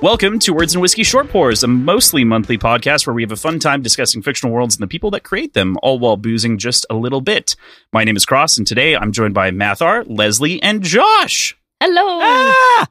[0.00, 3.36] Welcome to Words and Whiskey Short Pours, a mostly monthly podcast where we have a
[3.36, 6.86] fun time discussing fictional worlds and the people that create them, all while boozing just
[6.88, 7.56] a little bit.
[7.92, 11.58] My name is Kross, and today I'm joined by Mathar, Leslie, and Josh.
[11.80, 12.20] Hello.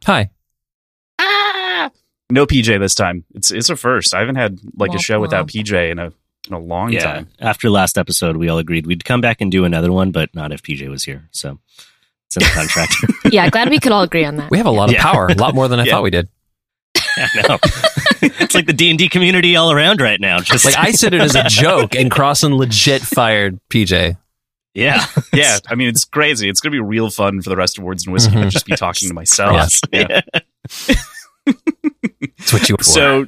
[0.05, 0.30] Hi.
[1.18, 1.91] Ah!
[2.30, 3.24] No PJ this time.
[3.34, 4.14] It's it's a first.
[4.14, 5.48] I haven't had like a Womp show without.
[5.48, 6.12] PJ in a
[6.48, 7.04] in a long Yeah.
[7.04, 7.30] time.
[7.39, 10.52] After last episode, we all agreed we'd come back and do another one, but not
[10.52, 11.30] if PJ was here.
[11.32, 11.58] So
[12.26, 12.95] it's in the contract.
[13.31, 14.52] yeah, glad we could all agree on that.
[14.52, 15.03] We have a lot of Yeah.
[15.03, 15.94] power, a lot more than I Yeah.
[15.94, 16.27] thought we did.
[17.35, 17.57] I know.
[18.21, 20.39] it's like the D and D community all around right now.
[20.39, 24.17] Just Like I said it as a joke, and Crossan legit fired PJ.
[24.73, 26.49] yeah, Yeah, I mean it's crazy.
[26.49, 28.35] It's gonna be real fun for the rest of Words and Whiskey.
[28.35, 28.44] Mhm.
[28.44, 29.53] to just be talking to myself.
[29.53, 29.81] Yes.
[29.91, 30.22] Yeah.
[31.45, 32.84] That's what you were.
[32.84, 33.27] So,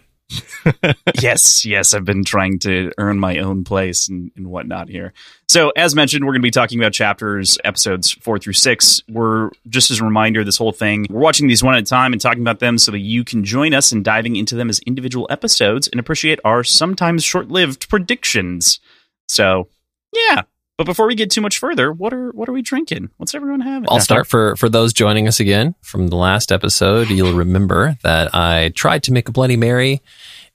[1.22, 5.14] yes, yes, I've been trying to earn my own place and, and whatnot here.
[5.48, 9.02] So, as mentioned, we're going to be talking about chapters, episodes four through six.
[9.09, 12.14] We're just as a reminder, this whole thing, we're watching these one at a time
[12.14, 14.80] and talking about them so that you can join us in diving into them as
[14.80, 18.80] individual episodes and appreciate our sometimes short lived predictions.
[19.28, 19.70] So,
[20.14, 20.44] yeah.
[20.80, 23.09] But before we get too much further, what are what are we drinking?
[23.17, 23.89] What's everyone having?
[23.89, 27.09] I'll start for for those joining us again from the last episode.
[27.09, 30.02] You'll remember that I tried to make a Bloody Mary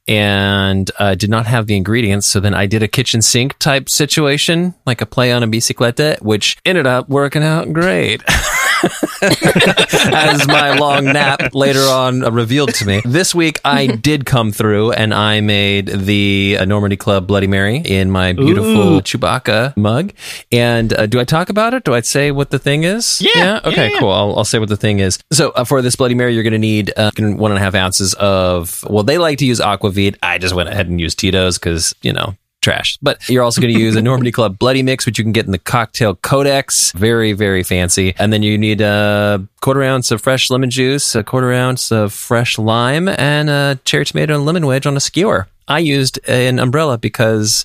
[0.07, 2.27] and uh, did not have the ingredients.
[2.27, 6.21] So then I did a kitchen sink type situation, like a play on a bicicleta,
[6.21, 8.23] which ended up working out great.
[9.23, 13.03] As my long nap later on revealed to me.
[13.05, 17.79] This week I did come through and I made the uh, Normandie Club Bloody Mary
[17.79, 19.01] in my beautiful Ooh.
[19.01, 20.13] Chewbacca mug.
[20.53, 21.85] And uh, do I talk about it?
[21.85, 23.21] Do I say what the thing is?
[23.21, 23.99] Yeah, Okay, yeah, yeah.
[23.99, 24.11] cool.
[24.11, 25.19] I'll, I'll say what the thing is.
[25.33, 27.75] So uh, for this Bloody Mary, you're going to need uh, one and a half
[27.75, 30.17] ounces of, well, they like to use Aquavit.
[30.23, 32.99] I just went ahead and used Tito's because, you know, trash.
[33.01, 35.45] But you're also going to use a Normandie Club Bloody Mix, which you can get
[35.47, 36.91] in the Cocktail Codex.
[36.93, 38.15] Very, very fancy.
[38.19, 42.13] And then you need a quarter ounce of fresh lemon juice, a quarter ounce of
[42.13, 45.47] fresh lime, and a cherry tomato and lemon wedge on a skewer.
[45.69, 47.65] I used an umbrella because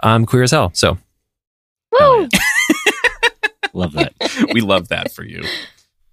[0.00, 0.70] I'm queer as hell.
[0.74, 0.98] So
[1.92, 2.28] Woo!
[3.72, 4.12] love that.
[4.52, 5.42] we love that for you.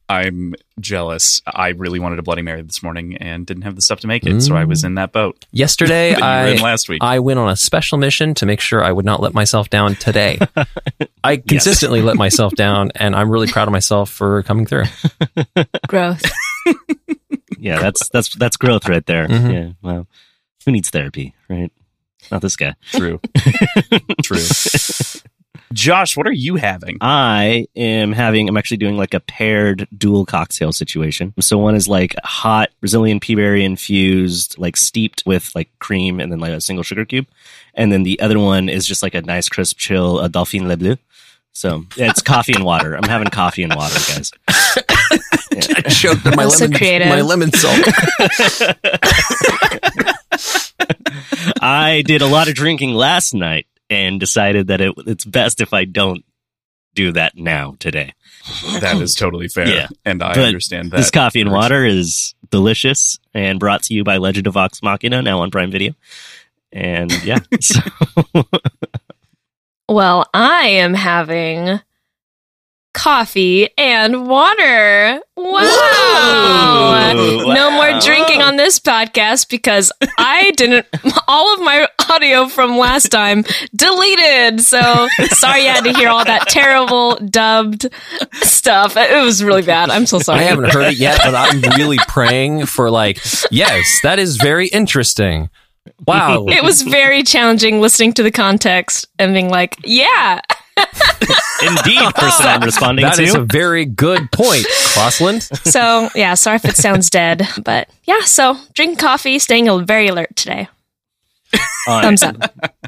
[0.10, 1.42] I'm jealous.
[1.46, 4.26] I really wanted a Bloody Mary this morning and didn't have the stuff to make
[4.26, 7.04] it, so I was in that boat yesterday that you were in I last week.
[7.04, 9.96] I went on a special mission to make sure I would not let myself down
[9.96, 10.40] today.
[11.24, 14.86] I consistently let myself down, and I'm really proud of myself for coming through.
[15.88, 16.24] Growth.
[17.60, 19.28] Yeah, that's that's that's growth right there.
[19.28, 19.54] Mhm.
[19.54, 19.72] Yeah.
[19.82, 20.08] Well,
[20.66, 21.72] who needs therapy, right?
[22.32, 22.76] Not this guy.
[22.92, 23.20] True.
[24.22, 24.44] True.
[25.74, 26.98] Josh, what are you having?
[27.02, 31.34] I am having, I'm actually doing like a paired dual cocktail situation.
[31.40, 36.40] So one is like hot Brazilian peaberry infused, like steeped with like cream and then
[36.40, 37.28] like a single sugar cube.
[37.74, 40.78] And then the other one is just like a nice crisp chill, a Dauphine Le
[40.78, 40.96] Bleu.
[41.54, 42.96] So yeah, it's coffee and water.
[42.96, 44.32] I'm having coffee and water, guys.
[44.50, 47.08] I choked on my That's so lemon, creative.
[47.08, 47.80] my lemon salt.
[51.62, 55.74] I did a lot of drinking last night and decided that it, it's best if
[55.74, 56.24] I don't
[56.94, 58.14] do that now today.
[58.82, 59.68] That is totally fair.
[59.68, 59.88] Yeah.
[60.04, 60.98] And I But understand that.
[60.98, 65.22] this coffee and water is delicious and brought to you by Legend of Vox Machina,
[65.22, 65.94] now on Prime Video.
[66.72, 67.80] And yeah, so,
[69.90, 71.80] Well, I am having
[72.98, 75.22] coffee and water.
[75.36, 77.14] Wow.
[77.14, 77.54] Whoa.
[77.54, 80.88] No more drinking on this podcast because I didn't,
[81.28, 83.44] all of my audio from last time
[83.76, 84.62] deleted.
[84.62, 87.88] So sorry you had to hear all that terrible dubbed
[88.42, 88.98] stuff.
[88.98, 89.92] It was really bad.
[89.92, 90.40] I'm so sorry.
[90.40, 93.20] I haven't heard it yet, but I'm really praying for like,
[93.52, 95.50] yes, that is very interesting.
[96.06, 96.46] Wow.
[96.48, 100.42] It was very challenging listening to the context and being like, yeah.
[101.62, 103.24] indeed, person I'm responding That to.
[103.24, 105.44] is a very good point, Crossland.
[105.68, 110.36] So, yeah, sorry if it sounds dead, but yeah, so drinking coffee, staying very alert
[110.36, 110.70] today.
[111.88, 112.36] On- Thumbs up.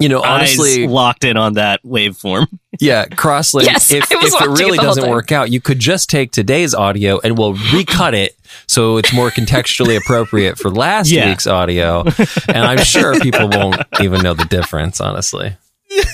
[0.01, 2.47] You know, Eyes honestly, locked in on that waveform.
[2.81, 3.65] Yeah, Crossland.
[3.67, 6.73] Yes, if if it watching it really doesn't work out, you could just take today's
[6.75, 8.35] audio and we'll recut it
[8.67, 11.29] so it's more contextually appropriate for last Yeah.
[11.29, 12.03] week's audio.
[12.49, 15.55] And I'm sure people won't even know the difference, honestly.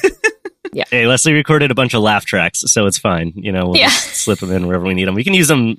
[0.90, 3.34] Hey, Leslie recorded a bunch of laugh tracks, so it's fine.
[3.36, 3.88] You know, we'll Yeah.
[3.90, 5.16] just slip them in wherever we need them.
[5.16, 5.78] We can use them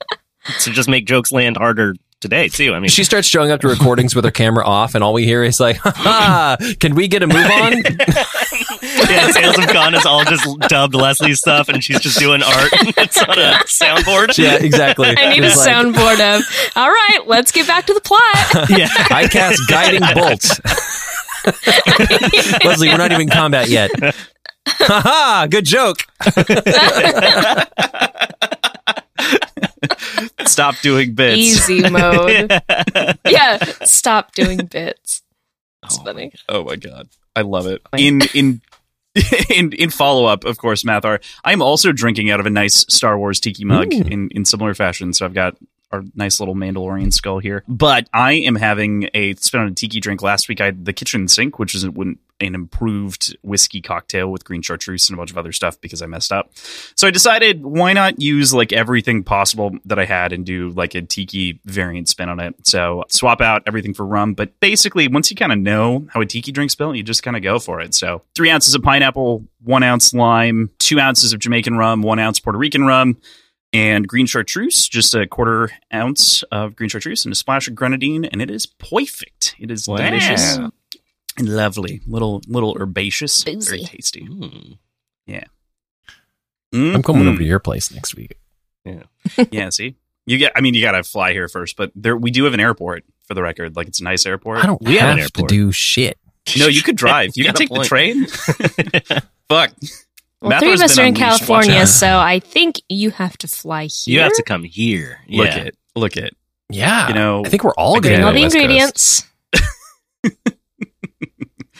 [0.61, 2.73] to just make jokes land harder today, too.
[2.73, 5.25] I mean, She starts showing up to recordings with her camera off, and all we
[5.25, 7.73] hear is like, ha, can we get a move on?
[9.11, 12.71] yeah, Sales of Gone is all just dubbed Leslie stuff, and she's just doing art.
[12.73, 14.39] it's on a soundboard.
[14.39, 15.09] yeah, exactly.
[15.17, 16.43] I need a like, soundboard of,
[16.75, 18.71] all right, let's get back to the plot.
[18.71, 18.89] Yeah.
[19.11, 20.59] I cast guiding bolts.
[22.65, 23.91] Leslie, we're not even in combat yet.
[24.67, 25.99] Haha, good joke.
[30.47, 31.39] Stop doing bits.
[31.39, 32.51] Easy mode.
[33.29, 35.23] yeah, stop doing bits.
[35.85, 36.33] It's Oh, funny.
[36.49, 37.83] Oh my god, I love it.
[37.97, 38.61] In in
[39.55, 41.23] in in follow up, of course, Mathar.
[41.45, 44.03] I'm also drinking out of a nice Star Wars tiki mug Ooh.
[44.03, 45.13] in in similar fashion.
[45.13, 45.57] So I've got
[45.97, 47.65] our nice little Mandalorian skull here.
[47.67, 50.23] But I am having a spin on a tiki drink.
[50.23, 54.45] Last week I had the kitchen sink, which is an, an improved whiskey cocktail with
[54.45, 56.51] green chartreuse and a bunch of other stuff because I messed up.
[56.95, 60.95] So I decided why not use like everything possible that I had and do like
[60.95, 62.55] a tiki variant spin on it.
[62.67, 64.35] So swap out everything for rum.
[64.35, 67.37] But basically, once you kind of know how a tiki drink's built, you just kind
[67.37, 67.95] of go for it.
[67.95, 72.39] So three ounces of pineapple, one ounce lime, two ounces of Jamaican rum, one ounce
[72.39, 73.17] Puerto Rican rum,
[73.77, 78.25] and green chartreuse, just a quarter ounce of green chartreuse and a splash of grenadine,
[78.25, 79.55] and it is perfect.
[79.59, 79.97] It is Wow.
[79.99, 82.01] delicious and lovely.
[82.07, 84.23] Little little herbaceous, very tasty.
[86.75, 86.95] Mm.
[86.95, 88.37] I'm coming over to your place next week.
[88.85, 89.05] Yeah,
[89.51, 89.71] yeah.
[89.71, 89.97] see,
[90.27, 90.53] you get.
[90.55, 93.05] I mean, you got to fly here first, but there we do have an airport
[93.27, 93.77] for the record.
[93.77, 94.59] Like it's a nice airport.
[94.59, 95.49] I don't We have have, an to airport.
[95.51, 96.19] To do shit.
[96.59, 97.31] No, you could drive.
[97.37, 98.27] You You can got a take the train.
[99.49, 99.73] Fuck.
[100.43, 101.89] Well, three of us are in California, out.
[101.89, 104.15] so I think you have to fly here.
[104.15, 105.21] You have to come here.
[105.27, 105.43] Yeah.
[105.43, 105.77] Look it.
[105.95, 106.37] Look it.
[106.71, 107.09] Yeah.
[107.09, 108.63] You know, I think we're all I going to all the West Coast.
[108.63, 109.23] ingredients.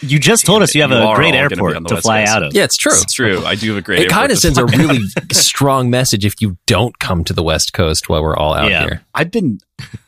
[0.03, 1.97] You just told us you have you a great all gonna be on airport to
[2.03, 2.33] fly Coast.
[2.33, 2.53] out of.
[2.55, 2.93] Yeah, it's true.
[2.95, 3.43] It's true.
[3.47, 4.01] I do have a great.
[4.01, 4.99] It kind of sends a really
[5.33, 8.83] strong message if you don't come to the West Coast while we're all out Yeah.
[8.83, 9.03] here.
[9.15, 9.59] I've been.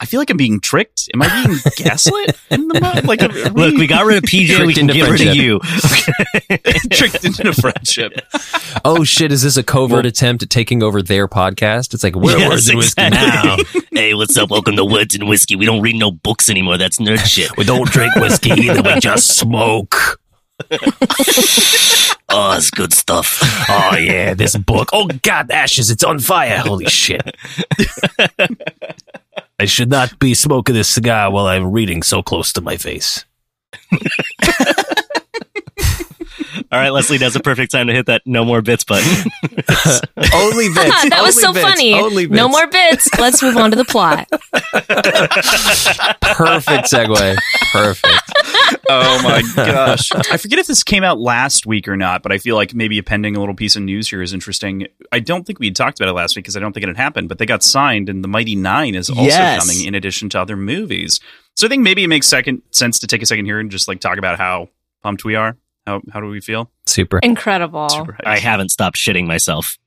[0.01, 1.09] I feel like I'm being tricked.
[1.13, 3.07] Am I being gaslit in the mind?
[3.07, 4.67] Like, are Look, we got rid of PJ.
[4.67, 5.35] We can into get rid of friendship.
[5.37, 6.89] you.
[6.91, 8.13] tricked into a friendship.
[8.85, 9.31] Oh shit!
[9.31, 11.93] Is this a covert Well- attempt at taking over their podcast?
[11.95, 13.81] It's like we're Yes, words and whiskey exactly.
[13.81, 13.81] now.
[14.01, 14.51] hey, what's up?
[14.51, 15.57] Welcome to Words and Whiskey.
[15.57, 16.79] We don't read no books anymore.
[16.79, 17.55] That's nerd shit.
[17.59, 18.83] We don't drink whiskey either.
[18.83, 20.21] We just smoke.
[22.31, 23.39] Oh, it's good stuff.
[23.69, 24.91] Oh yeah, this book.
[24.93, 25.91] Oh god, ashes!
[25.91, 26.59] It's on fire.
[26.59, 27.23] Holy shit!
[29.61, 33.25] I should not be smoking this cigar while I'm reading so close to my face.
[36.73, 39.09] All right, Leslie, now's a perfect time to hit that no more bits button.
[40.35, 41.09] Only bits.
[41.09, 41.67] that was so bits.
[41.67, 41.95] funny.
[41.95, 42.37] Only bits.
[42.37, 43.09] No more bits.
[43.19, 44.29] Let's move on to the plot.
[46.21, 47.37] Perfect segue.
[47.73, 48.23] Perfect.
[48.91, 50.11] Oh my gosh.
[50.31, 52.99] I forget if this came out last week or not, but I feel like maybe
[52.99, 54.87] appending a little piece of news here is interesting.
[55.13, 56.89] I don't think we had talked about it last week because I don't think it
[56.89, 59.67] had happened, but they got signed and The Mighty Nein is also Yes.
[59.67, 61.21] coming in addition to other movies.
[61.57, 63.89] So I think maybe it makes second sense to take a second here and just
[63.89, 64.69] like talk about how
[65.03, 65.57] pumped we are.
[65.89, 66.71] How how do we feel?
[66.87, 67.19] Super.
[67.21, 67.89] Incredible.
[67.89, 68.19] Super.
[68.25, 69.79] I haven't stopped shitting myself.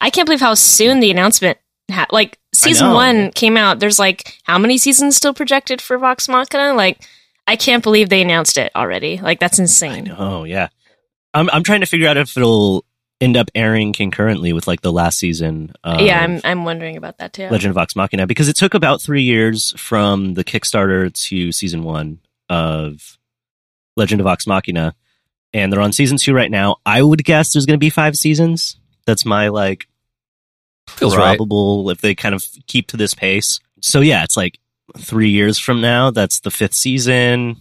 [0.00, 1.56] I can't believe how soon the announcement
[1.88, 3.78] ha- like season one came out.
[3.78, 6.74] There's like how many seasons still projected for Vox Machina?
[6.74, 7.00] Like
[7.46, 9.18] I can't believe they announced it already.
[9.18, 10.12] Like that's insane.
[10.18, 10.68] Oh yeah,
[11.32, 12.84] I'm I'm trying to figure out if it'll
[13.20, 15.72] end up airing concurrently with like the last season.
[15.84, 17.48] Of yeah, I'm I'm wondering about that too.
[17.48, 21.84] Legend of Vox Machina because it took about three years from the Kickstarter to season
[21.84, 22.18] one
[22.50, 23.16] of
[23.96, 24.94] Legend of Vox Machina,
[25.54, 26.76] and they're on season two right now.
[26.84, 28.76] I would guess there's going to be five seasons.
[29.06, 29.86] That's my like
[30.86, 31.38] Feels right.
[31.40, 33.60] if they kind of keep to this pace.
[33.80, 34.58] So yeah, it's like
[34.98, 36.10] three years from now.
[36.10, 37.56] That's the fifth season.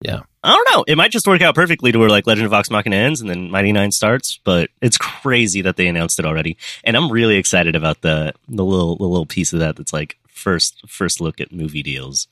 [0.00, 0.20] Yeah.
[0.44, 0.84] I don't know.
[0.86, 3.30] It might just work out perfectly to where like Legend of Vox Machina ends and
[3.30, 6.56] then Mighty Nein starts, but it's crazy that they announced it already.
[6.82, 10.18] And I'm really excited about the the little the little piece of that that's like
[10.28, 12.26] first first look at movie deals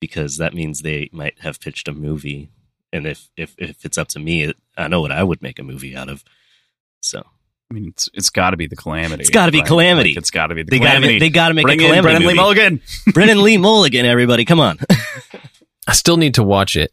[0.00, 2.50] because that means they might have pitched a movie.
[2.92, 5.62] And if if if it's up to me, I know what I would make a
[5.62, 6.24] movie out of.
[7.02, 7.22] So
[7.70, 9.22] I mean, it's it's got to be the calamity.
[9.22, 10.10] It's gotta be Calamity.
[10.10, 11.14] Like, it's got to be the they got calamity.
[11.14, 12.34] to they got to make Bring a in calamity Brennan Lee.
[12.34, 12.80] Mulligan.
[13.12, 14.78] Brennan Lee Mulligan, everybody, come on.
[15.88, 16.92] I still need to watch it.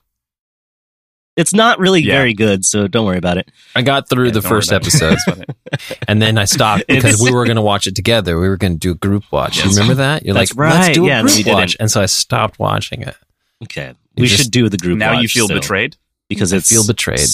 [1.35, 2.13] It's not really Yeah.
[2.17, 3.50] very good, so don't worry about it.
[3.75, 6.00] I got through Yeah, the first about episode, That's about it.
[6.07, 8.39] and then I stopped because we were going to watch it together.
[8.39, 9.63] We were going to do a group watch.
[9.63, 10.23] You remember that?
[10.25, 10.93] You're That's like, let's right.
[10.93, 11.55] do a Yeah, group we didn't.
[11.57, 13.15] watch, and so I stopped watching it.
[13.63, 14.98] Okay, You we just- should do the group.
[14.98, 15.96] now you feel so- betrayed.
[16.29, 17.27] because I it's feel betrayed.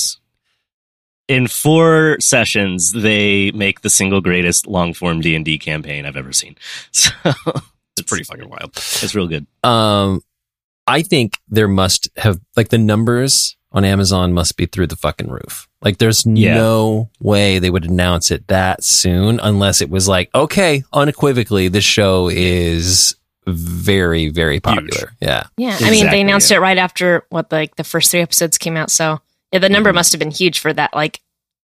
[1.28, 6.18] In four sessions, they make the single greatest long form D and D campaign I've
[6.18, 6.56] ever seen.
[6.92, 7.12] So
[7.98, 8.72] It's pretty fucking wild.
[8.76, 9.46] It's real good.
[9.64, 10.22] Um,
[10.88, 15.30] I think there must have like the numbers on Amazon must be through the fucking
[15.30, 15.68] roof.
[15.82, 16.56] Like, there's Yeah.
[16.56, 21.84] no way they would announce it that soon unless it was like, okay, unequivocally, this
[21.84, 23.16] show is
[23.52, 25.14] very, very popular.
[25.22, 25.48] Yeah.
[25.58, 26.58] Yeah, I mean they announced yeah.
[26.58, 28.92] it right after what like the first three episodes came out.
[28.92, 29.20] So
[29.52, 29.74] yeah, the mm-hmm.
[29.74, 30.94] number must have been huge for that.
[30.94, 31.22] Like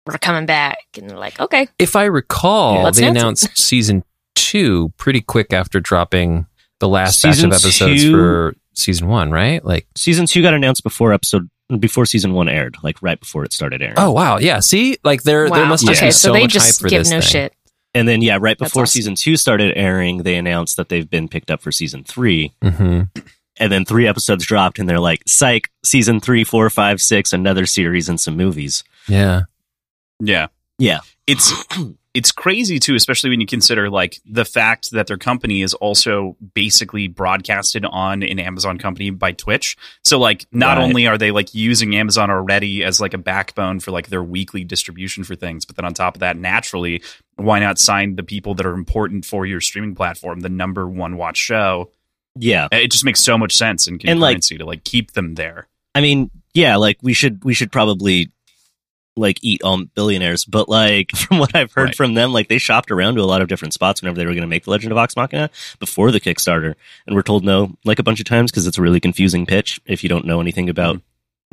[0.06, 2.90] we're coming back, and like, okay, If I recall, Yeah.
[2.90, 6.46] They announced season two pretty quick after dropping
[6.80, 9.64] the last Season batch of episodes two- for season one, right?
[9.64, 11.48] Like, Season two got announced before episode
[11.78, 13.94] before season one aired, like right before it started airing.
[13.96, 14.60] oh wow, yeah.
[14.60, 16.82] See, like there, there wow, must just okay, be so, so they much just hype
[16.82, 17.28] for give this no thing.
[17.28, 17.54] shit.
[17.94, 18.92] And then, yeah, right before awesome.
[18.92, 22.52] season two started airing, they announced that they've been picked up for season three.
[22.62, 23.02] hmm
[23.60, 27.66] And then three episodes dropped, and they're like, psych, season three, four, five, six, another
[27.66, 28.82] series and some movies.
[29.06, 29.42] Yeah.
[30.18, 30.48] Yeah.
[30.78, 31.00] Yeah.
[31.28, 31.52] It's
[32.14, 36.36] it's crazy too, especially when you consider like the fact that their company is also
[36.54, 39.76] basically broadcasted on an Amazon company by Twitch.
[40.04, 40.84] So like not Right.
[40.84, 44.62] only are they like using Amazon already as like a backbone for like their weekly
[44.62, 47.02] distribution for things, but then on top of that, naturally,
[47.34, 51.16] why not sign the people that are important for your streaming platform, the number one
[51.16, 51.90] watch show?
[52.38, 52.68] Yeah.
[52.70, 55.66] It just makes so much sense in And, like- to like keep them there.
[55.96, 58.30] I mean, yeah, like we should we should probably
[59.16, 61.94] like eat all billionaires, but like from what I've heard Right.
[61.94, 64.32] from them, like they shopped around to a lot of different spots whenever they were
[64.32, 66.74] going to make the Legend of Vox Machina before the Kickstarter,
[67.06, 69.80] and we're told no like a bunch of times because it's a really confusing pitch
[69.86, 71.00] if you don't know anything about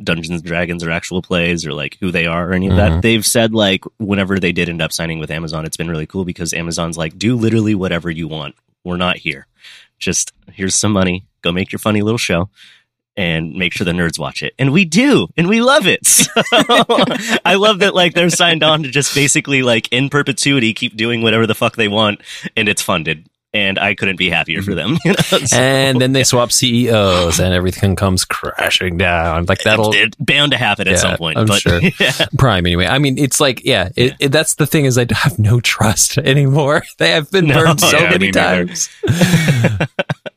[0.02, 2.76] Dungeons and Dragons or actual plays or like who they are or any of Mhm.
[2.76, 3.02] that.
[3.02, 6.24] They've said like whenever they did end up signing with Amazon, it's been really cool
[6.24, 8.56] because Amazon's like do literally whatever you want.
[8.82, 9.46] We're not here.
[10.00, 11.26] Just here's some money.
[11.42, 12.50] Go make your funny little show
[13.16, 14.54] and make sure the nerds watch it.
[14.58, 16.00] And we do, and we love it.
[16.52, 17.04] So
[17.44, 21.22] I love that like they're signed on to just basically like in perpetuity keep doing
[21.22, 22.20] whatever the fuck they want
[22.56, 23.26] and it's funded.
[23.54, 24.94] And I couldn't be happier for mm-hmm.
[24.94, 24.98] them.
[25.04, 25.44] You know?
[25.46, 29.44] So- And then they swap CEOs and everything comes crashing down.
[29.46, 31.36] Like that'll it's bound to happen at some point.
[31.38, 31.80] I'm but sure.
[32.00, 32.12] yeah.
[32.38, 32.86] Prime anyway.
[32.86, 36.18] I mean, it's like, yeah, it, it, that's the thing is I have no trust
[36.18, 36.82] anymore.
[36.98, 38.88] They have been No, burned so yeah, many times.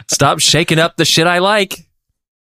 [0.08, 1.86] Stop shaking up the shit I like.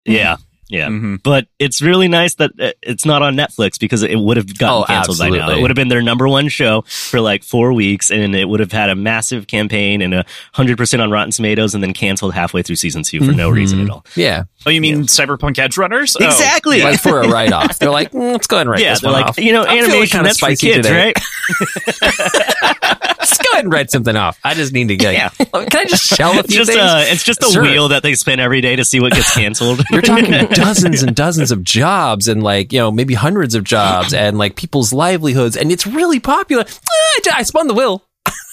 [0.08, 0.38] Yeah.
[0.70, 0.90] Yeah.
[0.90, 1.24] Mhm.
[1.24, 4.82] But it's really nice that uh, it's not on Netflix because it would have gotten
[4.84, 5.36] Oh, canceled by now.
[5.36, 5.60] absolutely.
[5.60, 8.60] It would have been their number one show for like four weeks and it would
[8.60, 12.34] have had a massive campaign and a hundred percent on Rotten Tomatoes and then canceled
[12.34, 13.54] halfway through season two for no Mhm.
[13.56, 14.06] reason at all.
[14.18, 14.44] Yeah.
[14.66, 16.18] Oh, you mean Cyberpunk Edgerunners?
[16.20, 16.26] Oh.
[16.26, 16.82] Exactly.
[16.82, 17.80] Like for a write off.
[17.80, 19.38] They're like, mm, let's go ahead and write yeah, this they're one like, off.
[19.40, 21.14] you know, I'm animation kinda that's for kids, today.
[21.16, 23.14] right?
[23.30, 24.40] Let's go ahead and write something off.
[24.44, 25.14] I just need to get.
[25.14, 25.30] Yeah.
[25.30, 26.82] Can I just shell a It's few just things?
[26.82, 27.62] uh, it's just a Sure.
[27.64, 29.82] wheel that they spin every day to see what gets canceled.
[29.92, 34.14] You're talking dozens and dozens of jobs and like, you know, maybe hundreds of jobs
[34.14, 35.58] and like people's livelihoods.
[35.58, 36.64] And it's really popular.
[36.68, 38.04] I j- I spun the wheel.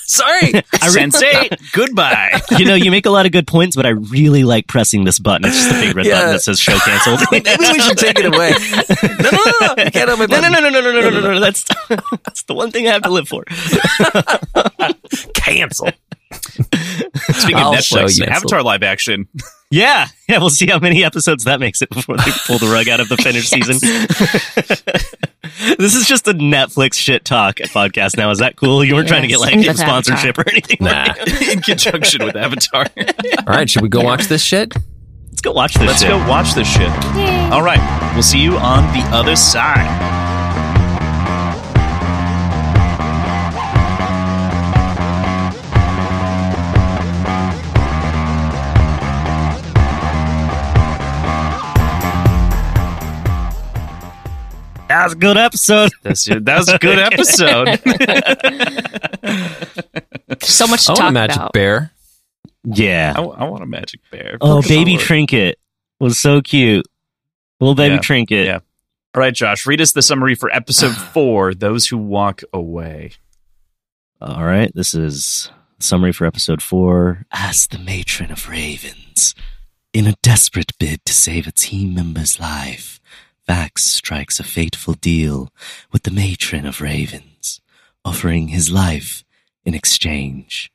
[0.07, 0.53] Sorry.
[0.89, 2.41] Sensei, goodbye.
[2.59, 5.19] you know, you make a lot of good points, but I really like pressing this
[5.19, 5.47] button.
[5.49, 6.19] It's just the big red Yeah.
[6.21, 7.21] button that says show canceled.
[7.33, 8.53] Maybe we should take it away.
[9.23, 9.85] No, no, no, no.
[9.85, 11.41] You can't have my No, no, no, no, no, no, no, no, no, no.
[11.41, 13.45] That's that's the one thing I have to live for.
[15.35, 15.89] Cancel.
[16.33, 18.27] Speaking I'll of Netflix.
[18.27, 19.29] Avatar live action.
[19.75, 20.39] Yeah, yeah.
[20.39, 23.09] We'll see how many episodes that makes it before they pull the rug out of
[23.09, 23.79] the finished season.
[25.79, 28.31] this is just a Netflix shit talk podcast now.
[28.31, 28.85] Is that cool?
[28.85, 29.87] You weren't trying to get like a with Avatar.
[29.87, 30.79] sponsorship or anything.
[30.81, 31.15] Nah.
[31.51, 32.87] in conjunction with Avatar.
[33.49, 33.69] All right.
[33.69, 34.73] Should we go watch this shit?
[35.31, 35.89] Let's go watch this.
[35.89, 36.11] Let's shit.
[36.11, 36.91] go watch this shit.
[37.53, 38.13] All right.
[38.15, 40.24] We'll see you on the other side.
[55.05, 55.93] That was a good episode.
[56.03, 57.81] That's, that was a good episode.
[60.43, 61.53] So much to I want talk a magic about.
[61.53, 61.93] bear.
[62.65, 63.15] Yeah.
[63.17, 64.39] I, I want a magic bear.
[64.41, 65.03] Oh, Good baby lord.
[65.03, 65.59] trinket
[66.01, 66.87] was so cute.
[67.61, 68.01] Little baby Yeah.
[68.01, 68.47] trinket.
[68.47, 68.59] Yeah.
[69.15, 73.13] All right, Josh, read us the summary for episode four Those Who Walk Away.
[74.21, 77.27] All right, this is summary for episode four.
[77.31, 79.35] As the matron of ravens,
[79.93, 83.01] in a desperate bid to save a team member's life,
[83.49, 85.51] Vax strikes a fateful deal
[85.93, 87.61] with the matron of ravens,
[88.05, 89.25] offering his life
[89.65, 90.71] in exchange.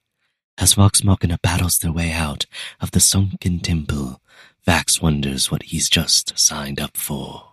[0.57, 2.45] As Vox Machina battles their way out
[2.81, 4.21] of the sunken temple,
[4.67, 7.45] Vax wonders what he's just signed up for.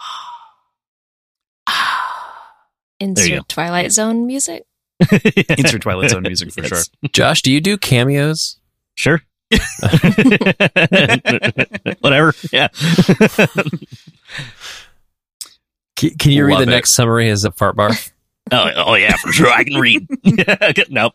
[0.00, 0.34] Ah.
[3.00, 3.34] There you.
[3.34, 4.64] Insert Twilight Zone music.
[5.58, 6.82] Insert Twilight Zone music for sure.
[7.12, 8.58] Josh, do you do cameos?
[8.94, 9.22] Sure.
[12.00, 12.34] Whatever.
[12.52, 12.68] Yeah.
[15.98, 16.66] Can, can you read the it.
[16.66, 17.90] next summary as a fart bar?
[18.52, 19.48] oh, oh yeah, for sure.
[19.48, 20.06] I can read.
[20.22, 21.10] yeah, no,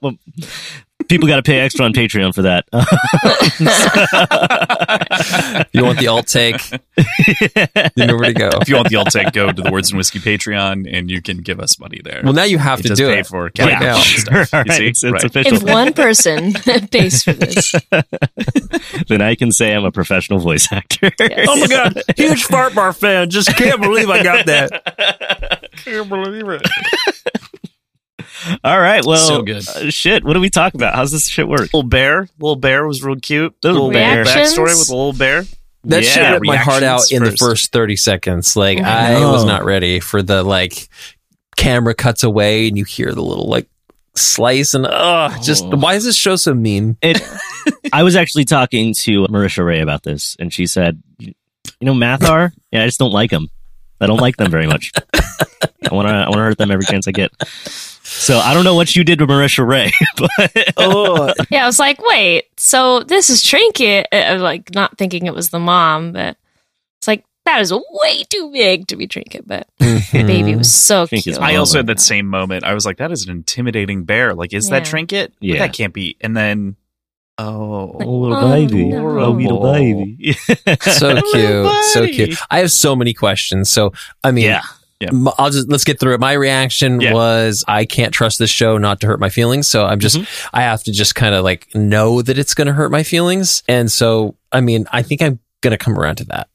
[1.13, 2.65] people got to pay extra on Patreon for that.
[5.73, 6.61] You want the alt take?
[7.95, 8.49] You know where to go.
[8.61, 11.21] If you want the alt take, go to the Words and Whiskey Patreon and you
[11.21, 12.21] can give us money there.
[12.23, 13.27] Well, now you have it to do pay it.
[13.27, 13.97] for Right now.
[13.99, 14.45] Sure.
[14.45, 14.53] stuff.
[14.53, 14.81] Right.
[14.81, 15.23] It's, it's Right.
[15.23, 15.57] official.
[15.57, 17.73] If one person pays for this,
[19.07, 21.11] then I can say I'm a professional voice actor.
[21.19, 21.47] Yes.
[21.49, 23.29] Oh my god, huge fart bar fan.
[23.29, 25.69] Just can't believe I got that.
[25.83, 26.61] Can't believe it.
[28.63, 29.03] All right.
[29.05, 29.67] Well, So good.
[29.67, 30.23] uh, shit.
[30.23, 30.95] What do we talk about?
[30.95, 31.61] How's this shit work?
[31.61, 32.27] Little bear.
[32.39, 33.55] Little bear was real cute.
[33.63, 34.53] Little Reactions?
[34.53, 35.43] backstory with a little bear.
[35.85, 37.41] That Yeah, shit ripped my heart out reactions in the first.
[37.43, 38.55] first 30 seconds.
[38.55, 40.87] Like, I I was not ready for the, like,
[41.57, 43.67] camera cuts away and you hear the little, like,
[44.15, 45.75] slice and uh just Oh.
[45.75, 46.97] why is this show so mean?
[47.01, 47.19] It.
[47.91, 51.33] I was actually talking to Marisha Ray about this, and she said, "You
[51.81, 52.51] know, Mathar.
[52.71, 53.49] Yeah, I just don't like them.
[54.01, 54.91] I don't like them very much.
[55.13, 56.13] I want to.
[56.13, 57.31] I want to hurt them every chance I get.
[58.03, 61.79] So I don't know what you did to Marisha Ray, but Oh, Yeah, I was
[61.79, 64.07] like, wait, so this is Trinket.
[64.11, 66.37] Uh, I was like, not thinking it was the mom, but
[66.99, 71.05] it's like, that is way too big to be Trinket, but the baby was so
[71.07, 71.39] Trinket's cute.
[71.39, 72.63] I also had that same moment.
[72.65, 74.33] I was like, that is an intimidating bear.
[74.33, 75.33] Like, is that trinket?
[75.39, 75.59] Yeah.
[75.59, 76.17] That can't be.
[76.21, 76.75] And then,
[77.37, 79.19] oh, Like, little Oh, baby, no.
[79.19, 80.33] oh little baby.
[80.81, 82.37] so cute, so cute.
[82.49, 83.69] I have so many questions.
[83.69, 84.61] So I mean, yeah,
[84.99, 85.09] Yeah.
[85.37, 86.19] I'll just let's get through it.
[86.19, 87.13] My reaction Yeah.
[87.13, 89.67] was I can't trust this show not to hurt my feelings.
[89.67, 90.19] So I'm just
[90.53, 93.63] I have to just kind of like know that it's going to hurt my feelings.
[93.67, 96.47] And so I mean, I think I'm going to come around to that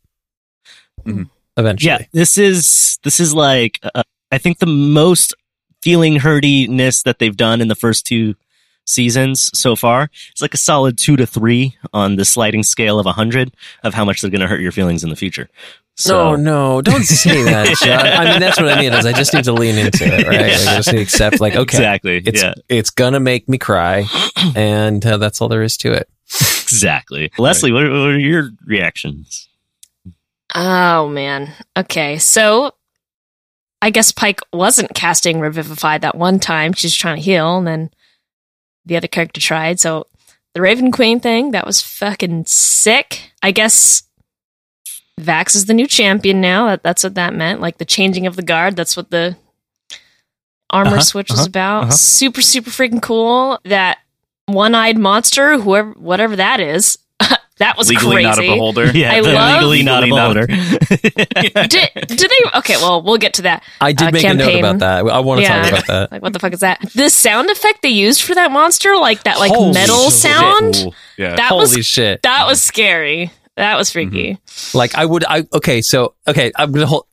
[1.06, 1.28] Mhm.
[1.56, 1.88] eventually.
[1.90, 2.04] yeah.
[2.12, 5.34] This is this is like uh, I think the most
[5.82, 8.34] feeling hurtiness that they've done in the first two
[8.88, 10.10] seasons so far.
[10.30, 13.94] It's like a solid two to three on the sliding scale of a hundred of
[13.94, 15.48] how much they're going to hurt your feelings in the future.
[15.96, 18.06] So no, no, don't say that, Judd.
[18.06, 20.40] I mean, that's what I mean is I just need to lean into it, right?
[20.40, 23.58] Like, I just need to accept like, okay, exactly, it's yeah, it's gonna make me
[23.58, 24.06] cry,
[24.54, 26.08] and uh, that's all there is to it.
[26.62, 27.32] exactly.
[27.36, 29.48] Leslie, what are, what are your reactions?
[30.54, 31.52] Oh man.
[31.76, 32.74] Okay, so
[33.82, 36.74] I guess Pike wasn't casting Revivify that one time.
[36.74, 37.90] She's trying to heal, and then
[38.88, 39.78] the other character tried.
[39.78, 40.06] So
[40.54, 43.32] the Raven Queen thing that was fucking sick.
[43.42, 44.02] I guess
[45.20, 46.66] Vax is the new champion now.
[46.66, 47.60] That, that's what that meant.
[47.60, 48.76] Like the changing of the guard.
[48.76, 49.36] That's what the
[50.70, 51.82] armor Uh-huh, switch was uh-huh, about.
[51.84, 51.90] uh-huh.
[51.92, 53.58] Super super freaking cool.
[53.64, 53.98] That
[54.46, 56.98] one-eyed monster, whoever whatever that is.
[57.58, 58.28] That was legally crazy.
[58.28, 58.86] not a beholder.
[58.94, 60.46] Yeah, I love- legally not a Legally not- beholder.
[61.68, 62.58] did, did they?
[62.58, 63.62] Okay, well, we'll get to that.
[63.80, 65.06] I did Uh, make a note about that.
[65.06, 65.62] I want to Yeah.
[65.62, 66.12] talk about that.
[66.12, 66.80] Like, what the fuck is that?
[66.94, 70.12] The sound effect they used for that monster, like that, like Holy metal shit.
[70.14, 70.94] sound, Cool.
[71.16, 71.36] Yeah.
[71.36, 72.22] that Holy was shit!
[72.22, 73.30] that was scary.
[73.56, 74.38] That was freaky.
[74.72, 75.24] Like I would.
[75.24, 75.82] I okay.
[75.82, 76.52] So okay.
[76.56, 77.06] I'm gonna hold.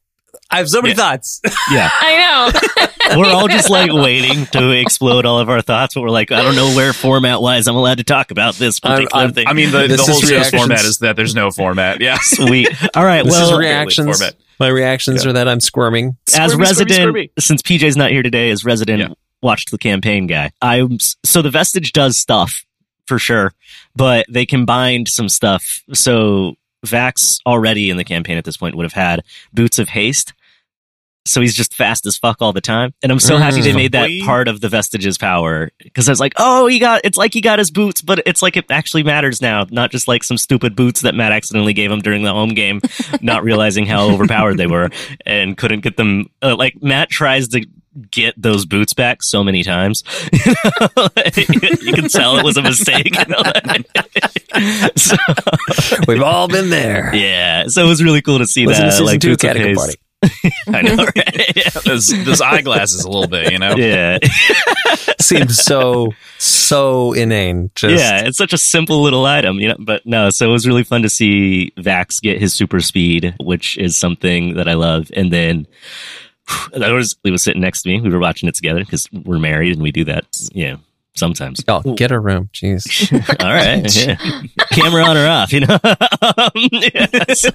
[0.51, 0.95] I have so many Yeah.
[0.95, 1.41] thoughts.
[1.71, 2.51] yeah, I
[3.11, 3.17] know.
[3.19, 6.43] we're all just like waiting to explode all of our thoughts, but we're like, I
[6.43, 9.47] don't know where format wise I'm allowed to talk about this I'm- particular I'm- thing.
[9.47, 11.99] I mean, the, the whole is show's format is that there's no format.
[12.01, 12.17] Yeah.
[12.21, 12.69] sweet.
[12.95, 14.17] All right, This well, is reactions.
[14.19, 14.35] format.
[14.59, 15.31] My reactions Yeah.
[15.31, 16.15] are that I'm squirming.
[16.29, 19.07] as Squirmy, resident, squirmy, since PJ's not here today, as resident Yeah.
[19.41, 22.63] watched the campaign guy, I'm so the vestige does stuff
[23.07, 23.53] for sure,
[23.95, 25.81] but they combined some stuff.
[25.93, 26.55] So
[26.85, 29.21] Vax already in the campaign at this point would have had
[29.53, 30.33] boots of haste.
[31.27, 32.93] So he's just fast as fuck all the time.
[33.01, 33.75] And I'm so happy they Mm.
[33.75, 35.71] made that part of the vestige's power.
[35.95, 38.43] Cause I was like, oh, he got, it's like he got his boots, but it's
[38.43, 39.65] like it actually matters now.
[39.71, 42.79] Not just like some stupid boots that Matt accidentally gave him during the home game,
[43.21, 44.91] not realizing how overpowered they were
[45.25, 46.29] and couldn't get them.
[46.43, 47.65] Uh, like Matt tries to
[48.11, 50.03] get those boots back so many times.
[50.33, 53.15] you can tell it was a mistake.
[54.95, 55.17] So,
[56.07, 57.13] We've all been there.
[57.13, 57.67] yeah.
[57.67, 58.91] So it was really cool to see Listen that.
[58.93, 59.97] season like two of boots of Catacomb haste.
[60.23, 60.51] Party.
[60.67, 61.55] I know, right?
[61.57, 61.69] Yeah.
[61.83, 63.75] those, those eyeglasses a little bit, you know?
[63.75, 64.17] Yeah.
[65.19, 67.69] Seems so so inane.
[67.75, 69.75] Just yeah, it's such a simple little item, you know.
[69.79, 73.77] But no, so it was really fun to see Vax get his super speed, which
[73.77, 75.09] is something that I love.
[75.13, 75.67] And then
[76.73, 78.01] that was he was sitting next to me.
[78.01, 80.77] We were watching it together because we're married and we do that, yeah,
[81.15, 81.63] sometimes.
[81.67, 82.49] Oh, get a room.
[82.53, 83.11] Jeez.
[83.43, 84.41] All right, yeah.
[84.71, 85.79] camera on or off, you know.
[86.55, 87.51] Yeah, so-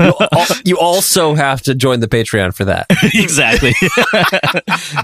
[0.00, 2.86] you, al- you also have to join the Patreon for that.
[3.14, 3.72] exactly.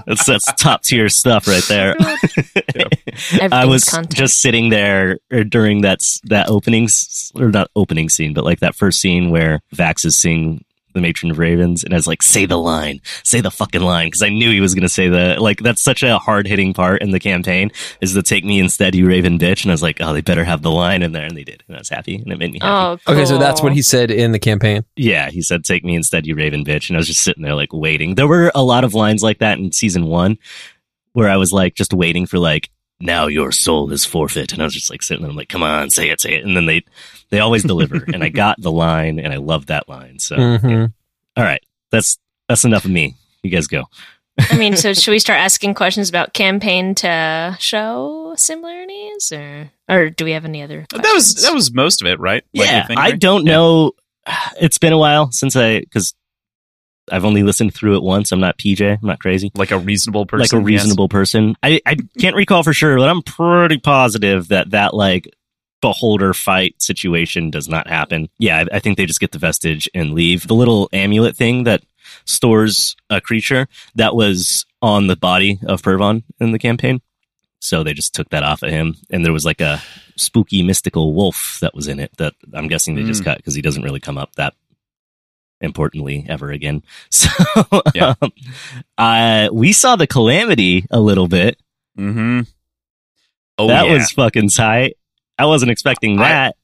[0.05, 1.95] that's that's top tier stuff right there.
[3.51, 4.15] I was content.
[4.15, 6.87] just sitting there er, during that that opening
[7.35, 11.31] or not opening scene, but like that first scene where Vax is seeing the matron
[11.31, 14.29] of ravens, and I was like, "Say the line, say the fucking line," because I
[14.29, 15.59] knew he was going to say the like.
[15.59, 19.07] That's such a hard hitting part in the campaign is to take me instead, you
[19.07, 21.35] raven bitch, and I was like, "Oh, they better have the line in there," and
[21.35, 22.99] they did, and I was happy, and it made me happy.
[23.07, 24.85] oh, Okay, so that's what he said in the campaign.
[24.95, 27.55] Yeah, he said, "Take me instead, you raven bitch," and I was just sitting there
[27.55, 28.15] like waiting.
[28.15, 30.37] There were a lot of lines like that in season one,
[31.13, 34.65] where I was like just waiting for like, "Now your soul is forfeit," and I
[34.65, 36.65] was just like sitting there, I'm like, "Come on, say it, say it," and then
[36.65, 36.83] they
[37.29, 40.19] they always deliver, and I got the line, and I love that line.
[40.19, 40.93] So, Mhm.
[41.35, 43.15] all right, that's that's enough of me.
[43.41, 43.85] You guys go.
[44.39, 50.09] I mean, so should we start asking questions about campaign to show similarities, or or
[50.09, 50.85] do we have any other?
[50.91, 52.43] That was that was most of it, right?
[52.53, 53.91] Like, yeah, you think, I don't know.
[54.61, 56.13] It's been a while since I because
[57.11, 58.31] I've only listened through it once.
[58.31, 58.81] I'm not PJ.
[59.01, 59.51] I'm not crazy.
[59.55, 60.57] like a reasonable person.
[60.57, 60.81] like a yes.
[60.83, 61.55] reasonable person.
[61.61, 65.29] I, I can't recall for sure, but I'm pretty positive that that like
[65.81, 68.29] beholder fight situation does not happen.
[68.39, 70.47] Yeah, I, I think they just get the vestige and leave.
[70.47, 71.83] The little amulet thing that
[72.25, 77.01] stores a creature that was on the body of Purvan in the campaign.
[77.59, 79.81] So they just took that off of him, and there was like a
[80.17, 83.25] spooky mystical wolf that was in it that I'm guessing they just Mm.
[83.25, 84.53] cut because he doesn't really come up that
[85.63, 86.83] importantly ever again.
[87.09, 87.29] So
[87.95, 88.13] Yeah.
[88.21, 88.31] um,
[88.97, 91.59] uh, we saw the calamity a little bit.
[91.97, 92.41] Mm-hmm.
[93.57, 93.93] Oh, that yeah.
[93.93, 94.97] was fucking tight.
[95.37, 96.55] I wasn't expecting that.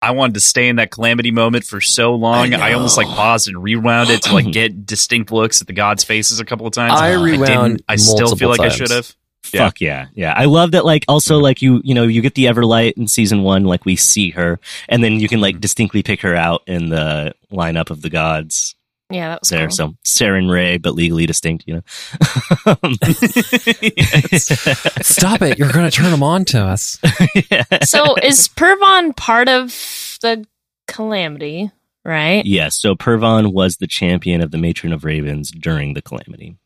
[0.00, 2.54] I wanted to stay in that calamity moment for so long.
[2.54, 5.72] I I, almost like paused and rewound it to like get distinct looks at the
[5.72, 6.94] gods' faces a couple of times.
[7.00, 9.14] I rewound I still feel multiple like I should have.
[9.52, 9.66] Yeah.
[9.66, 10.06] Fuck yeah.
[10.14, 10.32] Yeah.
[10.36, 13.42] I love that like also like you you know, you get the Everlight in season
[13.42, 15.60] one, like we see her, and then you can like mm-hmm.
[15.60, 18.74] distinctly pick her out in the lineup of the gods
[19.10, 19.66] Yeah, that was there.
[19.66, 19.70] cool.
[19.70, 21.82] So Sarenrae, but legally distinct, you know.
[25.02, 25.58] Stop it!
[25.58, 26.98] You're going to turn them on to us.
[27.82, 29.68] so is Purvan part of
[30.22, 30.46] the
[30.88, 31.70] calamity,
[32.04, 32.44] right?
[32.46, 36.56] yes, so Purvan was the champion of the Matron of Ravens during the calamity.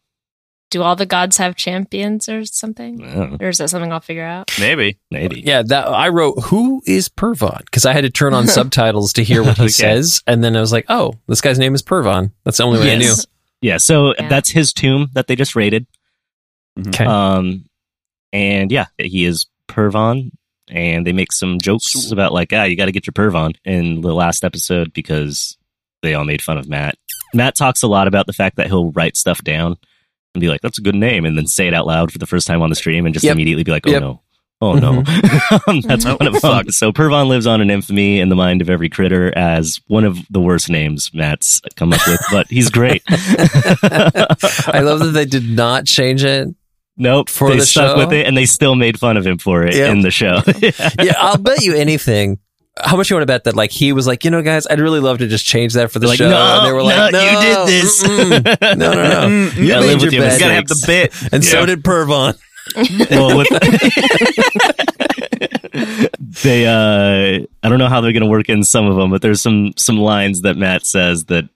[0.70, 3.38] Do all the gods have champions or something?
[3.40, 4.50] Or is that something I'll figure out?
[4.58, 4.98] Maybe.
[5.12, 5.40] maybe.
[5.40, 6.42] Yeah, that I wrote.
[6.46, 7.64] Who is Purvan?
[7.64, 9.68] Because I had to turn on subtitles to hear what he Okay.
[9.70, 12.80] says, and then I was like, "Oh, this guy's name is Purvan." That's the only
[12.80, 13.14] way I knew.
[13.60, 14.28] Yeah, so Yeah.
[14.28, 15.86] that's his tomb that they just raided.
[16.88, 17.04] Okay.
[17.04, 17.64] Um,
[18.32, 20.32] and yeah, he is Purvan,
[20.68, 23.54] and they make some jokes So- about like, ah, you got to get your Purvan
[23.64, 25.56] in the last episode because
[26.02, 26.96] they all made fun of Matt.
[27.34, 29.76] Matt talks a lot about the fact that he'll write stuff down
[30.36, 32.26] and be like, "That's a good name," and then say it out loud for the
[32.26, 33.34] first time on the stream, and just Yep.
[33.34, 34.00] immediately be like, "Oh Yep.
[34.02, 34.22] no."
[34.62, 35.70] Oh no, mm-hmm.
[35.70, 36.40] um, that's Oh, one of them.
[36.40, 36.70] fuck.
[36.70, 40.18] So Purvan lives on in infamy in the mind of every critter as one of
[40.30, 43.02] the worst names Matt's come up with, but he's great.
[43.08, 46.48] I love that they did not change it.
[46.96, 47.98] Nope, For they the stuck show?
[47.98, 49.90] with it, and they still made fun of him for it Yep.
[49.92, 50.40] in the show.
[51.04, 52.38] Yeah, I'll bet you anything.
[52.84, 53.56] How much you want to bet that?
[53.56, 55.98] Like he was like, you know, guys, I'd really love to just change that for
[55.98, 56.28] the like, show.
[56.28, 58.02] no, and they were no, like, no, you did this.
[58.02, 58.78] mm-mm.
[58.78, 59.50] no, no, no.
[59.56, 61.32] You Yeah, made live your with your bed, You gotta have the bit.
[61.32, 62.36] and so did Purvan.
[63.10, 63.48] well, with
[66.42, 69.22] they, uh, I don't know how they're going to work in some of them, but
[69.22, 71.48] there's some some lines that Matt says that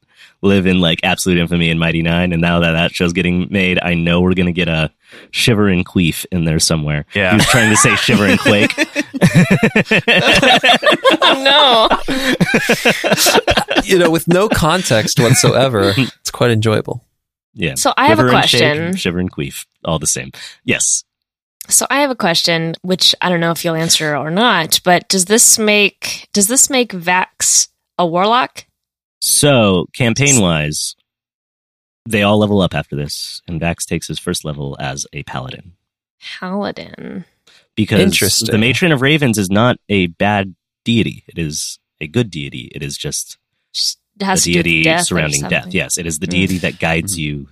[0.42, 3.78] live in like absolute infamy in Mighty Nein, and now that that show's getting made,
[3.83, 4.90] I know we're going to get a
[5.30, 7.06] Shiver and Queef in there somewhere.
[7.14, 7.30] Yeah.
[7.30, 8.74] he was trying to say Shiver and Quake.
[11.22, 11.88] Oh no.
[13.85, 17.04] You know, with no context whatsoever, it's quite enjoyable.
[17.54, 17.74] yeah.
[17.74, 18.96] So I have a Quiver and shake, question.
[18.96, 20.30] Shiver and Queef, all the same.
[20.64, 21.04] Yes.
[21.68, 25.09] So I have a question, which I don't know if you'll answer or not, but
[25.09, 28.64] does this make does this make Vax a warlock?
[29.20, 30.96] So, campaign wise,
[32.08, 35.72] they all level up after this, and Vax takes his first level as a paladin.
[36.20, 37.24] Paladin.
[37.76, 42.70] Because the Matron of Ravens is not a bad deity, it is a good deity.
[42.74, 43.38] It is just
[43.72, 45.68] Just a has to do with deity death surrounding death.
[45.72, 46.30] Yes, it is the Mm.
[46.30, 47.20] deity that guides Mm-hmm.
[47.20, 47.48] you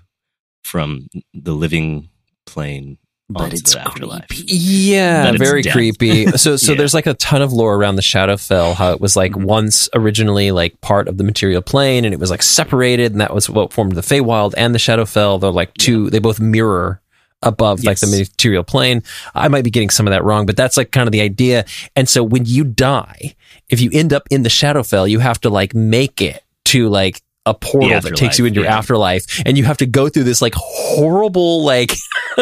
[0.65, 2.09] from the living
[2.47, 2.99] plane
[3.31, 4.25] But it's afterlife.
[4.33, 5.75] Yeah, it's very death.
[5.75, 6.27] creepy.
[6.39, 6.79] So, so Yeah.
[6.79, 8.75] there's like a ton of lore around the Shadowfell.
[8.75, 9.45] How it was like Mhm.
[9.45, 13.35] once originally like part of the material plane, and it was like separated, and that
[13.35, 15.41] was what formed the Feywild and the Shadowfell.
[15.41, 16.09] They're like two.
[16.09, 17.01] They both mirror
[17.43, 19.03] above like the material plane.
[19.35, 21.67] I might be getting some of that wrong, but that's like kind of the idea.
[21.95, 23.35] And so when you die,
[23.69, 27.21] if you end up in the Shadowfell, you have to like make it to like
[27.49, 28.77] a portal that takes you into your yeah.
[28.77, 31.93] afterlife and you have to go through this like horrible like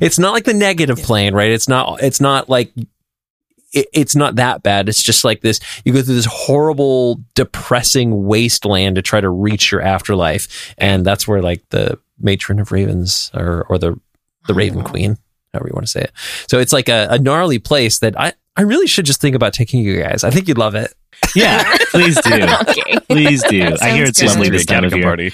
[0.00, 1.50] it's not like the negative plane right?
[1.50, 2.72] It's not it's not like
[3.72, 4.88] it, it's not that bad.
[4.88, 9.70] It's just like this you go through this horrible depressing wasteland to try to reach
[9.70, 13.98] your afterlife and that's where like the matron of ravens or or the
[14.46, 15.18] the raven queen
[15.52, 16.12] however you want to say it.
[16.48, 19.52] So it's like a, a gnarly place that i i really should just think about
[19.52, 20.92] taking you guys i think you'd love it
[21.34, 22.34] Yeah, please do.
[22.68, 22.98] okay.
[23.08, 23.74] Please do.
[23.80, 24.28] I hear it's good.
[24.28, 25.02] lovely This this time of year.
[25.02, 25.32] party.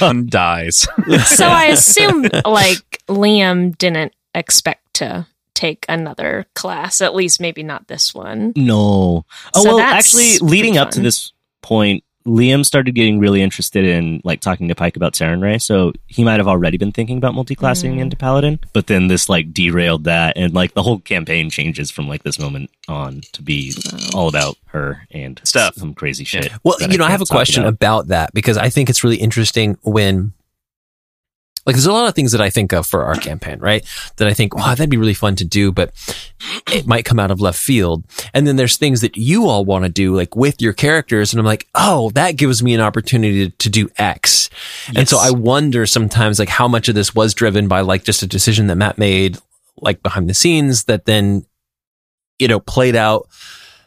[0.00, 0.86] One dies.
[1.26, 7.88] so I assume like Liam didn't expect to take another class, at least maybe not
[7.88, 8.52] this one.
[8.54, 9.24] No.
[9.54, 13.84] Oh So well, actually, pretty leading up to this point, Liam started getting really interested
[13.84, 15.60] in like talking to Pike about Sarenrae.
[15.60, 18.00] So he might have already been thinking about multiclassing Mm.
[18.00, 22.08] into Paladin, but then this like derailed that, and like the whole campaign changes from
[22.08, 23.72] like this moment on to be
[24.14, 25.76] all about her and Stuff.
[25.76, 26.52] some crazy shit.
[26.62, 28.00] Well, that you know, I can't have a question about.
[28.00, 28.08] about.
[28.08, 30.32] that because I think it's really interesting when,
[31.66, 33.84] like, there's a lot of things that I think of for our campaign, right?
[34.16, 35.92] That I think, wow, that'd be really fun to do, but
[36.72, 38.04] it might come out of left field.
[38.32, 41.32] And then there's things that you all want to do, like with your characters.
[41.32, 44.48] And I'm like, oh, that gives me an opportunity to, to do X.
[44.96, 48.22] And so I wonder sometimes, like, how much of this was driven by, like, just
[48.22, 49.36] a decision that Matt made,
[49.76, 51.44] like, behind the scenes that then,
[52.38, 53.28] you know, played out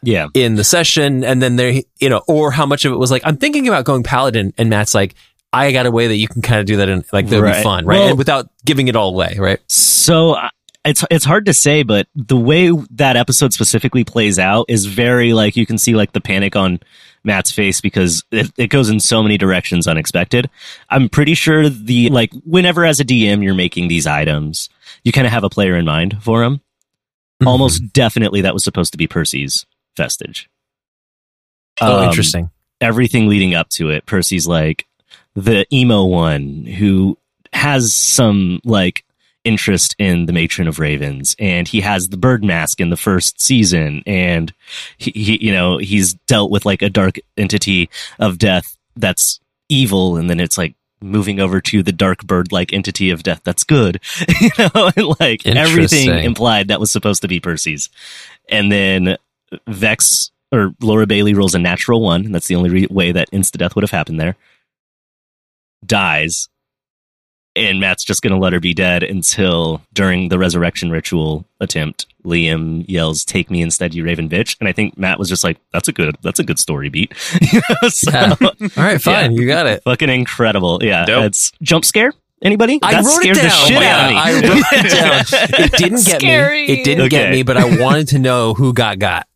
[0.06, 3.10] yeah, in the session and then there you know or how much of it was
[3.10, 5.14] like i'm thinking about going paladin and matt's like
[5.54, 7.52] I got a way that you can kind of do that in like that would
[7.52, 7.98] be fun, right?
[7.98, 9.60] Well- and without giving it all away, right?
[9.68, 10.36] So
[10.84, 15.32] it's it's hard to say, but the way that episode specifically plays out is very
[15.32, 16.80] like you can see like the panic on
[17.26, 20.50] Matt's face because it, it goes in so many directions unexpected.
[20.90, 24.68] I'm pretty sure the like whenever as a DM you're making these items,
[25.04, 26.56] you kind of have a player in mind for them.
[26.56, 27.48] Mm-hmm.
[27.48, 29.06] Almost definitely that was supposed to be.
[29.06, 29.64] Percy's
[29.96, 30.50] vestige.
[31.80, 32.50] Oh, Um, interesting.
[32.80, 34.04] everything leading up to it.
[34.06, 34.86] Percy's like
[35.34, 37.18] the emo one who
[37.52, 39.04] has some like
[39.44, 43.40] interest in the matron of ravens and he has the bird mask in the first
[43.40, 44.54] season and
[44.96, 50.16] he, he you know he's dealt with like a dark entity of death that's evil
[50.16, 53.64] and then it's like moving over to the dark bird like entity of death that's
[53.64, 54.00] good.
[54.40, 57.90] You know and like everything implied that was supposed to be percy's.
[58.48, 59.16] And then
[59.68, 63.30] vex or laura bailey rolls a natural one and that's the only re- way that
[63.30, 64.36] insta death would have happened there
[65.86, 66.48] dies
[67.56, 72.06] and Matt's just going to let her be dead until during the resurrection ritual attempt,
[72.24, 75.58] Liam yells, "Take me instead, you raven bitch!" And I think Matt was just like,
[75.72, 77.12] "That's a good, that's a good story beat."
[77.88, 78.34] So, Yeah.
[78.42, 79.84] All right, fine, you got it.
[79.84, 80.80] fucking incredible.
[80.82, 81.26] Yeah, Dope.
[81.26, 82.12] it's jump scare.
[82.42, 82.78] Anybody?
[82.82, 83.66] I That wrote scared it the down.
[83.68, 84.18] shit oh Yeah, out of me.
[84.18, 84.90] I wrote it
[85.52, 85.64] down.
[85.64, 86.66] It didn't get Scary.
[86.66, 86.72] me.
[86.72, 89.28] It didn't get me, but I wanted to know who got got.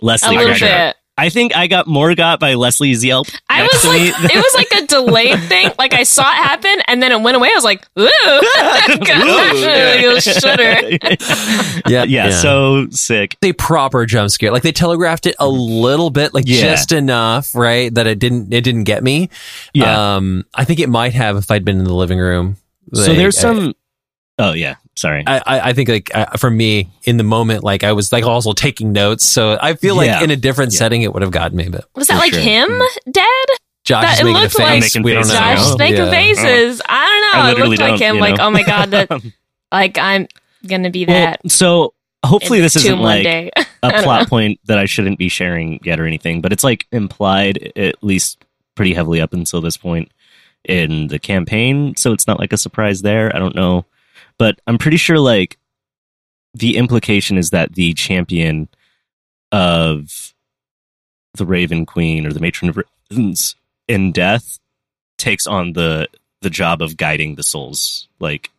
[0.00, 0.66] A Leslie, little got got.
[0.94, 0.96] bit.
[1.22, 3.28] I think I got more got by Leslie's yelp.
[3.48, 5.70] I was like, it was like a delayed thing.
[5.78, 7.48] Like I saw it happen, and then it went away.
[7.48, 8.02] I was like, ooh,
[10.02, 10.98] you shudder.
[11.86, 13.36] Yeah, yeah, so sick.
[13.42, 14.50] a proper jump scare.
[14.50, 16.60] Like they telegraphed it a little bit, like Yeah.
[16.62, 17.92] just enough, right?
[17.94, 19.30] That it didn't it didn't get me.
[19.74, 20.16] Yeah.
[20.16, 22.56] Um, I think it might have if I'd been in the living room.
[22.92, 23.74] so there's some.
[24.38, 25.24] oh yeah, sorry.
[25.26, 28.24] I, I, I think like uh, for me in the moment, like I was like
[28.24, 29.24] also taking notes.
[29.24, 30.22] So I feel like Yeah.
[30.22, 30.78] in a different Yeah.
[30.78, 31.68] setting, it would have gotten me.
[31.68, 32.40] But Was that For like sure.
[32.42, 33.26] him dead?
[33.84, 34.60] Josh That- is it making a looked face.
[34.60, 35.34] like- Making we don't know.
[35.34, 35.38] faces.
[35.40, 35.72] Josh know.
[35.72, 36.10] is making Yeah.
[36.10, 36.82] faces.
[36.88, 37.48] I don't I know.
[37.48, 38.14] It literally looked like don't, him.
[38.16, 38.46] you Like, know?
[38.46, 39.10] oh my god, that
[39.72, 40.28] like I'm
[40.66, 41.50] gonna be Well, that.
[41.50, 43.50] so hopefully in this isn't tomb one like day.
[43.82, 47.72] a plot point that I shouldn't be sharing yet or anything, but it's like implied
[47.74, 48.44] at least
[48.76, 50.12] pretty heavily up until this point
[50.64, 53.34] in the campaign, so it's not like a surprise there.
[53.34, 53.84] I don't know,
[54.42, 55.56] but I'm pretty sure like
[56.54, 58.68] the implication is that the champion
[59.52, 60.34] of
[61.34, 62.78] the Raven Queen or the Matron of
[63.10, 63.54] Ravens
[63.86, 64.58] in death
[65.16, 66.08] takes on the
[66.40, 68.50] the job of guiding the souls, like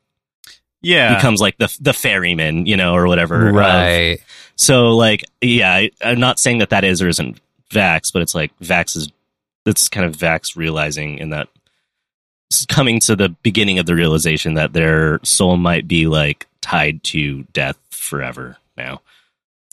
[0.81, 1.15] Yeah.
[1.15, 3.49] becomes like the the ferryman, you know, or whatever.
[3.49, 4.19] of- right.
[4.55, 7.39] so like, yeah, I, I'm not saying that that is or isn't
[7.71, 9.11] Vax, but it's like Vax is.
[9.65, 11.62] It's kind of Vax realizing in that s-
[12.69, 17.43] coming to the beginning of the realization that their soul might be like tied to
[17.53, 19.01] death forever now.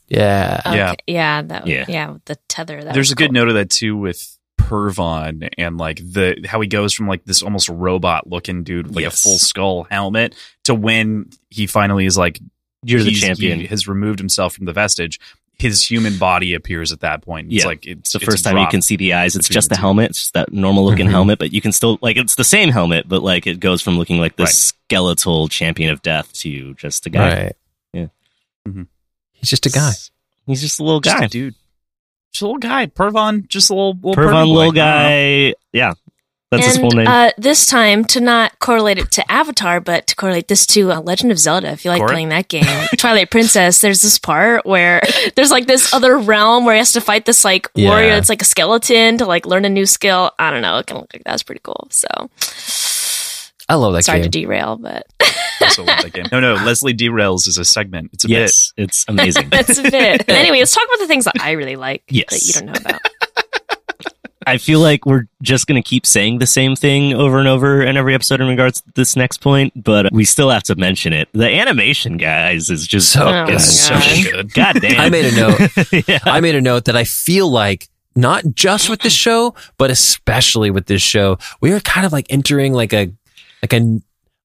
[0.09, 0.61] Yeah.
[0.65, 0.91] Yeah.
[0.93, 1.85] Okay, yeah, that Yeah.
[1.89, 2.83] yeah, the tether.
[2.83, 3.35] That There's was a good cool.
[3.35, 7.43] note of that too with Purvan and like the how he goes from like this
[7.43, 12.17] almost robot looking dude with like a full skull helmet to when he finally is
[12.19, 12.41] like
[12.85, 13.61] You're the champion.
[13.61, 15.19] He has removed himself from the vestige.
[15.61, 17.53] His human body appears at that point.
[17.53, 17.69] It's Yeah.
[17.69, 19.37] like it's, It's the it's first a time you can see the eyes.
[19.37, 19.81] It's just the the two.
[19.83, 20.11] helmet.
[20.11, 21.11] It's just that normal looking Mhm.
[21.11, 23.99] helmet, but you can still like it's the same helmet, but like it goes from
[23.99, 24.55] looking like this Right.
[24.89, 27.43] skeletal champion of death to just a guy.
[27.45, 27.57] Right.
[27.93, 28.07] Yeah.
[28.67, 28.87] Mhm.
[29.33, 29.93] He's just a guy.
[30.47, 31.27] He's just a little Just a guy.
[31.27, 31.55] dude.
[32.33, 32.87] Just a little guy.
[32.87, 34.81] Purvan, just a little, little Purvan, little I don't know.
[34.81, 35.55] guy.
[35.73, 35.95] Yeah,
[36.51, 37.07] that's his and, full name.
[37.07, 41.01] Uh, this time to not correlate it to Avatar, but to correlate this to uh,
[41.01, 41.69] Legend of Zelda.
[41.71, 42.13] If you like Correct.
[42.13, 42.65] playing that game,
[42.99, 43.81] Twilight Princess.
[43.81, 45.01] There's this part where
[45.37, 48.43] there's like this other realm where he has to fight this like warrior that's like
[48.43, 50.33] a skeleton to like learn a new skill.
[50.39, 50.79] I don't know.
[50.79, 51.87] It can look like that was pretty cool.
[51.91, 52.09] So
[53.69, 54.23] I love that sorry game.
[54.23, 55.07] Sorry to derail, but
[55.61, 56.25] Also love that game.
[56.33, 56.55] No, no.
[56.55, 58.11] Leslie derails is a segment.
[58.13, 59.51] It's a yes, it's amazing.
[59.51, 60.29] that's a bit.
[60.29, 62.31] anyway, let's talk about the things that I really like Yes.
[62.31, 63.01] that you don't know about.
[64.47, 67.83] I feel like we're just going to keep saying the same thing over and over
[67.83, 71.13] in every episode in regards to this next point, but we still have to mention
[71.13, 71.29] it.
[71.33, 73.99] The animation, guys, is just So Oh my so
[74.31, 74.53] good.
[74.55, 75.01] God damn.
[75.01, 75.61] I made a note.
[76.09, 76.19] yeah.
[76.25, 80.71] I made a note that I feel like not just with this show, but especially
[80.71, 83.13] with this show, we are kind of like entering like a
[83.63, 84.01] like a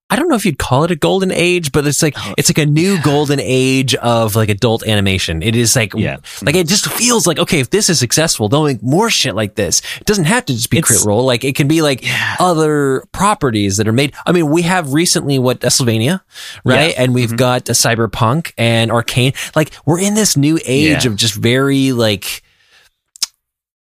[0.08, 2.60] I don't know if you'd call it a golden age, but it's like it's like
[2.60, 5.41] a new golden age of like adult animation.
[5.41, 6.18] It is like Yeah.
[6.44, 9.56] like it just feels like okay, if this is successful, they'll make more shit like
[9.56, 9.82] this.
[10.00, 11.26] It doesn't have to just be It's- Crit Role.
[11.26, 12.36] Like it can be like Yeah.
[12.39, 14.13] other properties that are made.
[14.28, 16.24] I mean, we have recently what Sylvania,
[16.63, 16.91] right?
[16.91, 17.02] Yeah.
[17.04, 17.38] And we've Mhm.
[17.38, 19.34] got a cyberpunk and arcane.
[19.56, 22.44] Like we're in this new age of just very like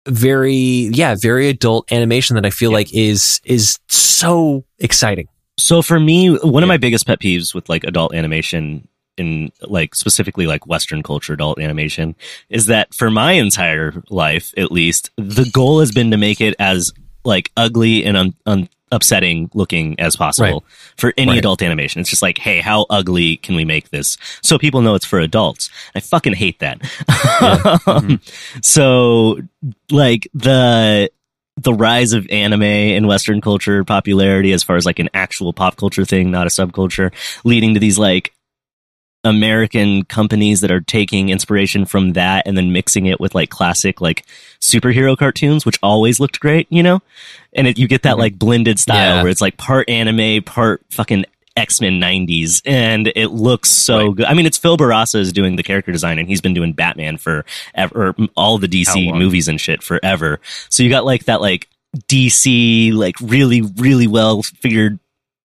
[0.07, 5.27] very yeah, very adult animation that I feel like is is so exciting.
[5.57, 8.87] So for me, one of my biggest pet peeves with like adult animation
[9.17, 12.15] in like specifically like Western culture adult animation
[12.49, 16.53] is that for my entire life, at least, the goal has been to make it
[16.59, 16.91] as
[17.23, 20.63] like ugly and un- un- upsetting looking as possible
[20.97, 21.37] for any Right.
[21.39, 22.01] adult animation.
[22.01, 25.19] It's just like, hey, how ugly can we make this so people know it's for
[25.19, 25.69] adults?
[25.95, 26.81] I fucking hate that.
[27.35, 28.15] Mm-hmm.
[28.61, 29.39] So,
[29.91, 31.09] like the
[31.57, 35.77] the rise of anime in Western culture popularity, as far as like an actual pop
[35.77, 37.11] culture thing, not a subculture,
[37.43, 38.33] leading to these like
[39.23, 43.99] American companies that are taking inspiration from that and then mixing it with like classic
[43.99, 44.25] like
[44.61, 47.01] superhero cartoons, which always looked great, you know?
[47.53, 48.19] And it, you get that mm-hmm.
[48.19, 49.23] like blended style Yeah.
[49.23, 51.25] where it's like part anime, part fucking
[51.57, 54.15] X-Men 90s and it looks so Right.
[54.17, 54.25] good.
[54.25, 57.17] I mean, it's Phil Bourassa is doing the character design and he's been doing Batman
[57.17, 60.39] for ever, or all the DC movies and shit forever.
[60.69, 61.69] So you got like that like
[62.09, 64.99] DC, like really, really well figured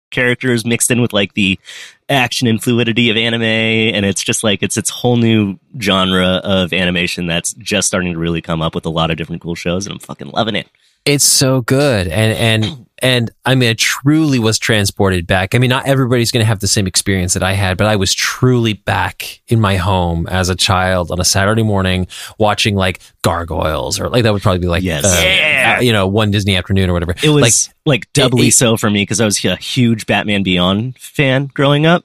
[0.10, 1.60] characters mixed in with like the
[2.08, 6.72] action and fluidity of anime and it's just like it's its whole new genre of
[6.72, 9.86] animation that's just starting to really come up with a lot of different cool shows
[9.86, 10.70] and I'm fucking loving it.
[11.08, 12.08] It's so good.
[12.08, 15.56] And, and, and I mean, I truly was transported back.
[15.56, 17.96] I mean, not everybody's going to have the same experience that I had, but I
[17.96, 23.00] was truly back in my home as a child on a Saturday morning watching like
[23.22, 25.06] Gargoyles or like that would probably be like, Yes.
[25.06, 25.76] uh, Yeah.
[25.78, 27.16] uh, you know, one Disney afternoon or whatever.
[27.24, 30.98] It was like, doubly it- so for me because I was a huge Batman Beyond
[30.98, 32.04] fan growing up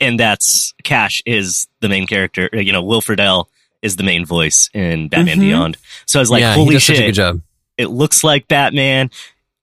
[0.00, 3.46] and that's Cash is the main character, you know, Will Friedle
[3.82, 5.40] is the main voice in Batman Mhm.
[5.40, 5.76] Beyond.
[6.06, 7.40] So I was like, yeah, he holy does such a shit, good job.
[7.78, 9.10] It looks like Batman.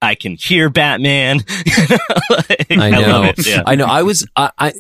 [0.02, 1.40] I can hear Batman.
[2.30, 3.24] Like, I know.
[3.24, 3.46] it.
[3.46, 3.64] Yeah.
[3.66, 3.86] I know.
[3.86, 4.74] I was, I, I,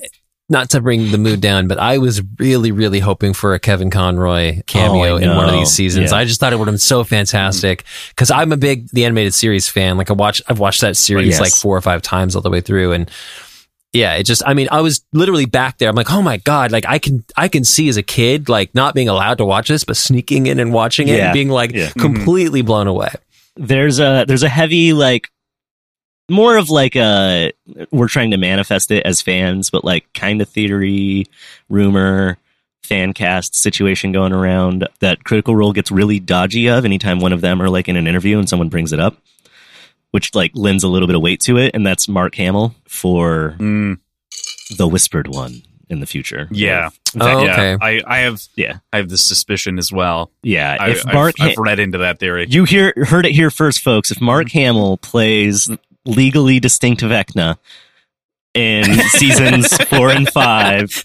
[0.50, 3.90] not to bring the mood down, but I was really, really hoping for a Kevin
[3.90, 6.12] Conroy cameo Oh, in one of these seasons.
[6.12, 6.18] Yeah.
[6.18, 8.10] I just thought it would have been so fantastic mm.
[8.10, 9.98] because I'm a big the animated series fan.
[9.98, 11.42] Like I watch, I've watched that series Yes.
[11.42, 13.10] like four or five times all the way through, and
[13.94, 14.42] yeah, it just.
[14.46, 15.88] I mean, I was literally back there.
[15.90, 16.72] I'm like, oh my god!
[16.72, 19.68] Like I can, I can see as a kid, like not being allowed to watch
[19.68, 21.26] this, but sneaking in and watching it Yeah.
[21.26, 21.90] and being like Yeah.
[21.90, 22.00] Mm-hmm.
[22.00, 23.12] completely blown away.
[23.56, 25.30] There's a there's a heavy like
[26.30, 27.52] more of like a
[27.92, 31.26] we're trying to manifest it as fans, but like kind of theory,
[31.70, 32.38] rumor,
[32.84, 37.42] fan cast situation going around that Critical Role gets really dodgy of anytime one of
[37.42, 39.18] them are like in an interview and someone brings it up,
[40.12, 43.56] which like lends a little bit of weight to it, and that's Mark Hamill for
[43.60, 44.00] Mm,
[44.78, 46.48] the Whispered One in the future.
[46.52, 46.90] yeah.
[46.90, 47.54] Fact, Oh, yeah.
[47.54, 47.78] okay.
[47.80, 50.32] I, I have yeah, I have this suspicion as well.
[50.42, 50.78] yeah.
[50.80, 52.48] I, if I've, Mark I've read into that theory.
[52.50, 54.10] You hear heard it here first, folks.
[54.10, 54.58] If Mark mm-hmm.
[54.58, 55.70] Hamill plays
[56.06, 57.58] legally distinctive Vecna
[58.56, 61.04] in seasons four and five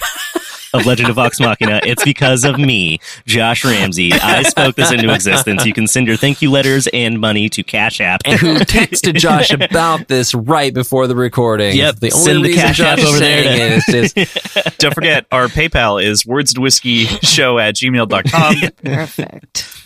[0.75, 4.13] of Legend of Vox Machina, it's because of me, Josh Ramsey.
[4.13, 5.65] I spoke this into existence.
[5.65, 8.21] You can send your thank you letters and money to Cash App.
[8.25, 11.77] And who texted Josh about this right before the recording?
[11.77, 14.15] Yep, the only send the reason Cash App Josh is over there to- it is
[14.15, 18.55] just Don't forget, our PayPal is words and whiskey show at gmail.com.
[18.85, 19.85] Perfect.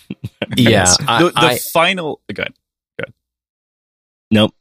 [0.57, 0.69] yeah.
[0.71, 0.97] Yes.
[1.07, 2.21] I, the, the I- final.
[2.33, 2.53] Good.
[4.31, 4.55] Nope.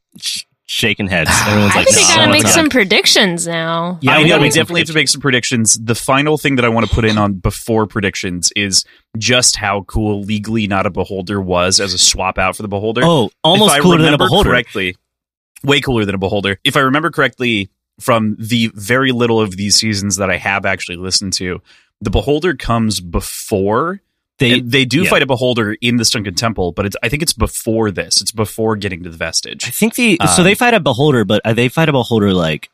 [0.72, 1.30] Sh- shaking heads.
[1.46, 3.98] Everyone's I like, think we "No, gotta I make wanna some predictions now.
[4.00, 5.78] Yeah, I we know gotta we definitely have to make some predictions.
[5.82, 8.84] The final thing that I want to put in on before predictions is
[9.18, 13.02] just how cool legally not a beholder was as a swap out for the beholder.
[13.04, 14.50] Oh, almost if I cooler than a beholder.
[14.50, 14.96] Correctly,
[15.62, 16.58] way cooler than a beholder.
[16.64, 20.96] If I remember correctly, from the very little of these seasons that I have actually
[20.96, 21.60] listened to,
[22.00, 24.00] the beholder comes before.
[24.38, 25.10] They, and they do yeah.
[25.10, 28.20] fight a beholder in the Sunken Temple, but it's, I think it's before this.
[28.20, 29.66] It's before getting to the vestige.
[29.66, 32.32] I think the so Um, they fight a beholder, but uh, they fight a beholder
[32.32, 32.70] like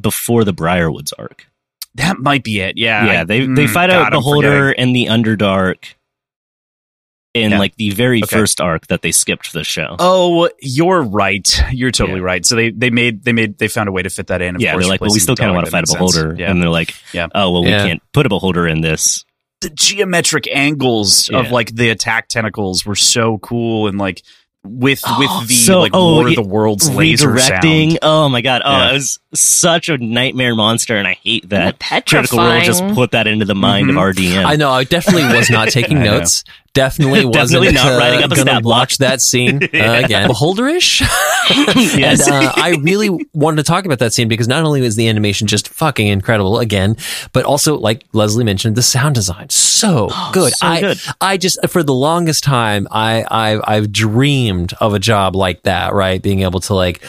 [0.00, 1.46] before the Briarwoods arc.
[1.94, 2.76] That might be it.
[2.76, 5.94] Yeah, yeah, I- they mm, they fight God, a I'm beholder in the Underdark
[7.34, 7.58] in Yeah.
[7.60, 8.36] like the very Okay.
[8.36, 9.96] first arc that they skipped for the show.
[10.00, 11.48] Oh, you're right.
[11.72, 12.24] You're totally Yeah.
[12.26, 12.44] right.
[12.46, 14.56] So they they made they made they found a way to fit that in.
[14.56, 16.34] Of yeah, course, they're like, well, we still kind of want to fight a beholder.
[16.36, 16.50] Yeah.
[16.50, 17.28] and they're like, Yeah.
[17.34, 17.84] oh well, Yeah.
[17.84, 19.24] we can't put a beholder in this.
[19.60, 24.22] The geometric angles of like the attack tentacles were so cool and like
[24.62, 27.88] with with the So- like oh, War of the Worlds laser Redirecting.
[27.92, 27.98] sound.
[28.02, 28.62] Oh my god!
[28.64, 28.90] Oh, Yeah.
[28.90, 31.78] it was such a nightmare monster, and I hate that.
[32.06, 33.90] Critical Role just put that into the mind Mhm.
[33.90, 34.44] of RDM.
[34.44, 34.70] I know.
[34.70, 36.44] I definitely was not taking notes.
[36.74, 39.92] Definitely wasn't Definitely not uh, writing up a gonna watch that scene uh, Yeah.
[39.98, 40.28] again.
[40.28, 41.00] Beholderish.
[41.98, 42.28] yes.
[42.28, 45.08] And uh, I really wanted to talk about that scene because not only was the
[45.08, 46.96] animation just fucking incredible again,
[47.32, 50.52] but also like Leslie mentioned, the sound design so good.
[50.52, 50.98] so I good.
[51.20, 55.92] I just for the longest time I I I've dreamed of a job like that,
[55.92, 56.22] right?
[56.22, 57.02] Being able to like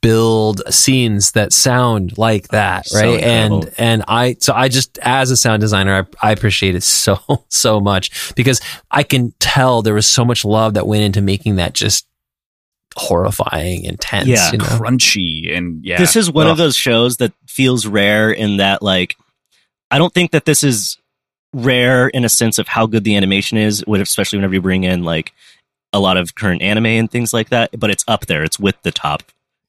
[0.00, 3.14] build scenes that sound like oh, that, So right?
[3.14, 3.60] incredible.
[3.64, 7.18] and and I so I just as a sound designer, I, I appreciate it so
[7.48, 8.60] so much because
[8.90, 12.06] I can tell there was so much love that went into making that just
[12.96, 14.28] horrifying, intense.
[14.28, 14.52] Yeah.
[14.52, 14.64] you know?
[14.64, 15.98] Crunchy and yeah.
[15.98, 16.52] This is one Ugh.
[16.52, 19.16] of those shows that feels rare in that, like,
[19.90, 20.98] I don't think that this is
[21.52, 25.04] rare in a sense of how good the animation is, especially whenever you bring in
[25.04, 25.32] like
[25.92, 27.78] a lot of current anime and things like that.
[27.78, 28.42] But it's up there.
[28.42, 29.22] It's with the top.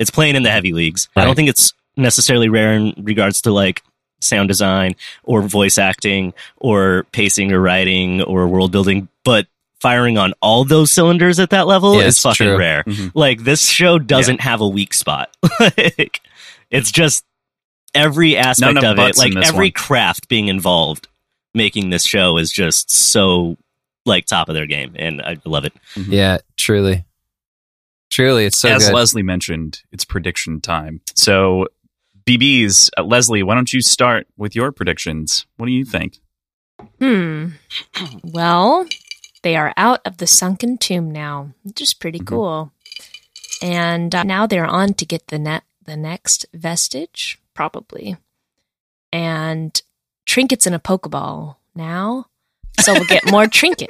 [0.03, 1.09] It's playing in the heavy leagues.
[1.15, 3.81] I don't think it's necessarily rare in regards to like
[4.21, 9.47] sound design or voice acting or pacing or writing or world building, but
[9.81, 12.57] firing on all those cylinders at that level Yeah, is fucking true.
[12.57, 12.83] rare.
[12.85, 13.11] Mhm.
[13.15, 15.35] Like this show doesn't have a weak spot.
[15.59, 16.21] like
[16.71, 17.25] it's just
[17.93, 19.71] every aspect enough of it, like every one.
[19.71, 21.07] craft being involved
[21.53, 23.57] making this show is just so
[24.05, 25.73] like top of their game and I love it.
[25.95, 27.03] Yeah, truly.
[28.13, 28.93] Truly, it's so As good.
[28.93, 31.01] Leslie mentioned, it's prediction time.
[31.15, 31.67] So,
[32.27, 35.47] BBs, uh, Leslie, why don't you start with your predictions?
[35.57, 36.19] What do you think?
[36.99, 37.47] Hmm.
[38.23, 38.85] Well,
[39.41, 42.27] they are out of the sunken tomb now, which is pretty Mhm.
[42.27, 42.71] cool.
[43.63, 48.17] And uh, now they're on to get the net the next vestige, probably.
[49.11, 49.81] And
[50.27, 52.27] trinkets in a pokeball now,
[52.79, 53.89] so we'll get more trinket.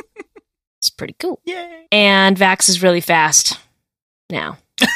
[0.80, 1.41] It's pretty cool.
[1.43, 1.88] Yay!
[1.91, 3.59] And Vax is really fast
[4.30, 4.57] now.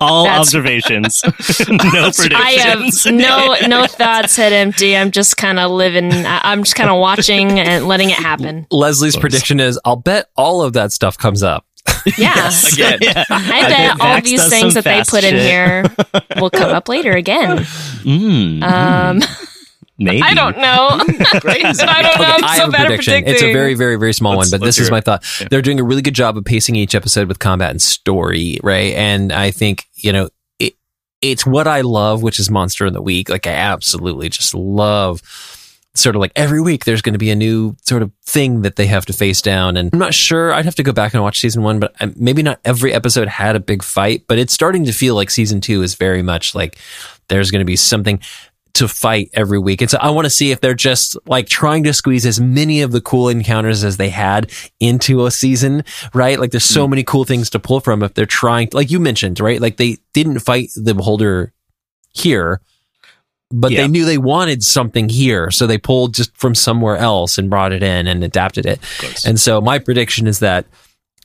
[0.00, 1.30] All That's- observations, no
[2.10, 2.32] predictions.
[2.34, 4.96] I have no no thoughts head empty.
[4.96, 6.10] I'm just kind of living.
[6.12, 8.66] I- I'm just kind of watching and letting it happen.
[8.70, 11.64] Leslie's prediction is I'll bet all of that stuff comes up.
[12.16, 12.50] Yeah.
[12.72, 12.98] Again.
[13.02, 13.24] Yeah.
[13.30, 15.84] I bet bet all Vax these things that they fast put in here
[16.40, 17.58] will come up later again.
[18.04, 19.20] Mm, Um,
[19.98, 20.22] maybe.
[20.22, 20.98] I don't know.
[21.40, 21.82] Crazy.
[21.82, 22.24] I don't know.
[22.24, 23.12] Okay, I'm I so have a bad at prediction.
[23.12, 23.34] predicting.
[23.34, 25.04] It's a very, very, very small Let's- one, but this is my it.
[25.04, 25.24] thought.
[25.40, 25.48] Yeah.
[25.50, 28.94] They're doing a really good job of pacing each episode with combat and story, right?
[28.94, 30.28] And I think, you know,
[30.58, 30.74] it,
[31.20, 33.28] it's what I love, which is Monster of the Week.
[33.28, 35.22] Like, I absolutely just love
[35.94, 38.76] sort of like every week there's going to be a new sort of thing that
[38.76, 39.76] they have to face down.
[39.76, 40.52] And I'm not sure.
[40.52, 43.26] I'd have to go back and watch season one, but um, maybe not every episode
[43.26, 46.54] had a big fight, but it's starting to feel like season two is very much
[46.54, 46.78] like
[47.26, 48.20] there's going to be something
[48.78, 49.80] to fight every week.
[49.80, 52.80] And so I want to see if they're just like trying to squeeze as many
[52.82, 55.82] of the cool encounters as they had into a season,
[56.14, 56.38] right?
[56.38, 56.90] Like there's so mm.
[56.90, 59.60] many cool things to pull from if they're trying like you mentioned, right?
[59.60, 61.52] Like they didn't fight the beholder
[62.10, 62.60] here,
[63.50, 63.82] but Yeah.
[63.82, 67.72] they knew they wanted something here, so they pulled just from somewhere else and brought
[67.72, 68.78] it in and adapted it.
[69.26, 70.66] And so my prediction is that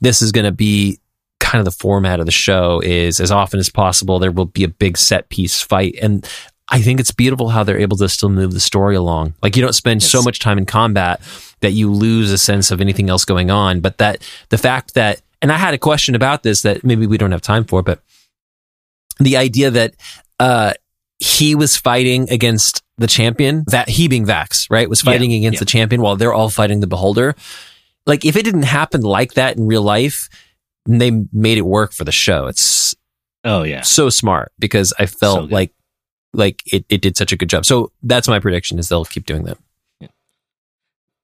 [0.02, 1.00] this is going to be
[1.40, 4.64] kind of the format of the show is as often as possible there will be
[4.64, 6.28] a big set piece fight and
[6.74, 9.36] I think it's beautiful how they're able to still move the story along.
[9.44, 11.22] Like you don't spend so much time in combat
[11.62, 15.22] that you lose a sense of anything else going on, but that the fact that
[15.42, 18.00] and I had a question about this that maybe we don't have time for, but
[19.20, 19.94] the idea that
[20.40, 20.74] uh
[21.20, 25.56] he was fighting against the champion, that he being Vax, right, was fighting Yeah, against
[25.58, 25.60] yeah.
[25.60, 27.36] the champion while they're all fighting the beholder.
[28.06, 30.28] Like if it didn't happen like that in real life,
[30.86, 32.48] they made it work for the show.
[32.48, 32.96] It's
[33.46, 33.82] oh yeah.
[33.82, 35.52] so smart because I felt good.
[35.52, 35.72] like
[36.34, 37.66] like it, it did such a good job.
[37.66, 39.58] So that's my prediction is they'll keep doing that.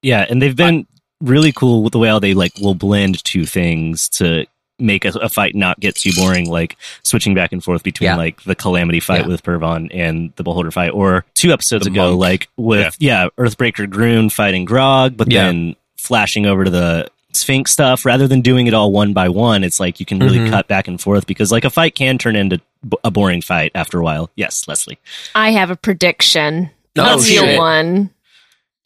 [0.02, 0.88] Yeah, and they've been
[1.22, 4.46] really cool with the way how they like will blend two things to
[4.82, 8.16] make a, a fight not get too boring, like switching back and forth between Yeah.
[8.16, 9.28] like the calamity fight Yeah.
[9.28, 12.20] with Purvan and the beholder fight, or two episodes The ago, monk.
[12.22, 13.28] like with yeah.
[13.38, 15.48] Earthbreaker Groon fighting Grog, but Yeah.
[15.48, 19.66] then flashing over to the Sphinx stuff rather than doing it all one by one.
[19.66, 20.50] It's like you can really Mhm.
[20.50, 23.72] cut back and forth because like a fight can turn into b- a boring fight
[23.76, 24.30] after a while.
[24.36, 25.00] Yes, Leslie.
[25.36, 26.72] I have a prediction.
[26.98, 27.58] Oh, a real shit.
[27.58, 28.10] one.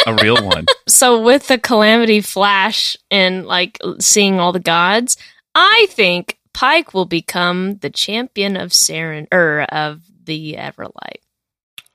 [0.06, 0.66] A real one.
[0.86, 5.18] So with the calamity flash and like seeing all the gods,
[5.56, 11.23] I think Pike will become the champion of Saren or of the Everlight.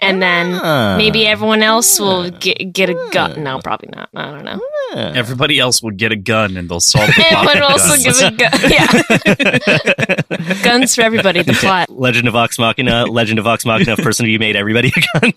[0.01, 0.95] And then Ah.
[0.97, 3.43] maybe everyone else will get get a gun.
[3.43, 4.09] No, probably not.
[4.15, 4.61] I don't know.
[4.95, 5.13] Ah.
[5.15, 7.71] Everybody else will get a gun and they'll solve the Everyone plot.
[7.71, 8.51] else will give a gun.
[8.71, 11.43] Yeah, guns for everybody.
[11.43, 11.91] The plot.
[11.91, 15.33] Legend of Vox Machina, Legend of Vox Machina, person you made everybody a gun.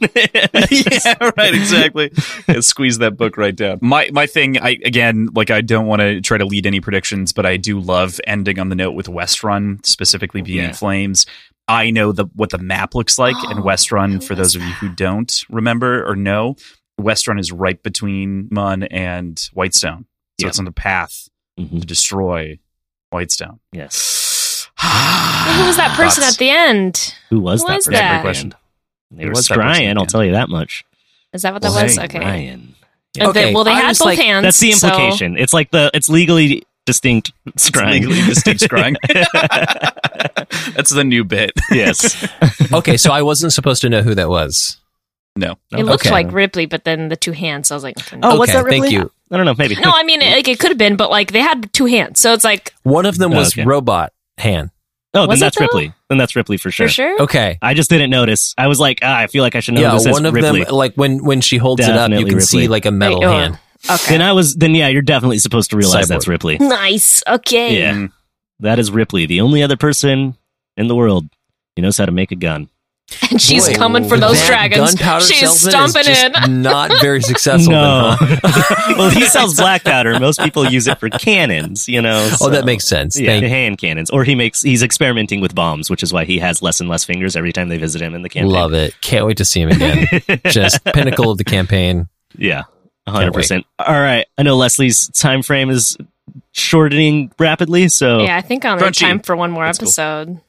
[0.70, 2.12] yeah, right, exactly.
[2.48, 3.80] Yeah, squeeze that book right down.
[3.82, 7.34] My my thing, I again, like I don't want to try to lead any predictions,
[7.34, 10.72] but I do love ending on the note with Westruun, specifically being Yeah.
[10.74, 11.26] flames.
[11.72, 14.90] I know the what the map looks like, and Westruun, for those of you who
[14.90, 16.56] don't remember or know,
[17.00, 20.06] Westruun is right between Emon and Whitestone.
[20.40, 20.48] So Yeah.
[20.50, 21.80] it's on the path Mhm.
[21.80, 22.60] to destroy
[23.12, 23.60] Whitestone.
[23.72, 24.70] Yes.
[24.80, 26.36] Who was that person Thoughts?
[26.36, 27.16] at the end?
[27.30, 27.76] Who was Who that?
[27.76, 27.94] was person?
[27.94, 28.12] that?
[28.12, 28.54] Great question.
[29.12, 29.58] They were was that
[29.98, 30.84] I'll tell you that much.
[31.34, 31.96] Is that what that Well, was?
[31.98, 32.20] hey, Okay.
[32.20, 32.76] Ryan.
[33.20, 34.44] Uh, they- Okay, well, they I had both like- hands.
[34.44, 35.38] That's the so- implication.
[35.38, 38.02] It's like the it's legally distinct It's scrying.
[38.08, 38.96] legally distinct scrying.
[40.76, 41.52] That's the new bit.
[41.72, 42.28] yes.
[42.74, 44.78] Okay, so I wasn't supposed to know who that was.
[45.36, 45.56] No.
[45.72, 46.12] It looked Okay.
[46.12, 47.70] like Ripley, but then the two hands.
[47.72, 48.36] I was like, okay, Oh, no.
[48.40, 48.98] was okay, that thank Ripley?
[48.98, 49.12] you.
[49.32, 49.56] I don't know.
[49.58, 49.76] Maybe.
[49.76, 52.34] no, I mean, like it could have been, but like they had two hands, so
[52.34, 53.64] it's like One of them was Okay.
[53.66, 54.72] robot hand.
[55.14, 55.66] Oh, then Was it that's though?
[55.66, 55.94] Ripley.
[56.10, 56.88] Then that's Ripley for sure.
[56.88, 57.22] for sure.
[57.24, 57.58] Okay.
[57.62, 58.54] I just didn't notice.
[58.58, 60.34] I was like, ah, I feel like I should know yeah, this as one of
[60.34, 60.64] Ripley.
[60.64, 63.20] them like when when she holds it up, you Definitely can see like a metal
[63.20, 63.60] Wait, oh, hand.
[63.90, 64.14] Okay.
[64.14, 64.56] Then I was.
[64.56, 66.10] Then yeah, you're definitely supposed to realize Cyborg.
[66.10, 66.58] that's Ripley.
[66.60, 67.24] nice.
[67.28, 67.80] Okay.
[67.80, 68.08] Yeah.
[68.60, 70.36] That is Ripley, the only other person
[70.78, 71.26] in the world
[71.76, 72.70] who knows how to make a gun.
[73.30, 74.96] And she's Boy, coming for those dragons.
[74.96, 76.62] Gunpowder She's salesman is stomping just in.
[76.62, 77.74] Not very successful.
[77.74, 78.16] no.
[78.20, 78.94] then, huh?
[78.98, 80.18] well, he sells black powder.
[80.20, 82.30] Most people use it for cannons, you know.
[82.40, 83.20] Oh, that makes sense.
[83.20, 84.10] Yeah, Thank hand cannons.
[84.12, 87.04] Or he makes he's experimenting with bombs, which is why he has less and less
[87.04, 88.52] fingers every time they visit him in the campaign.
[88.52, 88.96] Love it.
[89.02, 90.06] Can't wait to see him again.
[90.46, 92.08] Just pinnacle of the campaign.
[92.38, 92.68] Yeah, Can't
[93.08, 93.66] hundred percent.
[93.80, 95.98] All right, I know Leslie's time frame is
[96.54, 99.00] shortening rapidly, so Yeah, I think on the Crunchy.
[99.02, 99.88] time for one more That's cool.
[99.88, 100.40] episode.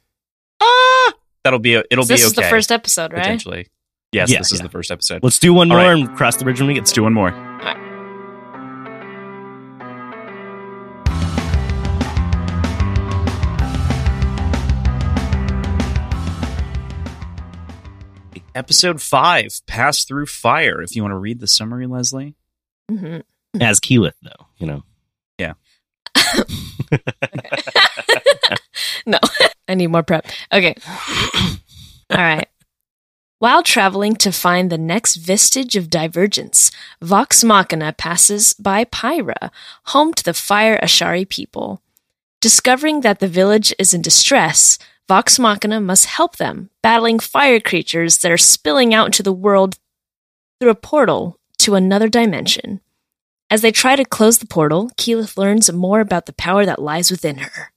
[0.61, 2.43] Ah, that'll be a, it'll this be is okay.
[2.43, 3.21] the first episode, right?
[3.21, 3.67] potentially.
[4.11, 5.23] Yes, Yeah, this is the first episode.
[5.23, 5.99] let's do one All more right.
[6.07, 7.31] and cross the bridge when we get Let's do one more.
[18.55, 20.81] Episode five, Pass Through Fire.
[20.81, 22.35] If you want to read the summary, Leslie.
[22.89, 23.19] Hmm
[23.59, 24.47] as Keyleth, though.
[24.57, 24.83] You know,
[25.37, 25.53] Yeah.
[29.05, 29.19] No,
[29.67, 30.25] I need more prep.
[30.53, 30.75] Okay.
[32.09, 32.47] All right.
[33.39, 36.71] While traveling to find the next vestige of divergence,
[37.01, 39.51] Vox Machina passes by Pyrah,
[39.87, 41.81] home to the Fire Ashari people.
[42.39, 44.79] Discovering that the village is in distress,
[45.09, 49.77] Vox Machina must help them, battling fire creatures that are spilling out into the world
[50.61, 52.79] through a portal to another dimension.
[53.49, 57.11] As they try to close the portal, Keyleth learns more about the power that lies
[57.11, 57.71] within her.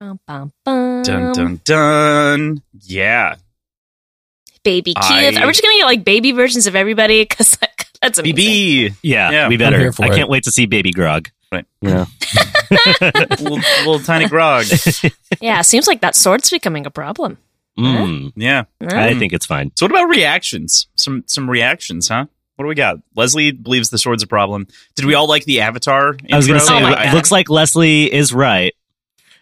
[0.00, 1.02] Bum, bum, bum.
[1.02, 2.62] Dun dun dun.
[2.82, 3.36] Yeah.
[4.62, 5.00] Baby I-
[5.32, 5.40] Keyleth.
[5.42, 7.24] Are we just gonna get like baby versions of everybody?
[7.28, 7.56] Because
[8.00, 8.36] that's amazing.
[8.36, 8.94] BB.
[9.02, 9.78] yeah, Yeah, we better.
[10.00, 10.14] I it.
[10.14, 11.30] can't wait to see Baby Grog.
[11.50, 11.64] Right.
[11.80, 12.04] Yeah,
[13.00, 14.66] little, little tiny grog.
[15.40, 17.38] Yeah, seems like that sword's becoming a problem.
[17.78, 18.64] mm, Yeah.
[18.82, 19.72] I think it's fine.
[19.76, 20.86] So what about reactions?
[20.96, 22.26] Some some reactions, huh?
[22.58, 22.96] What do we got?
[23.14, 24.66] Leslie believes the sword's a problem.
[24.96, 26.16] Did we all like the Avatar?
[26.32, 28.74] I was going to say, Oh it looks like Leslie is right.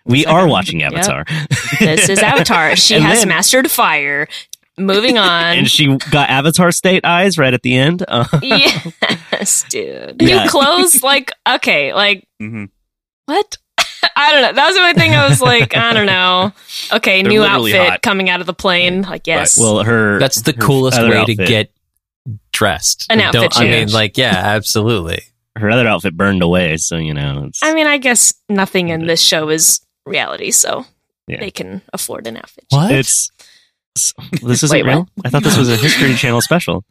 [0.04, 1.24] We are watching Avatar.
[1.80, 2.76] This is Avatar.
[2.76, 4.28] She And has then- mastered fire.
[4.76, 5.56] Moving on.
[5.56, 8.04] and she got Avatar state eyes right at the end.
[8.06, 10.20] Uh, yes, dude.
[10.20, 10.44] Yeah.
[10.44, 12.68] New clothes, like okay, like Mhm.
[13.24, 13.56] what?
[14.16, 14.52] I don't know.
[14.52, 16.52] That was the only thing I was like, I don't know.
[16.92, 18.02] Okay, They're new outfit hot.
[18.02, 19.00] coming out of the plane.
[19.00, 19.58] Like yes.
[19.58, 21.70] well, her That's the her coolest other way to get
[22.52, 23.06] dressed.
[23.10, 25.22] An outfit Don't- I mean, like, yeah, absolutely.
[25.56, 26.76] her other outfit burned away.
[26.76, 30.84] So you know, it's, I mean, I guess nothing in this show is reality, so
[31.26, 31.40] Yeah.
[31.40, 32.64] they can afford an outfit.
[32.70, 32.90] What?
[32.92, 33.30] it's
[33.96, 34.12] it's-
[34.42, 34.92] this isn't Wait, what?
[34.92, 35.08] real.
[35.24, 36.84] I thought this was a History Channel special.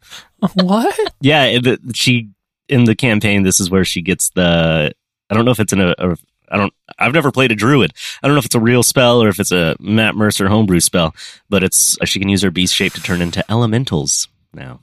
[0.54, 0.98] what?
[1.20, 2.30] Yeah, it, she
[2.68, 3.42] in the campaign.
[3.44, 4.92] This is where she gets the.
[5.30, 6.16] I don't know if it's in a, a.
[6.50, 6.72] I don't.
[6.98, 7.92] I've never played a druid.
[8.22, 10.80] I don't know if it's a real spell or if it's a Matt Mercer homebrew
[10.80, 11.14] spell.
[11.48, 14.80] But it's she can use her beast shape to turn into elementals now.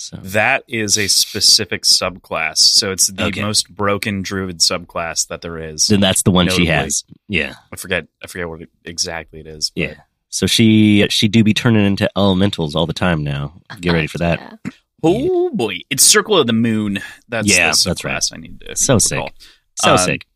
[0.00, 2.58] So That is a specific subclass.
[2.58, 3.42] So it's the Okay.
[3.42, 5.88] most broken druid subclass that there is.
[5.88, 7.04] then that's the one she has.
[7.28, 9.70] Yeah, I forget I forget what it, exactly it is.
[9.70, 9.94] but- yeah.
[10.30, 13.60] So she she do be turning into elementals all the time now.
[13.80, 14.58] Get ready for that.
[14.64, 14.70] Yeah.
[15.04, 15.76] Oh boy.
[15.90, 16.98] It's Circle of the Moon.
[17.28, 18.28] That's Yeah, the that's right.
[18.32, 18.98] I need to So recall.
[19.28, 19.32] sick.
[19.80, 20.26] So Um, sick.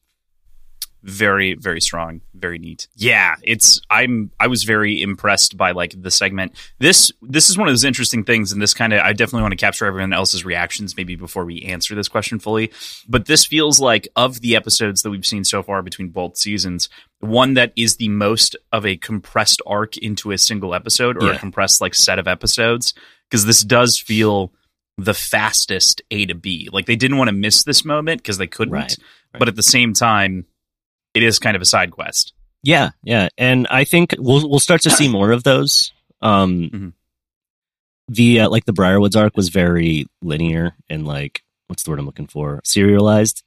[1.03, 2.89] Very very strong very neat.
[2.97, 6.53] Yeah it's i'm i was very impressed by like the segment.
[6.79, 9.53] This this is one of those interesting things and this kind of i definitely want
[9.53, 12.73] to capture everyone else's reactions maybe before we answer this question fully.
[13.09, 16.89] But this feels like of the episodes that we've seen so far between both seasons
[17.23, 21.39] one that is the most of a compressed arc into a single episode or a
[21.39, 22.95] compressed like set of episodes
[23.31, 24.53] because this does feel
[24.99, 26.69] the fastest a to b.
[26.73, 28.75] Like they didn't want to miss this moment because they couldn't.
[28.75, 28.97] Right,
[29.33, 29.39] right.
[29.39, 30.47] but at the same time
[31.15, 32.33] it is kind of a side quest.
[32.63, 35.93] Yeah, yeah, and I think we'll we'll start to see more of those.
[36.21, 36.93] Um, Mhm.
[38.09, 42.07] the uh, like the Briarwoods arc was very linear and like what's the word I'm
[42.07, 42.61] looking for?
[42.65, 43.43] Serialized,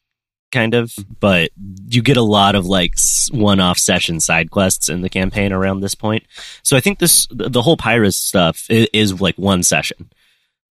[0.51, 0.93] kind of.
[1.20, 1.51] But
[1.88, 2.95] you get a lot of like
[3.32, 6.24] one-off session side quests in the campaign around this point.
[6.63, 10.09] So I think this the the whole Pyrus stuff is, is like one session.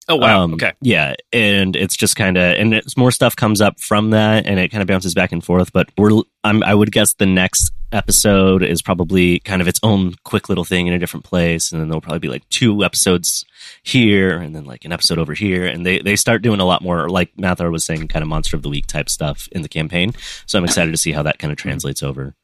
[0.09, 0.43] Oh wow!
[0.43, 4.11] Um, okay, Yeah, and it's just kind of and it's more stuff comes up from
[4.11, 5.73] that, and it kind of bounces back and forth.
[5.73, 10.15] But we're I'm, I would guess the next episode is probably kind of its own
[10.25, 13.47] quick little thing in a different place, and then there'll probably be like two episodes
[13.83, 16.83] here, and then like an episode over here, and they they start doing a lot
[16.83, 19.69] more like Mathar was saying, kind of monster of the week type stuff in the
[19.69, 20.13] campaign.
[20.45, 22.35] So I'm excited to see how that kind of translates over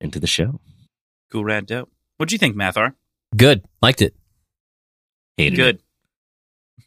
[0.00, 0.60] into the show.
[1.30, 1.90] cool, rad, dope.
[2.16, 2.94] What'd you think, Mathar?
[3.36, 3.64] Good.
[3.82, 4.14] Liked it.
[5.36, 5.80] Hated it.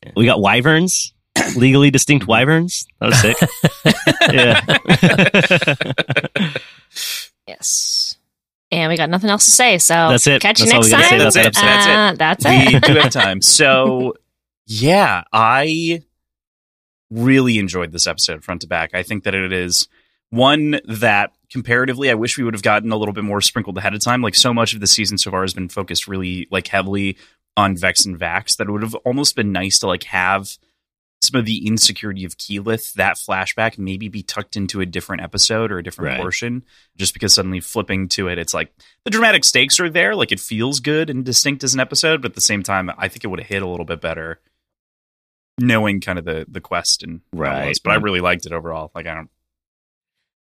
[0.04, 0.14] Good.
[0.16, 1.14] We got wyverns,
[1.56, 2.86] legally distinct wyverns.
[3.00, 3.38] That was sick.
[4.32, 4.62] yeah.
[7.48, 8.18] Yes.
[8.72, 10.42] And we got nothing else to say, so That's it.
[10.42, 11.22] Catch you That's all next we say time.
[11.22, 11.66] about that episode.
[11.66, 11.92] That's it.
[11.92, 13.42] Uh, that's we do have time.
[13.42, 14.14] So,
[14.68, 16.04] yeah, I
[17.10, 18.92] really enjoyed this episode front to back.
[18.94, 19.88] I think that it is
[20.30, 23.96] One that comparatively, I wish we would have gotten a little bit more sprinkled ahead
[23.96, 24.22] of time.
[24.22, 27.18] Like so much of the season so far has been focused really like heavily
[27.60, 30.58] on Vex and Vax that it would have almost been nice to like have
[31.22, 35.70] some of the insecurity of Keyleth, that flashback maybe be tucked into a different episode
[35.72, 36.18] or a different Right.
[36.18, 36.64] portion,
[36.96, 38.72] just because suddenly flipping to it, it's like
[39.04, 40.16] the dramatic stakes are there.
[40.16, 43.10] Like it feels good and distinct as an episode, but at the same time, I
[43.10, 44.40] think it would have hit a little bit better
[45.60, 47.68] knowing kind of the the quest and Right.
[47.68, 47.80] was.
[47.80, 48.92] But I really liked it overall.
[48.96, 49.30] Like I don't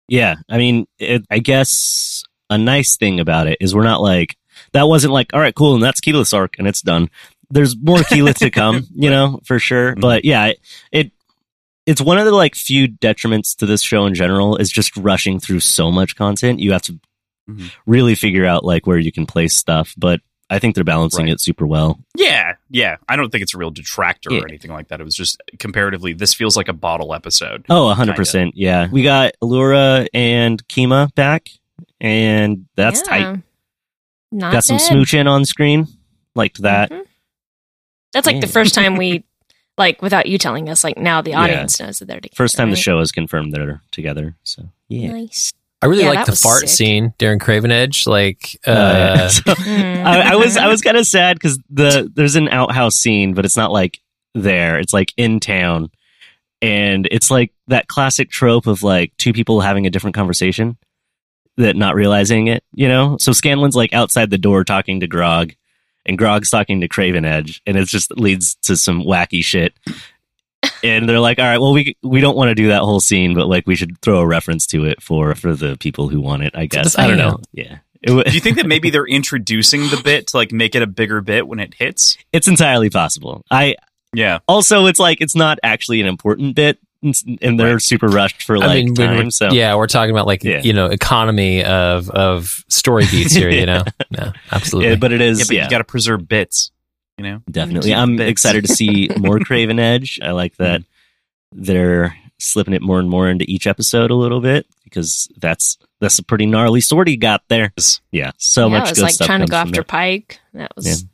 [0.07, 4.37] Yeah, I mean, it, I guess a nice thing about it is we're not like
[4.73, 7.11] that wasn't like all right, cool, and that's Keyleth's arc and it's done.
[7.51, 9.95] There's more Keyleth to come, you know, for sure.
[9.95, 10.01] Mhm.
[10.01, 10.61] But yeah, it,
[10.93, 11.13] it
[11.87, 15.41] it's one of the like few detriments to this show in general is just rushing
[15.41, 16.61] through so much content.
[16.61, 17.01] You have to
[17.49, 17.71] Mhm.
[17.87, 21.33] really figure out like where you can place stuff, but I think they're balancing Right.
[21.33, 21.99] it super well.
[22.15, 22.97] Yeah, yeah.
[23.09, 24.41] I don't think it's a real detractor Yeah.
[24.41, 25.01] or anything like that.
[25.01, 27.65] It was just comparatively, this feels like a bottle episode.
[27.71, 28.53] Oh, 100%.
[28.55, 28.89] Yeah.
[28.91, 31.49] We got Allura and Kima back,
[32.01, 33.19] and that's Yeah.
[33.33, 33.41] tight.
[34.31, 34.91] Not Got some dead.
[34.91, 35.87] smooching on screen.
[36.35, 36.91] Liked that.
[36.91, 37.03] Mhm.
[38.13, 39.25] That's like the first time we,
[39.77, 41.41] like, without you telling us, like, now the Yeah.
[41.43, 42.37] audience knows that they're together.
[42.37, 44.35] First time the show is confirmed they're together.
[44.45, 45.13] So, yeah.
[45.13, 45.53] Nice.
[45.81, 46.69] I really Yeah, like the fart sick.
[46.71, 48.07] scene during Craven Edge.
[48.07, 49.29] Like, uh, Uh, yeah.
[49.29, 50.05] So, Mm.
[50.05, 53.45] I, I was I was kind of sad because the there's an outhouse scene, but
[53.45, 54.01] it's not like
[54.35, 54.79] there.
[54.81, 55.91] It's like in town,
[56.61, 60.77] and it's like that classic trope of like two people having a different conversation
[61.59, 62.65] that not realizing it.
[62.75, 65.53] You know, so Scanlan's like outside the door talking to Grog,
[66.07, 69.75] and Grog's talking to Craven Edge, and it just leads to some wacky shit.
[70.83, 73.35] And they're like, "All right, well, we we don't want to do that whole scene,
[73.35, 76.43] but like we should throw a reference to it for for the people who want
[76.43, 76.53] it.
[76.57, 77.31] I guess I don't know.
[77.31, 77.41] know.
[77.53, 80.87] Yeah, Do you think that maybe they're introducing the bit to like make it a
[80.87, 82.17] bigger bit when it hits?
[82.33, 83.45] it's entirely possible.
[83.51, 83.77] I
[84.13, 84.39] Yeah.
[84.49, 87.83] also it's like it's not actually an important bit and they're Right.
[87.83, 90.63] super rushed for like I mean, time we're- so yeah, we're talking about like Yeah.
[90.63, 93.51] you know economy of of story beats here.
[93.51, 94.91] You know, no, absolutely.
[94.91, 95.39] Yeah, but it is.
[95.39, 96.71] Yeah, but yeah, you got to preserve bits,
[97.17, 97.43] you know?
[97.51, 98.31] definitely i'm bits.
[98.31, 100.65] excited to see more craven edge i like mm-hmm.
[100.65, 100.83] that
[101.53, 106.19] they're slipping it more and more into each episode a little bit because that's that's
[106.19, 107.73] a pretty gnarly sword he got there
[108.13, 109.83] yeah so yeah, much it was good like stuff trying to go after there.
[109.85, 110.41] Pike.
[110.55, 111.05] That was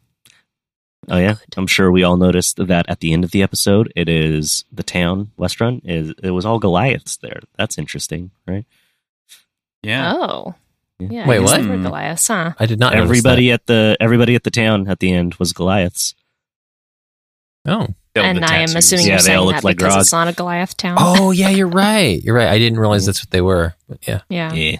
[1.08, 4.08] oh yeah i'm sure we all noticed that at the end of the episode it
[4.08, 8.64] is the town Westruun is it was all goliaths there that's interesting right
[9.82, 10.12] Yeah.
[10.14, 10.54] oh
[10.98, 11.08] Yeah.
[11.10, 11.26] yeah.
[11.28, 11.60] Wait, what?
[11.62, 12.52] they Goliaths, huh?
[12.58, 12.92] I did not.
[12.94, 16.14] notice everybody at the everybody at the town at the end was goliaths.
[17.66, 20.00] Oh, Build and I am assuming Yeah, you're saying that like because Grog.
[20.02, 20.96] it's not a Goliath town.
[21.00, 22.22] oh yeah, you're right.
[22.22, 22.48] You're right.
[22.48, 23.74] I didn't realize that's what they were.
[23.88, 24.52] But yeah, yeah.
[24.52, 24.76] yeah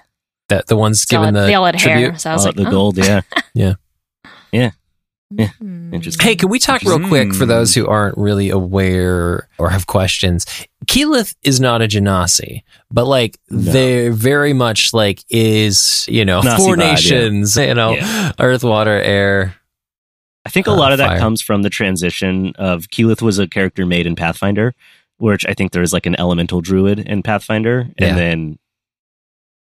[0.49, 2.11] that the ones They given had- the they all had tribute.
[2.11, 2.71] hair, so I was Oh, like, the oh.
[2.71, 3.23] gold Yeah.
[3.55, 3.75] yeah
[4.53, 4.71] Yeah.
[5.39, 5.95] Hmm.
[5.95, 6.25] Interesting.
[6.27, 7.49] Hey, can we talk real quick for Hmm.
[7.51, 10.47] those who aren't really aware or have questions?
[10.87, 13.73] Keyleth is not a Genasi, but like No.
[13.73, 16.91] they're very much like is you know Genasi four vibe, yeah.
[16.91, 18.33] nations, you know, Yeah.
[18.39, 19.55] earth, water, air.
[20.47, 21.19] I think a Uh, lot of that fire.
[21.19, 24.75] comes from the transition of Keyleth was a character made in Pathfinder,
[25.17, 28.09] which I think there is like an elemental druid in Pathfinder, Yeah.
[28.09, 28.59] and then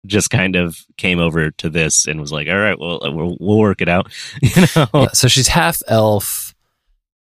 [0.05, 3.57] just kind of came over to this and was like, "All right, well, we'll, we'll
[3.59, 4.87] work it out," you know.
[4.93, 6.53] Yeah, so she's half elf,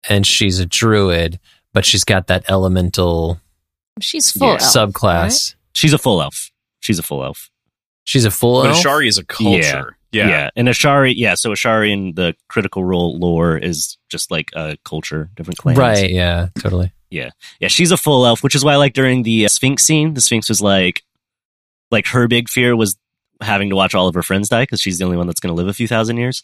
[0.08, 1.38] and she's a druid,
[1.72, 3.40] but she's got that elemental
[4.00, 4.52] She's full Yeah.
[4.54, 5.54] elf, subclass.
[5.74, 6.50] She's a full elf.
[6.80, 7.50] She's a full elf.
[8.04, 8.84] She's a full But elf.
[8.84, 9.96] Ashari is a culture.
[10.12, 10.50] Yeah.
[10.54, 11.34] and Ashari, yeah.
[11.34, 16.10] So Ashari in the Critical Role lore is just like a culture, different clans, right?
[16.10, 16.92] Yeah, totally.
[17.10, 17.30] Yeah.
[17.60, 20.20] Yeah, she's a full elf, which is why, like, during the uh, Sphinx scene, the
[20.20, 21.02] Sphinx was like,
[21.94, 22.96] like her big fear was
[23.40, 25.54] having to watch all of her friends die because she's the only one that's going
[25.54, 26.42] to live a few thousand years.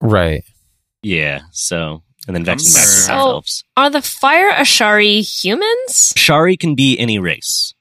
[0.00, 0.42] Right.
[1.02, 3.64] Yeah, so and then Vex and Vax are So- elves.
[3.76, 6.12] Are the fire Ashari humans?
[6.16, 7.72] Shari can be any race,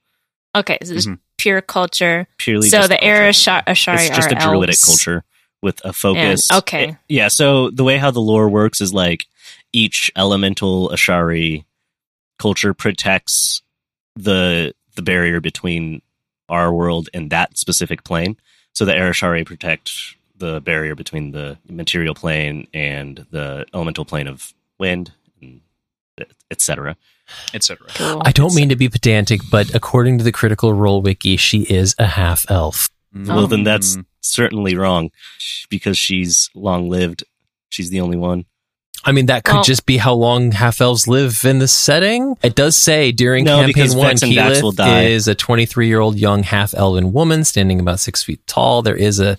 [0.56, 1.20] Okay, so it's Mhm.
[1.38, 2.28] pure culture.
[2.38, 2.70] purely.
[2.70, 3.52] so the air culture.
[3.52, 4.86] Ashari, Ashari It's just are a druidic elves.
[4.86, 5.24] culture
[5.64, 6.50] with a focus.
[6.52, 6.90] And- okay.
[6.90, 7.28] It- yeah.
[7.30, 9.26] So the way how the lore works is like
[9.74, 11.66] each elemental Ashari
[12.40, 13.62] culture protects
[14.16, 16.02] the the barrier between
[16.50, 18.38] our world and that specific plane.
[18.74, 19.92] So the Air Ashari protect
[20.38, 25.62] the barrier between the material plane and the elemental plane of wind, and
[26.52, 26.98] etc.
[27.54, 27.88] Etc.
[27.96, 28.22] Cool.
[28.26, 31.96] I don't mean to be pedantic, but according to the Critical Role wiki, she is
[31.98, 32.90] a half elf.
[33.14, 34.06] Well, then that's Mm.
[34.22, 35.10] certainly wrong
[35.70, 37.24] because she's long lived.
[37.70, 38.46] She's the only one.
[39.04, 42.36] I mean, that could Well- just be how long half elves live in this setting.
[42.42, 45.88] It does say during No, campaign one, Vex and Vax will Keyleth is a 23
[45.88, 48.82] year old young half elven woman standing about six feet tall.
[48.82, 49.38] There is a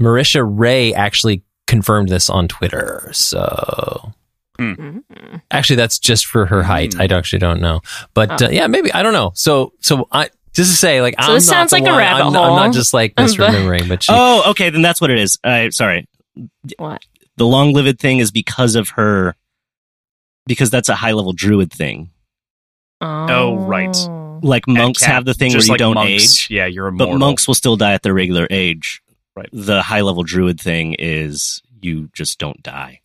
[0.00, 3.10] Marisha Ray actually confirmed this on Twitter.
[3.12, 4.12] So
[4.60, 5.02] Mhm.
[5.50, 6.94] actually, that's just for her height.
[6.94, 7.00] Hmm.
[7.02, 7.80] I actually don't know,
[8.14, 8.46] but Oh.
[8.46, 9.32] uh, yeah, maybe I don't know.
[9.34, 11.90] So so I Just to say, like, So I'm this not sounds the like a
[11.90, 15.00] one- rabbit I'm, not- I'm not just like misremembering, but she, Oh, okay, then that's
[15.00, 15.38] what it is.
[15.44, 16.08] I sorry.
[16.78, 17.00] What?
[17.38, 19.34] The long lived thing is because of her
[20.46, 22.10] because that's a high level druid thing.
[23.00, 23.96] Oh, right.
[24.42, 26.92] Like monks Cat- have the thing where you like don't monks, age, Yeah, you're a
[26.92, 27.10] monk.
[27.10, 29.00] but monks will still die at their regular age.
[29.36, 29.48] Right.
[29.52, 33.00] The high level druid thing is you just don't die.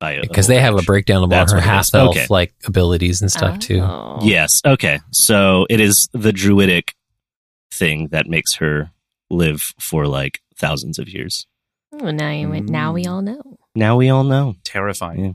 [0.00, 1.64] Because they have a breakdown of all her what it is.
[1.64, 2.26] half elf Okay.
[2.30, 3.80] like abilities and stuff too.
[3.80, 4.18] Oh.
[4.22, 4.62] Yes.
[4.64, 4.98] Okay.
[5.10, 6.94] So it is the druidic
[7.70, 8.90] thing that makes her
[9.28, 11.46] live for like thousands of years.
[11.92, 13.10] Oh, now you now we Mm.
[13.10, 13.58] all know.
[13.74, 14.54] Now we all know.
[14.64, 15.24] Terrifying.
[15.24, 15.32] Yeah.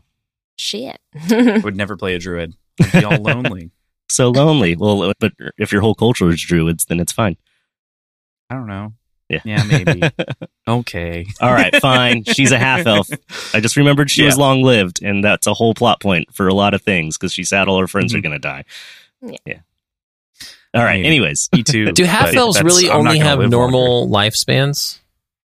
[0.58, 1.00] Shit.
[1.32, 2.54] I would never play a druid.
[2.82, 3.72] I'd be all lonely.
[4.08, 4.76] So lonely.
[4.76, 7.38] Well, but if your whole culture is druids, then it's fine.
[8.52, 8.94] I don't know.
[9.30, 9.40] Yeah.
[9.44, 10.04] Yeah, maybe.
[10.68, 11.26] okay.
[11.42, 12.24] All right, fine.
[12.24, 13.10] She's a half elf.
[13.56, 16.54] I just remembered she was long lived, and that's a whole plot point for a
[16.54, 18.24] lot of things because she said all her friends are Mhm.
[18.24, 18.64] going to die.
[19.48, 19.62] Yeah.
[20.76, 20.98] All right.
[21.02, 21.08] Maybe.
[21.08, 21.92] Anyways, Me too.
[21.92, 25.00] Do half elves really only have live normal lifespans?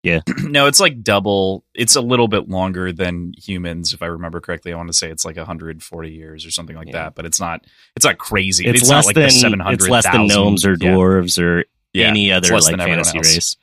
[0.03, 0.21] Longer.
[0.43, 1.63] no, it's like double.
[1.73, 4.71] It's a little bit longer than humans, if I remember correctly.
[4.73, 6.93] I want to say it's like 140 years or something like Yeah.
[6.93, 7.15] that.
[7.15, 7.65] But it's not.
[7.95, 8.65] It's not crazy.
[8.65, 9.73] it's, It's, less not like than the 700.
[9.73, 10.89] it's less than gnomes or yeah.
[10.91, 13.35] dwarves or Yeah, any other like fantasy else.
[13.35, 13.57] race.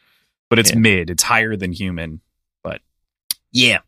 [0.51, 0.79] But it's Yeah.
[0.79, 1.11] mid.
[1.11, 2.21] It's higher than human.
[2.63, 2.81] But
[3.53, 3.79] yeah.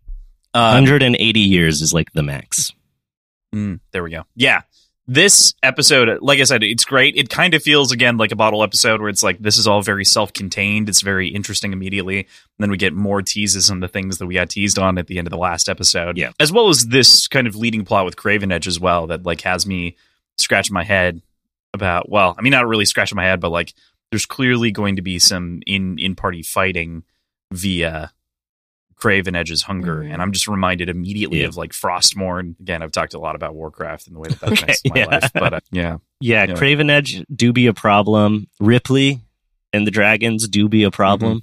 [0.55, 2.73] Um, 180 years is like the max.
[3.55, 4.25] Mm, there we go.
[4.35, 4.63] Yeah.
[5.11, 7.17] This episode, like I said, it's great.
[7.17, 9.81] It kind of feels again like a bottle episode where it's like this is all
[9.81, 10.87] very self-contained.
[10.87, 12.19] It's very interesting immediately.
[12.19, 12.27] And
[12.59, 15.17] then we get more teases on the things that we got teased on at the
[15.17, 16.19] end of the last episode.
[16.19, 16.33] Yeah.
[16.39, 19.41] As well as this kind of leading plot with Craven Edge as well that like
[19.41, 19.97] has me
[20.37, 21.23] scratching my head
[21.73, 23.73] about well, I mean not really scratching my head, but like
[24.11, 27.03] there's clearly going to be some in in party fighting
[27.51, 28.13] via
[28.99, 30.13] Craven Edge's hunger, Mhm.
[30.13, 31.47] and I'm just reminded immediately Yeah.
[31.47, 32.59] of like Frostmourne.
[32.61, 35.01] Again, I've talked a lot about Warcraft and the way that that Okay, to my
[35.01, 35.07] yeah.
[35.07, 36.55] life, but uh, yeah, Yeah, Yeah.
[36.57, 38.49] Craven Edge do be a problem.
[38.61, 39.21] Ripley
[39.73, 41.43] and the dragons do be a problem.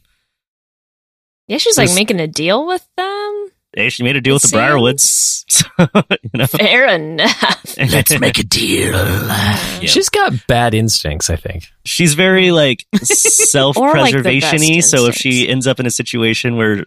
[1.48, 3.48] Yeah, she's like There's- making a deal with them.
[3.76, 5.44] Hey, she made a deal with the Briarwoods.
[6.24, 6.48] you know?
[6.48, 7.76] Fair enough.
[7.78, 8.94] Let's make a deal.
[8.94, 9.56] Yeah.
[9.82, 11.66] She's got bad instincts, I think.
[11.84, 14.76] She's very like self-preservation-y.
[14.76, 16.86] Like, so if she ends up in a situation where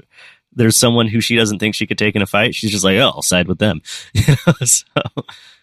[0.53, 2.97] there's someone who she doesn't think she could take in a fight, she's just like,
[2.99, 3.83] "Oh, I'll side with them."
[4.15, 4.53] You know?
[4.67, 4.85] So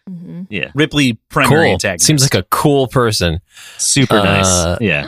[0.08, 1.74] hmm yeah, Ripley primary Cool.
[1.74, 2.06] antagonist.
[2.06, 3.42] Seems like a cool person.
[3.78, 4.82] super Uh, nice.
[4.82, 5.08] Yeah,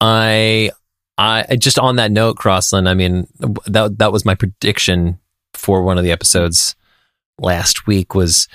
[0.00, 0.70] I,
[1.18, 2.88] I just on that note, Crossland.
[2.88, 3.26] I mean,
[3.66, 5.18] that that was my prediction
[5.54, 6.74] for one of the episodes
[7.38, 8.48] last week was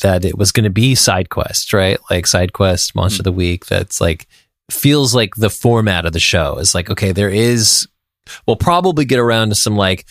[0.00, 1.98] that it was going to be side quest, right?
[2.10, 3.66] Like side quest, monster of the week.
[3.66, 4.26] That's like
[4.70, 7.88] feels like the format of the show is like okay, there is.
[8.46, 10.06] We'll probably get around to some like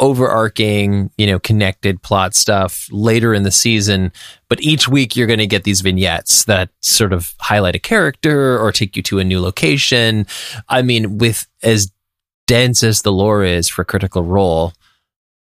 [0.00, 4.12] overarching, you know, connected plot stuff later in the season.
[4.48, 8.58] But each week you're going to get these vignettes that sort of highlight a character
[8.58, 10.26] or take you to a new location.
[10.68, 11.92] I mean, with as
[12.46, 14.72] dense as the lore is for Critical Role,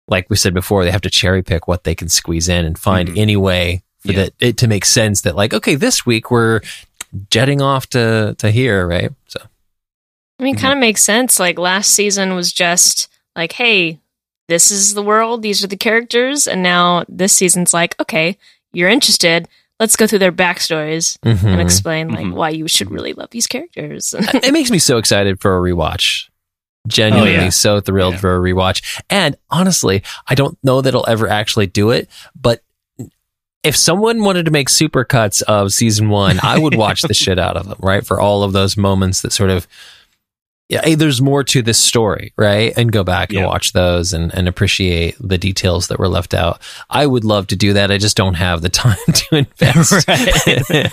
[0.08, 2.78] like we said before, they have to cherry pick what they can squeeze in and
[2.78, 3.18] find Mhm.
[3.18, 4.24] any way for Yeah.
[4.24, 6.60] that it to make sense that like, okay, this week we're
[7.30, 9.10] jetting off to to here, right?
[9.28, 9.40] So
[10.40, 11.38] I mean, kind of makes sense.
[11.38, 13.98] Like last season was just like, hey,
[14.48, 18.36] this is the world, these are the characters, and now this season's like, okay,
[18.72, 19.46] you're interested.
[19.78, 21.44] Let's go through their backstories mhm.
[21.44, 22.32] and explain like Mhm.
[22.34, 24.14] why you should really love these characters.
[24.18, 26.28] it makes me so excited for a rewatch.
[26.88, 27.48] Genuinely Oh, yeah.
[27.50, 28.20] so thrilled Yeah.
[28.20, 28.82] for a rewatch.
[29.10, 32.08] And honestly, I don't know that I'll ever actually do it,
[32.40, 32.62] but
[33.62, 37.56] if someone wanted to make supercuts of season one, I would watch the shit out
[37.58, 38.04] of them, right?
[38.06, 39.68] For all of those moments that sort of,
[40.70, 42.72] yeah, there's more to this story, right?
[42.76, 46.62] And go back and watch those and, and appreciate the details that were left out.
[46.88, 47.90] I would love to do that.
[47.90, 50.08] I just don't have the time to invest.
[50.70, 50.90] Right.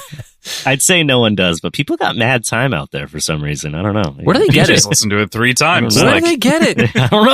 [0.66, 3.76] I'd say no one does, but people got mad time out there for some reason.
[3.76, 4.16] I don't know.
[4.24, 4.74] Where do they get it?
[4.76, 5.98] just listen to it three times.
[5.98, 6.96] Where Like, do they get it?
[6.96, 7.26] I don't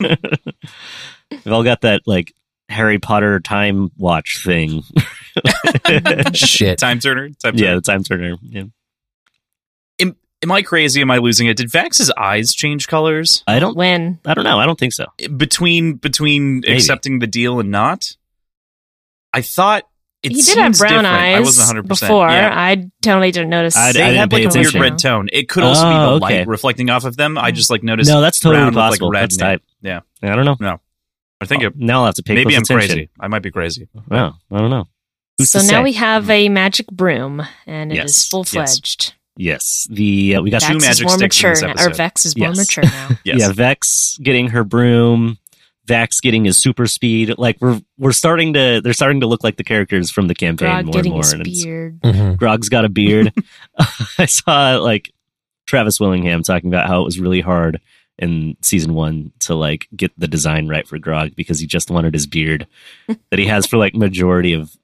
[0.00, 0.16] know.
[1.30, 2.32] We've all got that like
[2.70, 4.82] Harry Potter time watch thing.
[6.32, 6.78] Shit.
[6.78, 7.28] time turner.
[7.42, 8.36] Time yeah, the time turner.
[8.42, 8.64] Yeah.
[10.44, 11.00] Am I crazy?
[11.00, 11.56] Am I losing it?
[11.56, 13.74] Did Vax's eyes change colors I don't.
[13.76, 14.60] when I don't know.
[14.60, 15.06] I don't think so.
[15.36, 16.74] between between Maybe.
[16.74, 18.14] accepting the deal and not?
[19.32, 19.84] I thought
[20.22, 21.06] it he did have brown different.
[21.06, 22.52] eyes I wasn't 100 percent before, Yeah.
[22.54, 23.74] I totally didn't notice.
[23.74, 25.28] I- I didn't had pay like a weird red tone.
[25.32, 26.38] It could also Oh, be the oh, okay.
[26.40, 27.38] light reflecting off of them.
[27.38, 27.54] I mm.
[27.54, 28.10] just like noticed.
[28.10, 29.10] No, that's totally brown with, like, possible.
[29.10, 29.62] red that's in type.
[29.82, 30.00] Yeah.
[30.22, 30.56] I don't know.
[30.60, 30.80] No,
[31.40, 32.88] I think Oh, it, now I'll have to pay maybe I'm attention.
[32.88, 33.10] crazy.
[33.18, 33.88] I might be crazy.
[34.08, 34.88] Wow, I don't know.
[35.38, 35.82] Who's so now say?
[35.82, 39.04] we have a magic broom, and it is Yes, full fledged.
[39.06, 41.86] yes, the uh, we got Two Vex is magic more sticks in mature this now,
[41.90, 41.94] or.
[41.94, 42.56] Vex is more Yes.
[42.56, 43.08] mature now.
[43.24, 43.38] Yes.
[43.40, 45.38] yeah Vex getting her broom.
[45.86, 47.34] Vax getting his super speed.
[47.36, 50.68] Like we're we're starting to they're starting to look like the characters from the campaign
[50.68, 51.18] Grog more and more.
[51.18, 52.00] his and it's- beard.
[52.00, 52.36] Mhm.
[52.38, 53.32] Grog's got a beard.
[54.18, 55.12] I saw like
[55.66, 57.80] Travis Willingham talking about how it was really hard
[58.18, 62.14] in season one to like get the design right for Grog because he just wanted
[62.14, 62.66] his beard
[63.30, 64.74] that he has for like majority of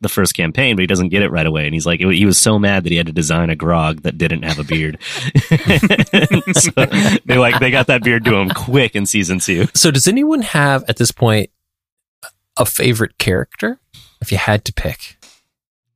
[0.00, 1.64] the first campaign, but he doesn't get it right away.
[1.64, 4.18] And he's like, he was so mad that he had to design a Grog that
[4.18, 4.98] didn't have a beard.
[6.52, 6.70] so
[7.24, 9.66] they like they got that beard to him quick in season two.
[9.74, 11.50] So, does anyone have at this point
[12.56, 13.78] a favorite character?
[14.20, 15.16] If you had to pick,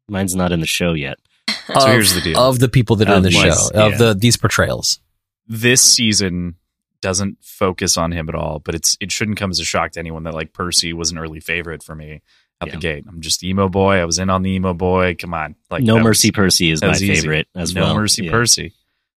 [0.09, 1.19] Mine's not in the show yet.
[1.67, 2.39] So of, here's the deal.
[2.39, 4.99] of the people that are in the show these, of the these portrayals.
[5.47, 6.57] This season
[7.03, 10.01] doesn't focus on him at all, but it's it shouldn't come as a shock to
[10.01, 12.23] anyone that like Percy was an early favorite for me
[12.65, 12.95] out the Yeah.
[12.95, 13.05] gate.
[13.09, 13.97] I'm just emo boy.
[13.97, 15.15] I was in on the emo boy.
[15.19, 17.15] Come on, like no that was- Mercy Percy is my was easy.
[17.23, 17.95] favorite as no well.
[17.95, 18.31] mercy Yeah.
[18.33, 18.73] Percy.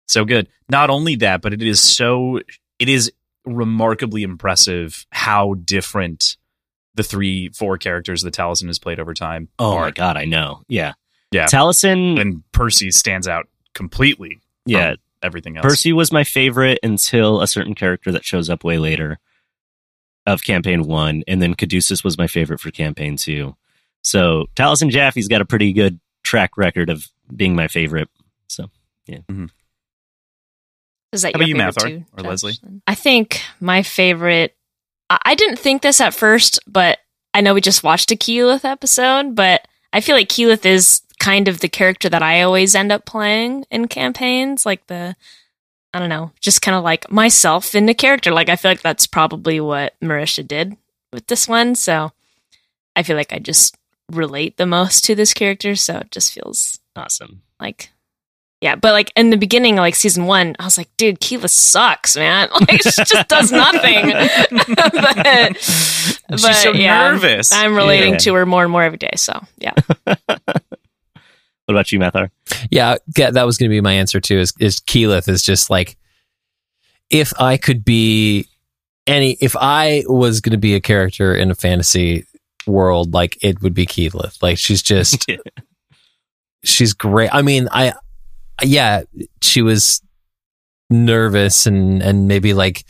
[0.07, 0.47] So good.
[0.69, 2.39] Not only that, but it is so
[2.79, 3.11] it is
[3.45, 6.37] remarkably impressive how different
[6.95, 9.81] the three four characters that Taliesin has played over time Oh are.
[9.85, 10.63] my god, I know.
[10.67, 10.93] Yeah.
[11.31, 11.45] Yeah.
[11.45, 14.39] Taliesin and Percy stands out completely.
[14.65, 15.63] yeah, from everything else.
[15.65, 19.19] Percy was my favorite until a certain character that shows up way later
[20.27, 23.55] of campaign one, and then Caduceus was my favorite for campaign two.
[24.03, 28.09] So Taliesin Jaffe's got a pretty good track record of being my favorite.
[28.47, 28.69] So
[29.07, 29.19] yeah.
[29.29, 29.45] Mm-hmm.
[31.13, 32.29] Is that How your about you, favorite Mathar too, or Josh?
[32.43, 32.59] Leslie?
[32.85, 34.55] I think my favorite.
[35.09, 36.99] I I didn't think this at first, but
[37.33, 41.47] I know we just watched a Keyleth episode, but I feel like Keyleth is kind
[41.47, 45.15] of the character that I always end up playing in campaigns, like the.
[45.97, 48.31] I don't know, just kind of like myself in the character.
[48.31, 50.77] Like I feel like that's probably what Marisha did
[51.11, 51.73] with this one.
[51.73, 52.11] So
[52.95, 53.75] I feel like I just
[54.11, 55.75] relate the most to this character.
[55.75, 57.41] So it just feels awesome.
[57.59, 57.89] like
[58.59, 62.15] yeah but like in the beginning like season one i was like dude Keyleth sucks
[62.17, 64.09] man like she just does nothing
[64.75, 67.51] but, She's but, so yeah, nervous.
[67.53, 68.17] i'm relating Yeah.
[68.17, 69.73] to her more and more every day so yeah
[71.67, 72.29] What about you, Mathar?
[72.71, 74.39] Yeah, that was going to be my answer too.
[74.39, 75.97] Is is Keyleth is just like
[77.09, 78.47] if I could be
[79.05, 82.25] any, if I was going to be a character in a fantasy
[82.65, 84.41] world, like it would be Keyleth.
[84.41, 85.29] Like she's just,
[86.63, 87.33] she's great.
[87.33, 87.93] I mean, I,
[88.63, 89.03] yeah,
[89.41, 90.01] she was
[90.89, 92.85] nervous and and maybe like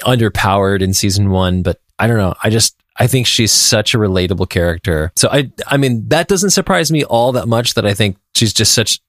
[0.00, 2.34] underpowered in season one, but I don't know.
[2.42, 5.12] I just I think she's such a relatable character.
[5.16, 8.52] So I I mean that doesn't surprise me all that much that I think she's
[8.52, 9.00] just such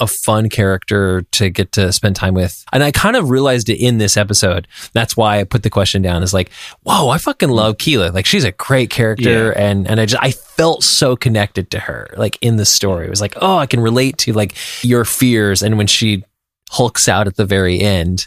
[0.00, 2.64] a fun character to get to spend time with.
[2.72, 4.66] And I kind of realized it in this episode.
[4.94, 6.50] That's why I put the question down is like,
[6.82, 8.12] whoa, I fucking love Keyleth.
[8.12, 12.08] Like she's a great character and and I just I felt so connected to her
[12.16, 13.06] like in the story.
[13.06, 16.24] It was like, oh, I can relate to like your fears and when she
[16.70, 18.26] hulks out at the very end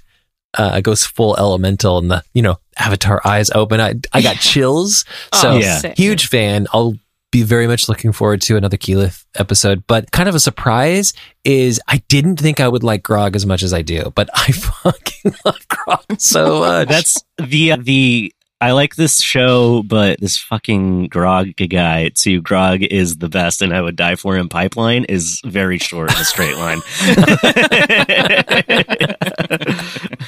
[0.57, 3.79] uh, goes full elemental and the you know avatar eyes open.
[3.81, 5.05] I, I got chills.
[5.33, 5.93] So Oh, Yeah.
[5.95, 6.67] huge fan.
[6.73, 6.93] I'll
[7.31, 9.83] be very much looking forward to another keyleth episode.
[9.87, 13.61] But kind of a surprise is i didn't think i would like grog as much
[13.61, 16.87] as i do but i fucking love grog so much.
[16.87, 18.33] That's the the.
[18.61, 23.73] I like this show, but this fucking Grog guy to Grog is the best, and
[23.73, 24.49] I would die for him.
[24.49, 26.79] Pipeline is very short in a straight line.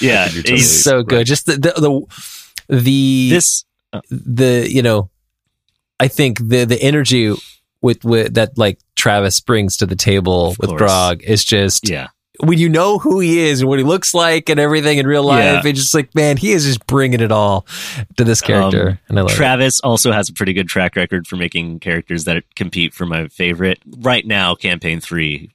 [0.00, 1.72] yeah, You're totally he's- so good just the the
[2.68, 4.00] the, the this uh.
[4.10, 5.10] the you know
[6.00, 7.34] i think the the energy
[7.80, 10.78] with, with that like travis brings to the table Of with course.
[10.80, 12.08] grog is just yeah
[12.40, 15.24] when you know who he is and what he looks like and everything in real
[15.24, 15.70] life Yeah.
[15.70, 17.66] it's just like man he is just bringing it all
[18.16, 20.94] to this character Um, and i love it Travis also has a pretty good track
[20.96, 23.78] record for making characters that compete for my favorite.
[23.98, 25.50] Right now, campaign three,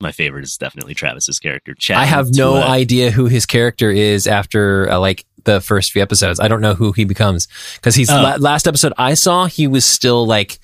[0.00, 1.74] my favorite is definitely Travis's character.
[1.74, 2.66] Chad i have no Tua.
[2.68, 6.74] idea who his character is after uh, like the first few episodes i don't know
[6.74, 8.14] who he becomes because he's Oh.
[8.22, 10.58] la- last episode i saw he was still like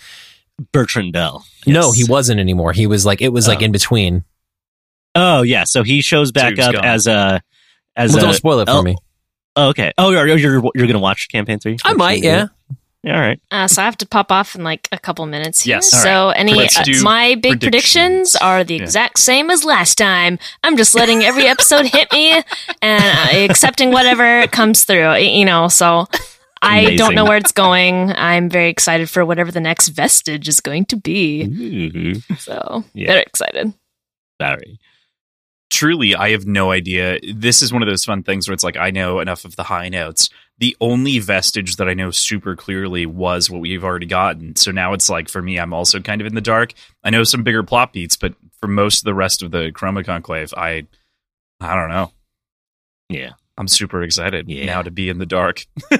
[0.72, 1.44] Bertrand Bell.
[1.66, 3.64] no he wasn't anymore he was like it was like Oh.
[3.66, 4.24] in between
[5.16, 6.84] Oh yeah, so he shows back he was up gone.
[6.84, 7.40] as a
[7.96, 8.26] as well, a.
[8.26, 8.96] don't spoil it for oh, me
[9.56, 9.92] Oh, okay.
[9.96, 11.78] Oh, you're you're, you're gonna watch campaign three?
[11.84, 12.48] i might yeah
[13.02, 13.40] Yeah, all right.
[13.50, 15.76] Uh, so I have to pop off in like a couple minutes here.
[15.76, 15.94] Yes.
[15.94, 16.68] All So any uh,
[17.02, 17.62] my big predictions.
[18.32, 18.82] predictions are the Yeah.
[18.82, 20.38] exact same as last time.
[20.64, 22.32] I'm just letting every episode hit me
[22.82, 25.14] and uh, accepting whatever comes through.
[25.18, 26.06] You know, so
[26.60, 28.12] I don't know where it's going.
[28.12, 31.44] I'm very excited for whatever the next vestige is going to be.
[31.44, 33.06] Ooh, So Yeah.
[33.12, 33.72] very excited.
[34.42, 34.78] sorry.
[35.70, 38.76] Truly i have no idea this is one of those fun things where it's like
[38.76, 43.04] i know enough of the high notes the only vestige that i know super clearly
[43.04, 46.26] was what we've already gotten so now it's like for me i'm also kind of
[46.26, 49.42] in the dark i know some bigger plot beats but for most of the rest
[49.42, 50.86] of the chroma conclave i
[51.60, 52.12] i don't know
[53.08, 53.32] Yeah.
[53.58, 54.66] I'm super excited Yeah.
[54.66, 55.64] now to be in the dark.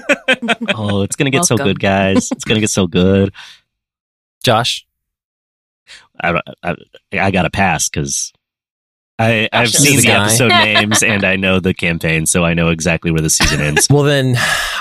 [0.75, 2.31] Oh, it's gonna get so good, guys.
[2.31, 3.33] It's gonna get so good.
[4.43, 4.85] Josh,
[6.21, 6.75] I I,
[7.13, 8.31] I got to pass because
[9.19, 12.53] I I've Josh seen the the episode names and I know the campaign, so I
[12.53, 13.87] know exactly where the season ends.
[13.89, 14.35] well then,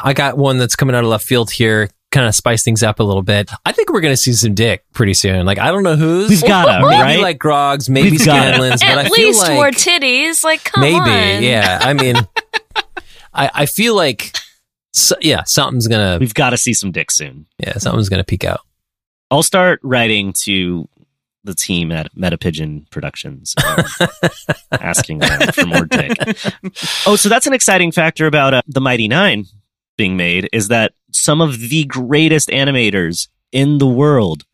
[0.05, 1.89] I got one that's coming out of left field here.
[2.12, 3.51] Kind of spice things up a little bit.
[3.64, 5.45] I think we're going to see some dick pretty soon.
[5.45, 6.30] Like I don't know who's.
[6.30, 7.20] We've gotta, maybe right?
[7.20, 8.59] like Grogs, maybe We've gotta.
[8.59, 10.45] Scanlan's, but I At feel least like more titties.
[10.45, 11.43] Like, come maybe, on.
[11.43, 11.78] yeah.
[11.82, 12.16] I mean,
[13.34, 14.34] I I feel like,
[14.93, 17.47] so, yeah, something's gonna, We've got to see some dick soon.
[17.59, 18.61] yeah, something's gonna peek out.
[19.30, 20.89] I'll start writing to
[21.47, 23.84] the team at Metapigeon Productions, um,
[24.72, 26.12] asking them for more dick.
[27.07, 29.47] Oh, so that's an exciting factor about uh, the Mighty Nein
[29.97, 34.44] being made is that some of the greatest animators in the world,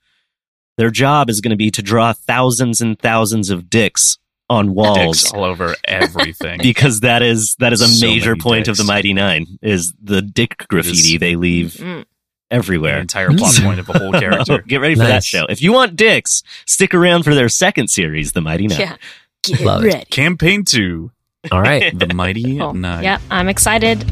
[0.76, 4.18] their job is going to be to draw thousands and thousands of dicks
[4.50, 5.22] on walls.
[5.22, 6.60] Dicks all over everything.
[6.62, 8.84] Because that is that is a So major many point of the.
[8.84, 12.04] Mighty Nein is the dick graffiti is- they leave Mm.
[12.52, 12.98] The everywhere.
[12.98, 14.58] entire plot point of a whole character.
[14.68, 15.46] Get ready for that show.
[15.48, 18.78] If you want dicks, stick around for their second series, The Mighty Nein.
[18.80, 18.96] Yeah.
[19.42, 19.94] Get Love it.
[19.94, 20.04] ready.
[20.10, 21.10] Campaign two,
[21.50, 21.98] All right.
[21.98, 22.74] the mighty Cool.
[22.74, 23.02] nine.
[23.04, 24.04] Yeah, I'm excited.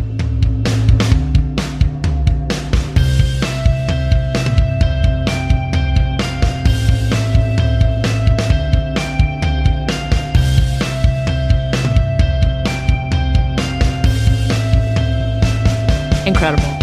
[16.27, 16.80] Incredible.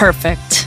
[0.00, 0.66] Perfect.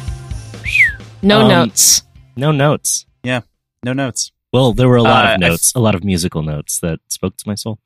[1.23, 2.03] No Um, notes.
[2.36, 3.07] No notes.
[3.23, 3.41] Yeah,
[3.84, 4.31] no notes.
[4.51, 7.36] Well, there were a lot Uh, of notes, a lot of musical notes that spoke
[7.38, 7.79] to my soul.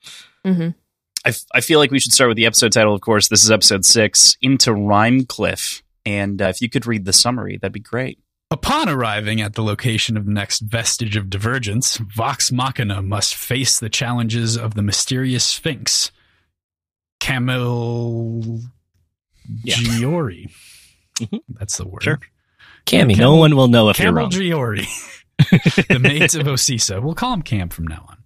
[0.46, 0.72] Mm-hmm.
[1.24, 3.30] I, f- I feel like we should start with the episode title, of course.
[3.30, 5.84] This is episode six, Into Rhyme Cliff.
[6.06, 8.20] And uh, if you could read the summary, that'd be great.
[8.52, 13.80] Upon arriving at the location of the next vestige of divergence, Vox Machina must face
[13.80, 16.12] the challenges of the mysterious Sphinx,
[17.22, 18.60] Camel
[19.64, 19.76] Yeah.
[19.76, 20.52] Giori.
[21.20, 21.42] Mhm.
[21.50, 22.04] That's the word.
[22.04, 22.20] Sure.
[22.86, 23.18] Cammy.
[23.18, 24.32] no one will know if you're Camel wrong.
[24.32, 24.88] Giori,
[25.90, 27.02] the mates of Osysa.
[27.02, 28.18] We'll call him Cam from now on.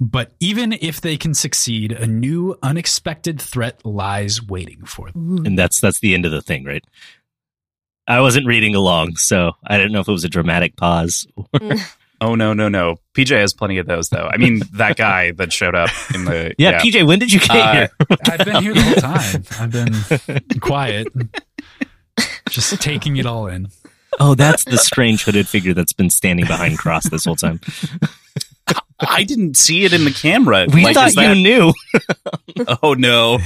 [0.00, 5.46] But even if they can succeed, a new unexpected threat lies waiting for them.
[5.46, 6.84] and that's that's the end of the thing, right?
[8.06, 11.26] I wasn't reading along, so I didn't know if it was a dramatic pause.
[12.24, 12.96] Oh, no, no, no.
[13.14, 14.28] PJ has plenty of those, though.
[14.32, 16.54] I mean, that guy that showed up in the.
[16.58, 17.90] Yeah, PJ, when did you get Uh, here?
[18.26, 19.44] I've been here the whole time.
[19.60, 19.70] I've
[20.50, 21.08] been quiet,
[22.48, 23.68] just taking it all in.
[24.20, 27.60] Oh, that's the strange hooded figure that's been standing behind Kross this whole time.
[29.00, 30.66] I didn't see it in the camera.
[30.72, 31.72] We Like, thought is you that- knew.
[32.82, 33.40] Oh, no.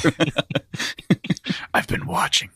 [1.75, 2.51] I've been watching.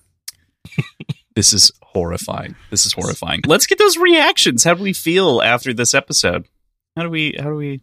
[1.35, 2.55] This is horrifying.
[2.71, 3.41] This is horrifying.
[3.47, 4.65] Let's get those reactions.
[4.65, 6.47] How do we feel after this episode?
[6.97, 7.83] How do we, how do we.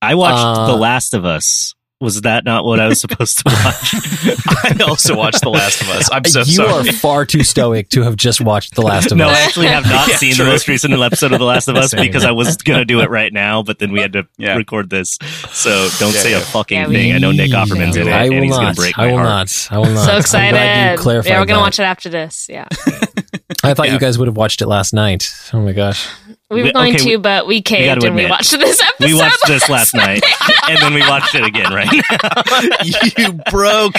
[0.00, 1.74] I watched Uh, The Last of Us.
[2.00, 3.94] Was that not what I was supposed to watch?
[4.80, 6.08] I also watched The Last of Us.
[6.12, 6.68] I'm so sorry.
[6.68, 6.88] you sorry.
[6.90, 9.18] are far too stoic to have just watched The Last of Us.
[9.18, 10.44] no, I actually have not Yeah, seen true.
[10.44, 12.06] the most recent episode of The Last of Us Same.
[12.06, 14.54] because I was going to do it right now, but then we had to Yeah.
[14.56, 15.18] record this.
[15.50, 16.36] So don't Yeah, say yeah.
[16.36, 17.12] a fucking Yeah, thing.
[17.14, 18.74] I know Nick Offerman's in it, I and will he's going not.
[18.76, 19.28] to break I my will heart.
[19.28, 19.68] not.
[19.72, 20.04] I will not.
[20.06, 20.50] so I'm excited.
[20.52, 21.62] glad you clarified yeah, we're gonna that.
[21.64, 22.46] watch it after this.
[22.48, 22.68] Yeah,
[23.64, 23.94] I thought Yeah.
[23.94, 25.32] you guys would have watched it last night.
[25.52, 26.06] Oh my gosh.
[26.50, 29.04] we were going okay, to, we- but we caved gotta and we watched this episode.
[29.06, 30.22] We watched this last night,
[30.68, 33.22] and then we watched it again right now.
[33.24, 33.94] you broke.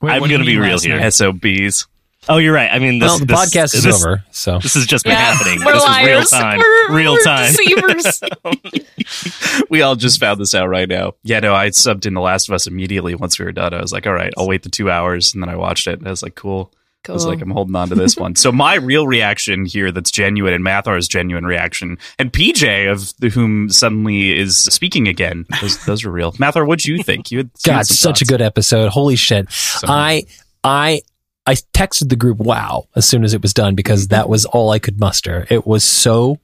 [0.00, 0.98] Wait, I'm what do you gonna be real here.
[1.00, 1.10] night?
[1.12, 1.86] SOBs.
[2.26, 2.70] Oh, you're right.
[2.72, 5.12] I mean, this, well, the this- podcast is this- over, so This has just been
[5.12, 5.64] Yeah, happening.
[5.64, 6.26] We're this liars.
[6.26, 6.58] is real time.
[6.58, 7.52] We're, real we're time.
[7.52, 8.20] Deceivers.
[9.70, 11.12] We all just found this out right now.
[11.22, 13.72] Yeah, no, I subbed in The Last of Us immediately once we were done.
[13.74, 15.34] I was like, all right, I'll wait the two hours.
[15.34, 15.98] And then I watched it.
[15.98, 16.72] And I was like, cool.
[17.08, 18.36] I was like, I'm holding on to this one.
[18.36, 23.28] So my real reaction here that's genuine and Mathar's genuine reaction and PJ of the,
[23.28, 25.46] whom suddenly is speaking again.
[25.60, 26.32] Those, those are real.
[26.32, 27.30] Mathar, what'd you think?
[27.30, 28.90] You had God, such a good episode.
[28.90, 29.50] Holy shit.
[29.50, 30.24] So- I
[30.62, 31.02] I
[31.46, 34.14] I texted the group wow as soon as it was done because mm-hmm.
[34.14, 35.46] that was all I could muster.
[35.50, 36.38] It was so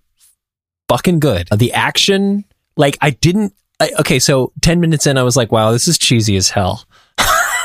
[0.89, 1.49] fucking good.
[1.57, 2.45] The action,
[2.77, 5.97] like I didn't I, okay, so 10 minutes in I was like, wow, this is
[5.97, 6.85] cheesy as hell.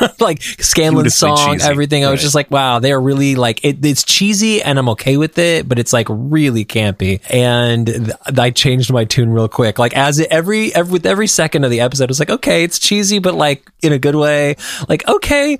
[0.20, 1.68] like Scanlan's song, cheesy.
[1.68, 2.04] everything.
[2.04, 2.22] I was Right.
[2.22, 5.78] just like, wow, they're really like it, it's cheesy and I'm okay with it, but
[5.78, 7.20] it's like really campy.
[7.30, 9.78] And th- I changed my tune real quick.
[9.78, 12.64] Like as it, every, every with every second of the episode, I was like, okay,
[12.64, 14.56] it's cheesy, but like in a good way.
[14.88, 15.58] Like okay.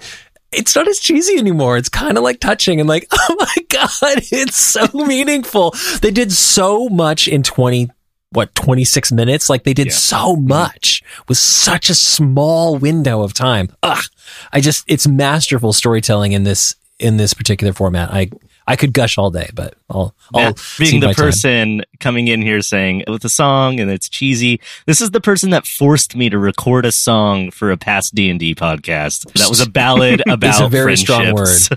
[0.52, 1.76] It's not as cheesy anymore.
[1.76, 3.90] It's kind of like touching and like, oh my God,
[4.30, 5.74] it's so meaningful.
[6.00, 7.90] They did so much in 20,
[8.36, 9.48] what, 26 minutes?
[9.48, 9.92] Like they did Yeah.
[9.94, 10.48] so mm-hmm.
[10.48, 13.70] much with such a small window of time.
[13.82, 14.04] Ugh.
[14.52, 18.12] I just, it's masterful storytelling in this, in this particular format.
[18.12, 18.30] I,
[18.68, 21.24] I could gush all day, but I'll, I'll being the my time.
[21.24, 24.60] person coming in here saying with a song and it's cheesy.
[24.86, 28.28] This is the person that forced me to record a song for a past D
[28.28, 29.32] and D podcast.
[29.34, 31.68] That was a ballad about a very strong friendships.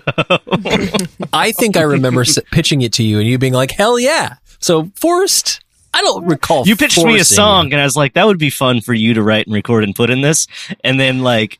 [1.34, 4.38] I think I remember pitching it to you and you being like, hell yeah.
[4.60, 5.62] So forced,
[5.94, 6.68] I don't recall.
[6.68, 7.74] you pitched me a song you.
[7.74, 9.96] and I was like, that would be fun for you to write and record and
[9.96, 10.48] put in this.
[10.84, 11.60] And then like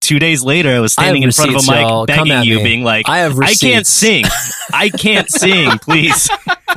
[0.00, 2.06] two days later, I was I have standing in front of a mic y'all.
[2.06, 2.62] Begging you, me.
[2.64, 4.24] being like, I have I can't sing.
[4.72, 5.70] I can't sing.
[5.78, 6.28] Please,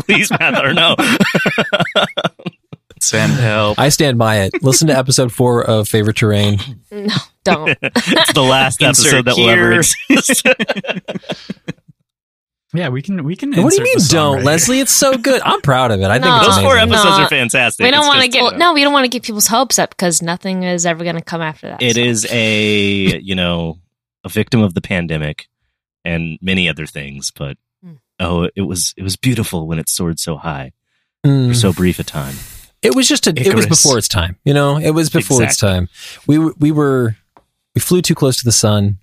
[0.02, 0.96] please, Matt, or no.
[3.02, 3.78] Send help.
[3.78, 4.64] I stand by it.
[4.64, 6.58] Listen to episode four of Favorite Terrain.
[6.90, 7.14] No,
[7.44, 7.78] don't.
[7.84, 9.80] It's the last episode that will ever here.
[9.80, 10.48] exist.
[12.74, 13.52] Yeah, we can we can.
[13.54, 14.80] What do you mean don't, right Leslie?
[14.80, 15.42] It's so good.
[15.46, 16.06] I'm proud of it.
[16.06, 16.38] I think No.
[16.38, 17.24] it's Those four episodes No.
[17.24, 17.84] are fantastic.
[17.84, 18.74] we don't want to just, get no.
[18.74, 21.42] We don't want to get people's hopes up because nothing is ever going to come
[21.42, 21.82] after that.
[21.84, 22.02] It so.
[22.02, 23.78] is a you know
[24.24, 25.48] a victim of the pandemic
[26.04, 27.94] and many other things, but Hmm.
[28.20, 30.72] oh, it was it was beautiful when it soared so high
[31.26, 31.50] Mm.
[31.50, 32.36] for so brief a time.
[32.82, 34.36] It was just a, it was before its time.
[34.44, 35.88] You know, it was before its time.
[36.28, 37.16] We were, we were
[37.76, 38.98] we flew too close to the sun.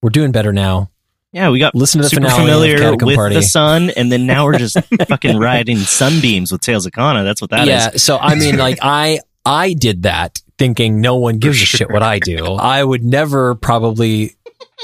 [0.00, 0.90] We're doing better now.
[1.32, 3.36] Yeah, we got Listen to the super familiar with Party.
[3.36, 4.76] the sun, and then now we're just
[5.08, 7.22] fucking riding sunbeams with Tales of Kana.
[7.22, 7.68] That's what that is.
[7.68, 7.90] yeah.
[7.96, 12.02] So I mean, like I I did that thinking no one gives a shit what
[12.02, 12.44] I do.
[12.54, 14.34] I would never probably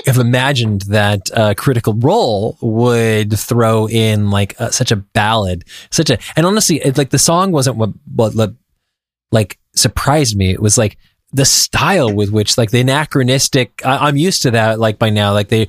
[0.06, 6.10] have imagined that uh, Critical Role would throw in like uh, such a ballad, such
[6.10, 8.50] a and honestly, it, like the song wasn't what what like,
[9.32, 10.50] like surprised me.
[10.50, 10.96] It was like
[11.32, 13.84] the style with which like the anachronistic.
[13.84, 15.32] I, I'm used to that like by now.
[15.32, 15.66] Like they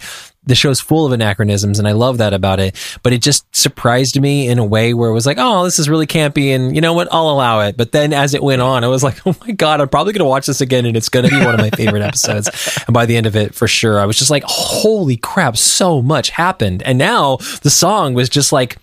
[0.47, 2.75] the show's full of anachronisms and I love that about it.
[3.03, 5.87] But it just surprised me in a way where it was like, oh, this is
[5.89, 7.07] really campy and you know what?
[7.11, 7.77] I'll allow it.
[7.77, 10.25] But then as it went on, I was like, oh my God, I'm probably going
[10.25, 12.49] to watch this again and it's going to be one of my favorite episodes.
[12.87, 16.01] And by the end of it, for sure, I was just like, holy crap, so
[16.01, 16.81] much happened.
[16.83, 18.77] And now the song was just like,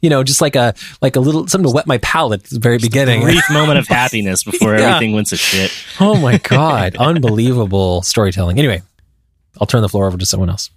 [0.00, 2.58] you know, just like a like a little something to wet my palate at the
[2.58, 3.20] very beginning.
[3.22, 4.96] brief moment of happiness before Yeah.
[4.96, 5.70] everything went to shit.
[6.00, 8.58] Oh my god, unbelievable storytelling.
[8.58, 8.82] Anyway,
[9.60, 10.70] I'll turn the floor over to someone else.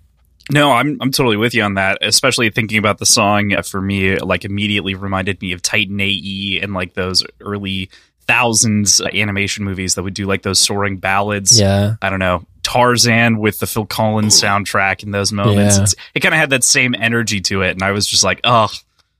[0.51, 1.97] No, I'm I'm totally with you on that.
[2.01, 6.59] Especially thinking about the song uh, for me, like immediately reminded me of Titan AE
[6.61, 7.89] and like those early
[8.27, 11.59] thousands uh, animation movies that would do like those soaring ballads.
[11.59, 11.95] Yeah.
[12.01, 15.77] I don't know Tarzan with the Phil Collins soundtrack in those moments.
[15.77, 15.83] Yeah.
[15.83, 18.41] It's, it kind of had that same energy to it, and I was just like,
[18.43, 18.67] oh,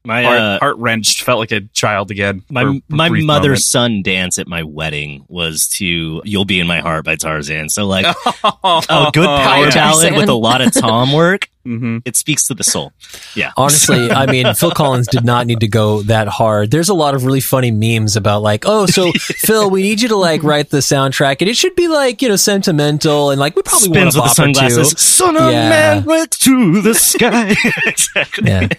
[0.08, 1.22] My heart, uh, heart wrenched.
[1.24, 2.42] Felt like a child again.
[2.50, 3.60] my my mother's moment.
[3.62, 7.68] son dance at my wedding was to "You'll Be in My Heart" by Tarzan.
[7.68, 8.06] So like
[8.64, 9.74] oh, a good power yeah.
[9.74, 10.16] ballad Tarzan.
[10.16, 11.50] with a lot of tom work.
[11.68, 12.94] Hmm It speaks to the soul.
[13.36, 16.72] Yeah, Honestly, I mean, Phil Collins did not need to go that hard.
[16.72, 20.08] There's a lot of really funny memes about like, oh, so Phil, we need you
[20.10, 23.56] to like write the soundtrack, and it should be like you know sentimental and like
[23.56, 24.84] we probably want spins a with the bop or two.
[24.98, 25.70] Son of Yeah.
[25.70, 27.56] man, right to the sky.
[27.86, 28.52] exactly.
[28.52, 28.70] Yeah.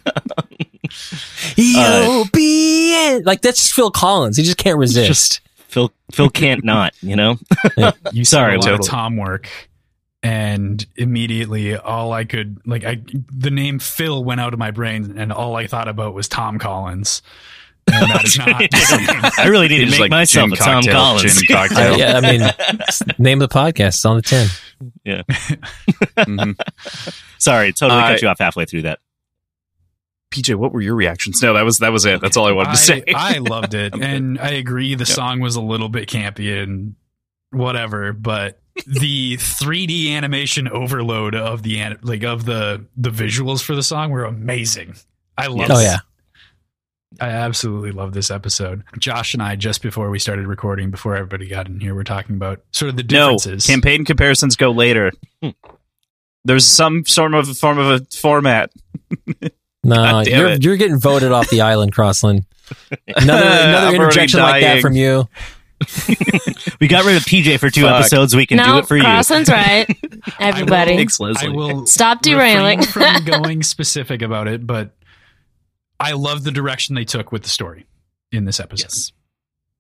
[1.57, 3.24] You'll be in.
[3.24, 4.36] Like that's Phil Collins.
[4.36, 5.41] He just can't resist.
[5.68, 6.95] Phil Phil can't not.
[7.03, 7.36] You know.
[8.12, 8.74] You Sorry, saw a lot totally.
[8.74, 9.49] of Tom work,
[10.23, 13.03] and immediately all I could like, I
[13.33, 16.59] the name Phil went out of my brain, and all I thought about was Tom
[16.59, 17.23] Collins.
[17.91, 19.39] And that is not.
[19.39, 21.43] I really need to make like myself a Tom cocktail, Collins.
[21.51, 22.51] I, yeah, I mean,
[23.19, 24.49] name of the podcast is on the tin.
[26.19, 26.55] Mhm.
[27.39, 28.99] Sorry, totally Uh, cut you off halfway through that.
[30.33, 31.41] PJ, what were your reactions?
[31.41, 32.21] No, that was that was it.
[32.21, 33.03] That's all I wanted to say.
[33.14, 34.95] I, I loved it, and I agree.
[34.95, 35.16] The Yep.
[35.16, 36.95] song was a little bit campy and
[37.51, 43.83] whatever, but the 3D animation overload of the like of the the visuals for the
[43.83, 44.95] song were amazing.
[45.37, 45.70] I love.
[45.70, 45.99] Oh yeah.
[47.20, 48.85] I absolutely love this episode.
[48.98, 52.36] Josh and I, just before we started recording, before everybody got in here, we're talking
[52.36, 53.66] about sort of the no, differences.
[53.66, 55.11] campaign comparisons go later.
[55.43, 55.51] Hmm.
[56.44, 58.70] There's some sort of a form of a format.
[59.85, 62.44] No, you're you're getting voted off the island, Crossland.
[63.07, 65.28] Another another already interjection like that from you.
[66.81, 68.01] We got rid of PJ for two Fuck.
[68.01, 68.35] episodes.
[68.37, 69.03] We can do it for you.
[69.03, 69.87] Crossland's right.
[70.41, 71.49] Everybody, Thanks, I Leslie.
[71.51, 72.83] will stop derailing.
[72.83, 74.97] from going specific about it, but
[76.01, 77.87] I love the direction they took with the story
[78.33, 78.93] in this episode.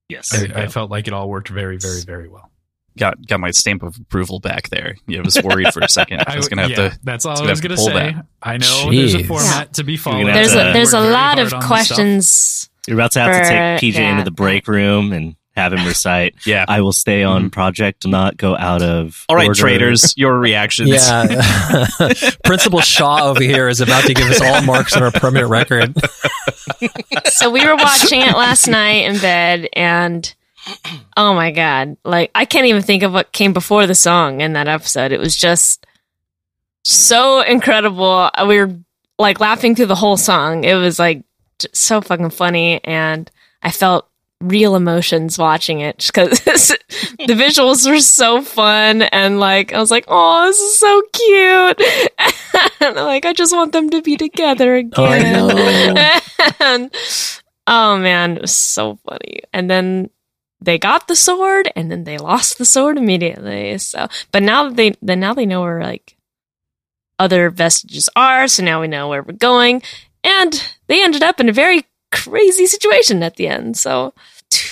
[0.08, 0.30] Yes.
[0.32, 0.52] Yes.
[0.52, 2.50] I, I felt like it all worked very, very, very well.
[2.96, 4.96] got got my stamp of approval back there.
[5.06, 6.24] Yeah, I was worried for a second.
[6.26, 6.98] I was gonna have yeah, to.
[7.04, 7.92] That's all was I gonna was going to to say.
[7.92, 8.26] that.
[8.42, 9.26] I know there's a Jeez.
[9.26, 10.26] format to be followed.
[10.26, 12.70] there's a, there's a lot of questions.
[12.86, 16.34] You're about to have to take PJ into the break room and have him recite.
[16.48, 16.64] Yeah.
[16.66, 17.48] I will stay on mm-hmm.
[17.50, 19.26] project, not go out of.
[19.28, 19.60] All right, order.
[19.60, 20.88] traders, your reactions.
[20.88, 21.84] Yeah.
[22.44, 25.94] Principal Shaw over here is about to give us all marks on our permanent record.
[27.26, 30.34] so we were watching it last night in bed and
[31.16, 34.52] oh my god like i can't even think of what came before the song in
[34.52, 35.86] that episode it was just
[36.84, 38.78] so incredible we were
[39.18, 40.64] like laughing through the whole song.
[40.64, 41.24] It was like
[41.72, 43.30] so fucking funny, and
[43.62, 44.08] I felt
[44.40, 46.38] real emotions watching it because
[47.18, 51.82] the visuals were so fun, and like I was like, oh, this is so cute,
[52.80, 56.20] and like I just want them to be together oh, again.
[56.60, 56.94] and
[57.66, 59.40] oh man, it was so funny.
[59.52, 60.10] And then
[60.60, 63.78] they got the sword, and then they lost the sword immediately.
[63.78, 66.16] So, but now that they then now they know where like
[67.18, 68.46] other vestiges are.
[68.46, 69.82] So now we know where we're going,
[70.22, 73.76] and they ended up in a very crazy situation at the end.
[73.76, 74.14] So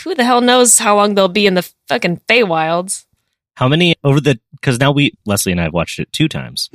[0.04, 3.04] who the hell knows how long they'll be in the fucking Feywilds?
[3.54, 4.38] How many over the?
[4.52, 6.70] Because now we Leslie and I have watched it two times.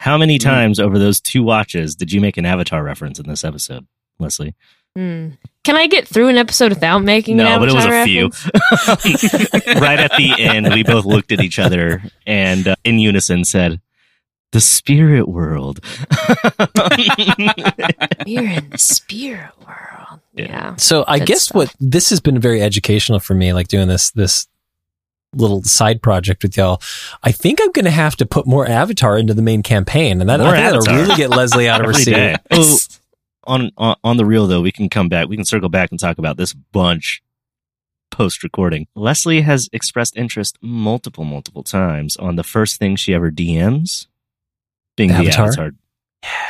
[0.00, 0.42] How many Mm.
[0.42, 3.86] times over those two watches did you make an Avatar reference in this episode,
[4.18, 4.54] Leslie?
[4.96, 5.30] Hmm.
[5.64, 8.04] Can I get through an episode without making an No, but it was Avatar a
[8.04, 8.24] few.
[9.80, 13.80] right at the end, we both looked at each other and uh, in unison said,
[14.52, 15.80] "The spirit world."
[18.26, 20.20] We're in the spirit world.
[20.34, 20.46] Yeah.
[20.46, 20.76] Yeah.
[20.76, 21.54] So I Good guess stuff.
[21.56, 24.46] what this has been very educational for me, like doing this this
[25.34, 26.80] little side project with y'all.
[27.22, 30.28] I think I'm going to have to put more Avatar into the main campaign, and
[30.30, 32.12] that More I think that'll really get Leslie out of her seat.
[32.14, 32.36] day.
[32.50, 32.76] Oh,
[33.44, 35.28] on, on on the real though, we can come back.
[35.28, 37.22] We can circle back and talk about this bunch
[38.10, 38.86] post recording.
[38.94, 44.06] Leslie has expressed interest multiple multiple times on the first thing she ever DMs
[44.96, 45.50] being Avatar?
[45.50, 45.70] the Avatar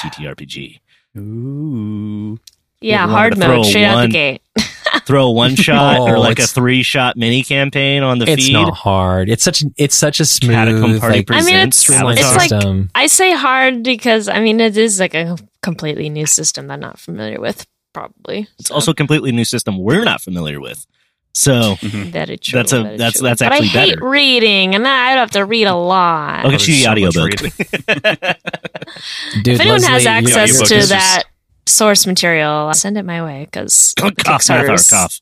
[0.00, 0.80] TTRPG.
[1.18, 2.38] Ooh.
[2.80, 4.42] Yeah, wanted to hard mode straight out the gate.
[5.06, 8.42] Throw a one shot Oh, or like a three shot mini campaign on the It's
[8.44, 8.50] feed.
[8.50, 9.28] It's not hard.
[9.28, 12.86] It's such an it's such a Catacomb smooth Party like I mean, it's- it's like-
[12.94, 16.80] I say hard because I mean it is like a completely new system that I'm
[16.80, 17.66] not familiar with.
[17.92, 18.48] Probably.
[18.58, 20.86] It's So, also a completely new system we're not familiar with.
[21.34, 22.58] So very true.
[22.58, 23.26] that's a- very that's- true.
[23.28, 24.08] that's but actually I hate better.
[24.08, 26.44] reading, and I'd have to read a lot.
[26.44, 28.32] I'll get you the there's so audiobook.
[29.42, 31.22] Dude, if anyone Leslie, has access to is that
[31.66, 35.20] source material, send it my way because cough, Mathar, cough.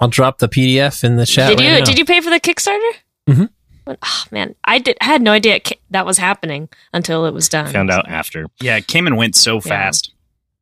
[0.00, 1.50] I'll drop the PDF in the chat.
[1.50, 1.84] Did right you now.
[1.84, 2.90] did you pay for the Kickstarter?
[3.28, 3.48] Mhm.
[3.86, 4.96] Oh man, I did.
[5.00, 7.72] I had no idea ca- that was happening until it was done.
[7.72, 8.46] Found out after.
[8.60, 10.12] Yeah, it came and went so fast.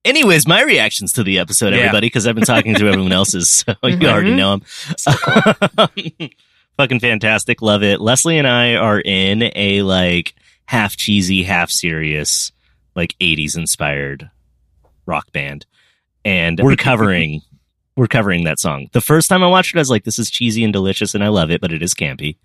[0.06, 1.80] Anyways, my reactions to the episode, Yeah.
[1.80, 4.06] everybody, because I've been talking through everyone else's, so you mm-hmm.
[4.06, 6.30] already know them.
[6.76, 8.00] Fucking fantastic, love it.
[8.00, 10.34] Leslie and I are in a like
[10.66, 12.52] half cheesy, half serious,
[12.94, 14.30] like '80s inspired
[15.06, 15.66] rock band,
[16.24, 17.40] and we're covering
[17.96, 18.88] we're covering that song.
[18.92, 21.24] The first time I watched it, I was like, "This is cheesy and delicious," and
[21.24, 22.36] I love it, but it is campy.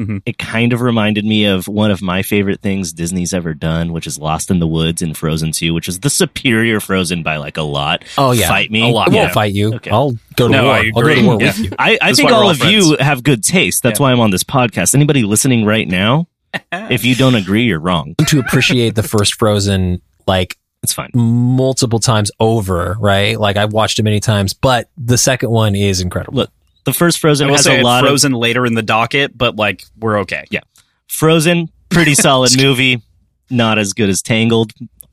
[0.00, 0.22] Mhm.
[0.24, 4.06] It kind of reminded me of one of my favorite things Disney's ever done, which
[4.06, 7.56] is Lost in the Woods in Frozen 2, which is the superior Frozen by like
[7.56, 8.04] a lot.
[8.16, 8.82] Oh yeah, Fight me.
[8.82, 9.08] A lot.
[9.08, 9.32] I won't Yeah.
[9.32, 9.74] fight you.
[9.74, 9.90] Okay.
[9.90, 10.72] I'll go to No, war.
[10.72, 11.46] I I'll go to war Yeah.
[11.48, 11.70] with you.
[11.78, 13.82] I, I think all all of you have good taste.
[13.82, 14.04] That's Yeah.
[14.04, 14.94] why I'm on this podcast.
[14.94, 16.26] Anybody listening right now,
[16.72, 18.14] if you don't agree, you're wrong.
[18.26, 21.10] to appreciate the first Frozen like It's fine.
[21.14, 23.38] multiple times over, right?
[23.38, 26.38] Like I've watched it many times, but the second one is incredible.
[26.38, 26.50] Look,
[26.84, 29.36] The first Frozen I has say a it's lot of Frozen later in the docket,
[29.36, 30.44] but like we're okay.
[30.50, 30.60] Yeah.
[31.08, 33.02] Frozen, pretty solid movie.
[33.50, 34.72] Not as good as Tangled.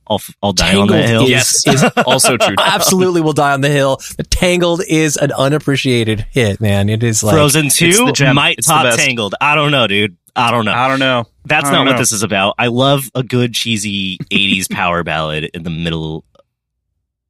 [0.09, 1.23] I'll, I'll die on that hill.
[1.23, 1.67] is, Yes.
[1.67, 2.55] is Also true.
[2.59, 3.97] absolutely will die on the hill.
[4.15, 6.87] The Tangled is an unappreciated hit, man.
[6.87, 8.35] It is like Frozen it's 2 the gem.
[8.35, 8.99] might It's top best.
[8.99, 9.35] Tangled.
[9.41, 10.15] I don't know, dude.
[10.33, 10.71] I don't know.
[10.71, 11.25] I don't know.
[11.45, 12.55] That's I not don't what this is about.
[12.57, 16.23] I love a good cheesy 80s power ballad in the middle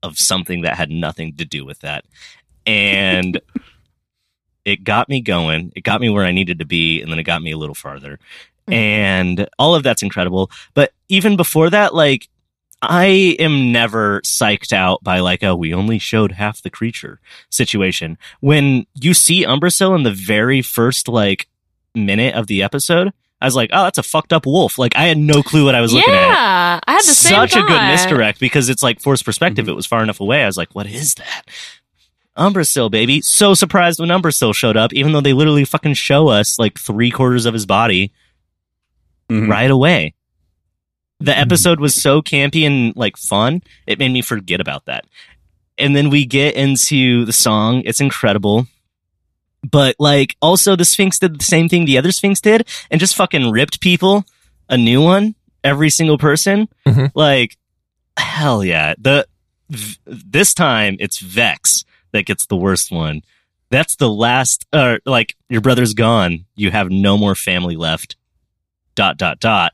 [0.03, 2.05] of something that had nothing to do with that.
[2.67, 3.39] And
[4.67, 5.71] it got me going.
[5.75, 7.73] It got me where I needed to be and then it got me a little
[7.73, 8.19] farther.
[8.67, 10.51] And all of that's incredible.
[10.73, 12.27] But even before that, like
[12.81, 18.17] I am never psyched out by like a we only showed half the creature situation.
[18.41, 21.47] When you see Umbrasyl in the very first like
[21.95, 24.77] minute of the episode, I was like, oh, that's a fucked up wolf.
[24.77, 26.19] Like I had no clue what I was looking at.
[26.19, 29.65] yeah, I had the same Such a good misdirect because it's like forced perspective.
[29.65, 29.69] Mhm.
[29.69, 30.43] It was far enough away.
[30.43, 31.43] I was like, what is that?
[32.37, 33.21] Umbrasyl, baby.
[33.21, 37.11] So surprised when Umbrasyl showed up, even though they literally fucking show us like three
[37.11, 38.11] quarters of his body
[39.29, 39.49] Mhm.
[39.49, 40.13] right away.
[41.19, 45.05] The episode was so campy and like fun, it made me forget about that.
[45.77, 47.81] And then we get into the song.
[47.85, 48.67] It's incredible.
[49.69, 53.15] But like also the Sphinx did the same thing the other Sphinx did and just
[53.15, 54.25] fucking ripped people
[54.69, 55.33] a new one,
[55.63, 56.67] every single person.
[56.87, 57.11] Mhm.
[57.15, 57.57] Like
[58.17, 58.93] hell yeah.
[58.99, 59.27] The
[60.05, 61.83] this time it's Vex
[62.17, 63.21] that gets the worst one.
[63.69, 66.45] That's the last uh like your brother's gone.
[66.55, 68.15] You have no more family left.
[68.95, 69.73] Dot dot dot.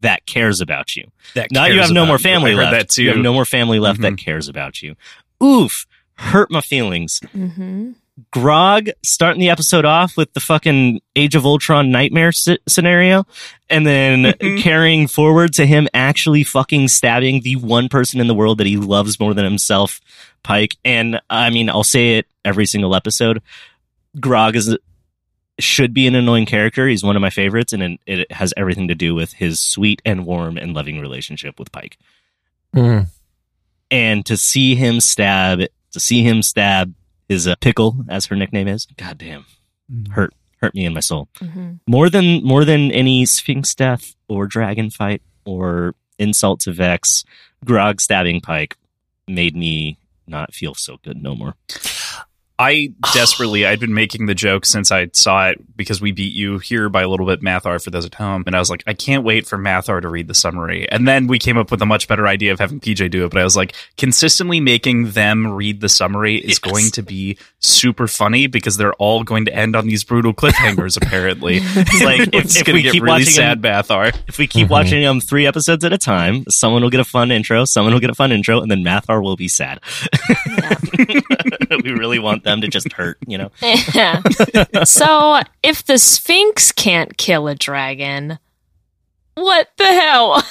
[0.00, 1.04] That cares about you.
[1.34, 2.22] That Now you cares have no about more you.
[2.22, 2.72] family I heard left.
[2.72, 3.02] That too.
[3.04, 4.96] You have no more family left that cares about you.
[5.42, 5.86] Oof.
[6.14, 7.20] Hurt my feelings.
[7.34, 7.92] Mm-hmm.
[8.32, 13.26] Grog starting the episode off with the fucking Age of Ultron nightmare s- scenario,
[13.68, 14.60] and then Mhm.
[14.62, 18.76] carrying forward to him actually fucking stabbing the one person in the world that he
[18.76, 20.00] loves more than himself,
[20.42, 20.76] Pike.
[20.84, 23.42] And I mean, I'll say it every single episode.
[24.18, 24.76] Grog is
[25.58, 26.88] should be an annoying character.
[26.88, 30.00] He's one of my favorites, and it- it has everything to do with his sweet
[30.06, 31.98] and warm and loving relationship with Pike.
[32.74, 33.08] Mm.
[33.90, 35.60] And to see him stab,
[35.92, 36.94] to see him stab
[37.30, 39.46] his uh, pickle, as her nickname is, goddamn,
[40.10, 41.78] hurt hurt me in my soul Mhm.
[41.86, 47.24] more than more than any Sphinx death or dragon fight or insult to Vex.
[47.64, 48.76] Grog stabbing Pike
[49.26, 49.96] made me
[50.26, 51.54] not feel so good no more.
[52.60, 56.58] I desperately, I'd been making the joke since I saw it because we beat you
[56.58, 58.44] here by a little bit, Mathar, for those at home.
[58.46, 60.86] And I was like, I can't wait for Mathar to read the summary.
[60.90, 63.30] And then we came up with a much better idea of having PJ do it.
[63.30, 66.58] But I was like, consistently making them read the summary is Yes.
[66.58, 70.96] going to be super funny because they're all going to end on these brutal cliffhangers,
[71.02, 71.60] apparently.
[71.62, 74.14] It's like, if- it's if going we to get keep really watching sad, Mathar.
[74.28, 74.70] If we keep Mhm.
[74.70, 78.00] watching them three episodes at a time, someone will get a fun intro, someone will
[78.00, 79.80] get a fun intro, and then Mathar will be sad.
[81.84, 83.50] we really want them to just hurt, you know?
[83.94, 84.20] Yeah.
[84.84, 88.38] so if the Sphinx can't kill a dragon,
[89.34, 90.42] what the hell?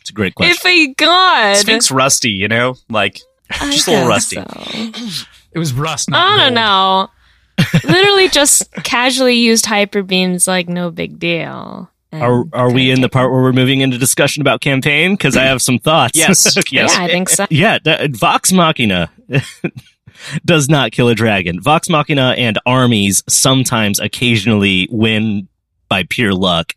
[0.00, 0.56] It's a great question.
[0.56, 2.76] if a god, Sphinx rusty, you know?
[2.88, 3.20] Like,
[3.50, 4.36] I just a little rusty.
[4.36, 4.44] so.
[5.52, 6.08] It was rust.
[6.10, 6.54] Not I don't gold.
[6.54, 7.10] know.
[7.90, 11.90] Literally just casually used hyper beams like no big deal.
[12.12, 15.12] And are are we in the part where we're moving into discussion about campaign?
[15.14, 16.16] Because I have some thoughts.
[16.18, 16.68] Yes, Okay.
[16.76, 16.96] yes.
[16.96, 17.46] Yeah, I think so.
[17.50, 19.10] Yeah, th- Vox Machina
[20.44, 21.60] does not kill a dragon.
[21.60, 25.48] Vox Machina and armies sometimes occasionally win
[25.88, 26.74] by pure luck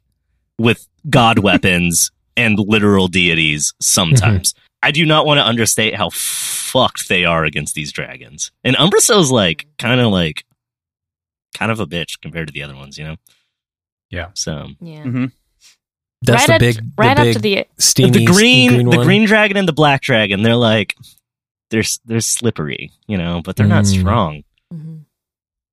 [0.57, 4.53] with god weapons and literal deities sometimes.
[4.81, 8.51] I do not want to understate how fucked they are against these dragons.
[8.63, 10.43] And Umbrasyl's like kind of like
[11.57, 13.15] kind of a bitch compared to the other ones, you know?
[14.09, 14.29] Yeah.
[14.33, 15.03] So Yeah.
[15.03, 15.31] Mhm.
[16.23, 19.03] That's right the at- big, the right big to the steamy the green, green the
[19.03, 20.95] green dragon and the black dragon, they're like
[21.73, 23.99] they're they're slippery, you know, but they're not Mm.
[23.99, 24.43] strong.
[24.71, 24.99] Mhm.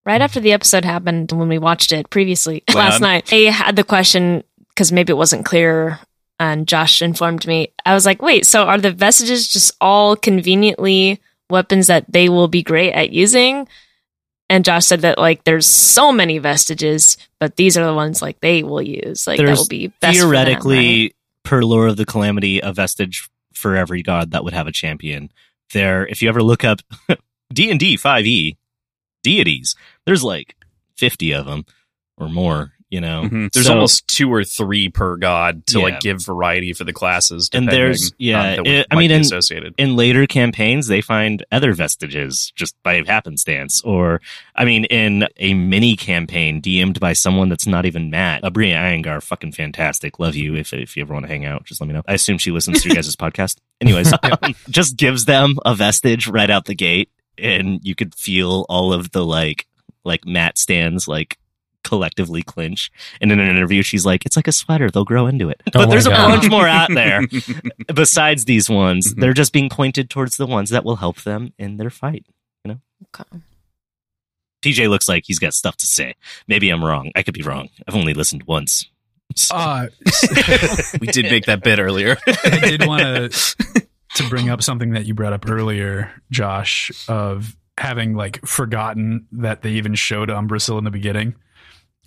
[0.07, 2.75] Right after the episode happened, when we watched it previously Wow.
[2.89, 6.01] last night, I had the question because maybe it wasn't clear,
[6.41, 7.69] and Josh informed me.
[7.85, 11.21] I was like, "Wait, so are the vestiges just all conveniently
[11.51, 13.69] weapons that they will be great at using?"
[14.49, 18.41] And Josh said that like there's so many vestiges, but these are the ones like
[18.41, 19.27] they will use.
[19.27, 21.15] Like that will be best for them, Theoretically, right?
[21.45, 25.31] per lore of the calamity, a vestige for every god that would have a champion.
[25.73, 26.81] There, if you ever look up
[27.53, 28.57] D and D five E
[29.23, 29.75] deities,
[30.07, 30.57] there's like
[30.97, 31.65] fifty of them
[32.17, 32.73] or more.
[32.91, 33.53] You know, Mhm.
[33.53, 35.85] There's So- almost two or three per god to Yeah.
[35.85, 37.49] like give variety for the classes.
[37.53, 39.75] And there's- yeah, it- I mean, in- associated.
[39.79, 44.21] in later campaigns they find other vestiges just by happenstance or
[44.57, 49.23] i mean in a mini campaign dm'd by someone that's not even matt aabria iyengar
[49.23, 51.93] fucking fantastic love you if, if you ever want to hang out just let me
[51.95, 55.75] know i assume she listens to you guys' podcast anyways um, just gives them a
[55.75, 57.09] vestige right out the gate
[57.39, 59.67] and you could feel all of the like
[60.05, 61.37] like matt stands like
[61.91, 62.91] collectively clinch
[63.21, 65.71] and in an interview she's like it's like a sweater they'll grow into it Oh
[65.75, 67.23] but my there's a bunch more out there
[67.95, 69.21] besides these ones, Mhm.
[69.21, 72.25] they're just being pointed towards the ones that will help them in their fight.
[72.65, 72.81] You know.
[73.15, 73.43] Okay.
[74.63, 76.15] PJ looks like he's got stuff to say.
[76.47, 77.11] Maybe I'm wrong.
[77.17, 77.69] I could be wrong.
[77.89, 78.89] I've only listened once.
[79.51, 79.87] Uh,
[81.01, 82.17] we did make that bit earlier.
[82.27, 83.03] I did want
[83.33, 83.87] to
[84.17, 89.63] to bring up something that you brought up earlier, Josh, of having like forgotten that
[89.63, 91.35] they even showed Umbrasyl in the beginning.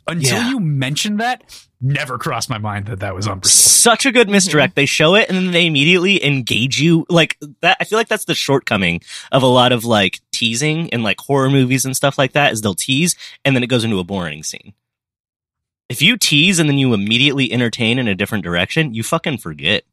[0.07, 0.49] Until Yeah.
[0.49, 1.43] you mentioned that,
[1.81, 3.45] never crossed my mind that that was Umbrasyl.
[3.45, 4.75] Such a good misdirect.
[4.75, 7.05] They show it and then they immediately engage you.
[7.09, 9.01] Like that, I feel like that's the shortcoming
[9.31, 12.61] of a lot of like teasing and like horror movies and stuff like that is
[12.61, 13.15] they'll tease
[13.45, 14.73] and then it goes into a boring scene.
[15.89, 19.83] If you tease and then you immediately entertain in a different direction, you fucking forget.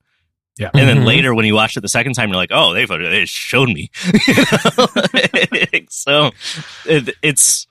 [0.58, 0.70] Yeah.
[0.74, 1.06] And then Mhm.
[1.06, 3.90] later, when you watch it the second time, you're like, "Oh, they they showed me."
[4.26, 4.34] You
[4.78, 4.86] know?
[5.88, 6.30] so
[6.84, 7.66] it, it's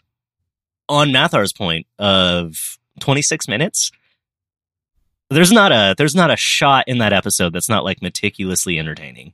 [0.90, 3.91] on Mathar's point of 26 minutes.
[5.30, 9.34] There's not a there's not a shot in that episode that's not like meticulously entertaining.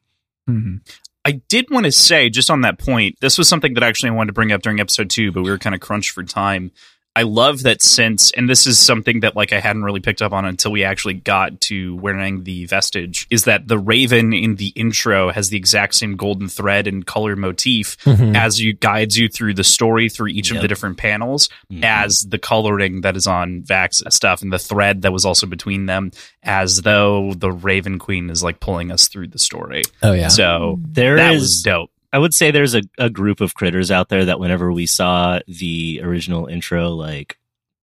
[0.50, 0.82] Mhm.
[1.24, 4.14] I did want to say, just on that point, this was something that actually I
[4.14, 6.72] wanted to bring up during episode two, but we were kind of crunched for time.
[7.18, 10.34] I love that since, and this is something that like I hadn't really picked up
[10.34, 14.68] on until we actually got to wearing the vestige, is that the raven in the
[14.76, 18.36] intro has the exact same golden thread and color motif Mhm.
[18.36, 21.84] as you guides you through the story through each of the different panels Mhm.
[21.86, 25.86] as the coloring that is on Vax stuff and the thread that was also between
[25.86, 26.12] them
[26.44, 29.84] as though the Raven Queen is like pulling us through the story.
[30.04, 30.28] Oh yeah.
[30.28, 31.92] So there that is was dope.
[32.16, 35.42] I would say there's a, a group of critters out there that whenever we saw
[35.50, 37.38] the original intro, like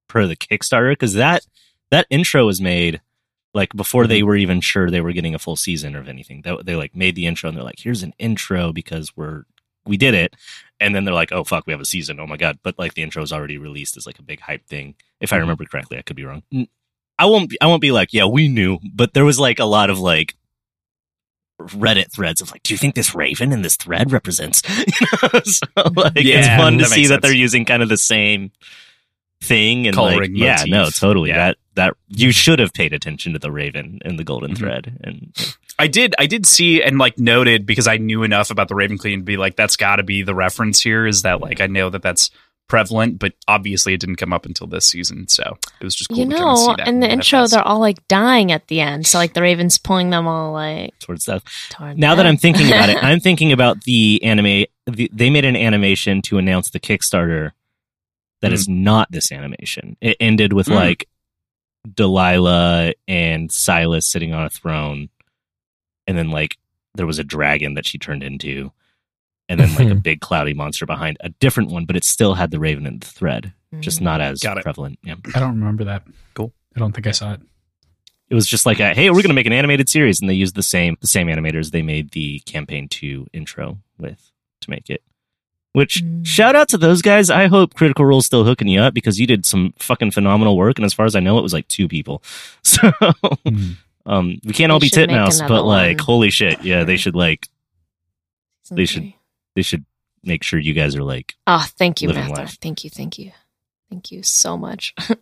[0.09, 1.44] per the Kickstarter, because that
[1.90, 3.02] that intro was made
[3.52, 4.28] like before they mm-hmm.
[4.28, 6.40] were even sure they were getting a full season of anything.
[6.40, 9.44] They, they like made the intro and they're like, here's an intro because we're
[9.84, 10.34] we did it,
[10.80, 12.18] and then they're like, oh fuck, we have a season.
[12.18, 12.59] Oh my god!
[12.62, 14.94] But like the intro is already released as like a big hype thing.
[15.20, 15.42] If I mm-hmm.
[15.42, 16.42] remember correctly, I could be wrong.
[17.18, 17.50] I won't.
[17.50, 19.98] Be, I won't be like, yeah, we knew, but there was like a lot of
[19.98, 20.36] like
[21.68, 24.62] Reddit threads of like, do you think this raven in this thread represents?
[24.78, 24.84] You
[25.22, 25.40] know?
[25.44, 25.66] so
[25.97, 28.51] like, it's fun to see makes that they're using kind of the same
[29.40, 31.30] thing and like, Coloring yeah, no, totally.
[31.30, 31.36] Yeah.
[31.48, 34.59] That that you should have paid attention to the raven in the golden Mhm.
[34.59, 35.32] thread, and
[35.78, 36.14] I did.
[36.18, 39.24] I did see and like noted because I knew enough about the Raven Queen to
[39.24, 41.06] be like, that's got to be the reference here.
[41.06, 42.30] Is that like I know that that's
[42.68, 46.18] prevalent, but obviously it didn't come up until this season, so it was just cool
[46.20, 46.89] you to kind of see know, that.
[46.89, 47.52] in the that intro, fast.
[47.52, 49.06] they're all like dying at the end.
[49.06, 51.43] So like the Raven's pulling them all like towards death.
[51.70, 52.26] toward Now that.
[52.26, 54.64] I'm thinking about it, I'm thinking about the anime.
[54.86, 57.51] The, they made an animation to announce the Kickstarter
[58.40, 59.97] that is not this animation.
[60.01, 60.74] It ended with Mm.
[60.74, 61.09] like
[61.94, 65.09] Delilah and Sylas sitting on a throne,
[66.06, 66.56] and then like
[66.94, 68.72] there was a dragon that she turned into,
[69.53, 72.51] and then like a big cloudy monster behind a different one, but it still had
[72.51, 74.05] the raven and the thread, just Mm.
[74.05, 74.65] not as Got it.
[74.65, 74.99] prevalent.
[75.05, 75.15] Yeah.
[75.35, 76.03] I don't remember that.
[76.35, 76.53] Cool.
[76.74, 77.41] I don't think I saw it.
[78.31, 80.35] it was just like a, hey we're going to make an animated series and they
[80.35, 84.31] used the same the same animators they made the campaign 2 intro with
[84.62, 85.03] to make it
[85.74, 86.24] which Mm.
[86.27, 89.27] shout out to those guys i hope critical role's still hooking you up because you
[89.27, 91.89] did some fucking phenomenal work and as far as i know it was like two
[91.89, 92.23] people
[92.62, 92.91] so
[93.45, 93.77] Mm.
[94.07, 96.07] um we can't all They be should make titmouse another but like one.
[96.07, 97.49] holy shit yeah they should like
[98.70, 99.16] they should- three.
[99.55, 99.85] They should
[100.24, 102.43] make sure you guys are like Oh, thank you, living Mather.
[102.43, 102.59] life.
[102.61, 103.33] Thank you, thank you,
[103.91, 104.95] thank you so much.
[105.09, 105.16] did,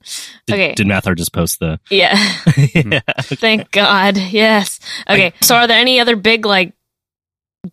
[0.51, 2.15] okay, did Mathar just post the yeah.
[2.75, 3.01] yeah.
[3.21, 4.17] Thank God.
[4.17, 4.81] Yes.
[5.09, 5.33] Okay.
[5.41, 6.73] so, are there any other big like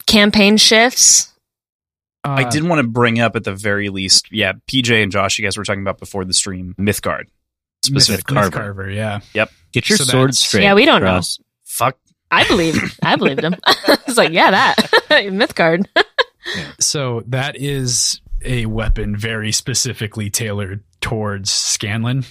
[0.06, 1.34] campaign shifts?
[2.24, 5.40] I Uh, did want to bring up at the very least, yeah, PJ and Josh,
[5.40, 7.26] you guys were talking about before the stream, Mythgard.
[7.90, 8.52] Myth, Specific Myth Carver.
[8.58, 8.90] Carver.
[8.90, 9.20] Yeah.
[9.34, 11.22] Yep get your So sword straight Yeah, we don't know.
[11.66, 11.98] Fuck.
[12.32, 12.98] I believe.
[13.04, 13.56] I believed him.
[14.08, 14.76] It's like, yeah, that
[16.56, 16.82] Mythgard.
[16.82, 22.26] So that is a weapon very specifically tailored towards Scanlan.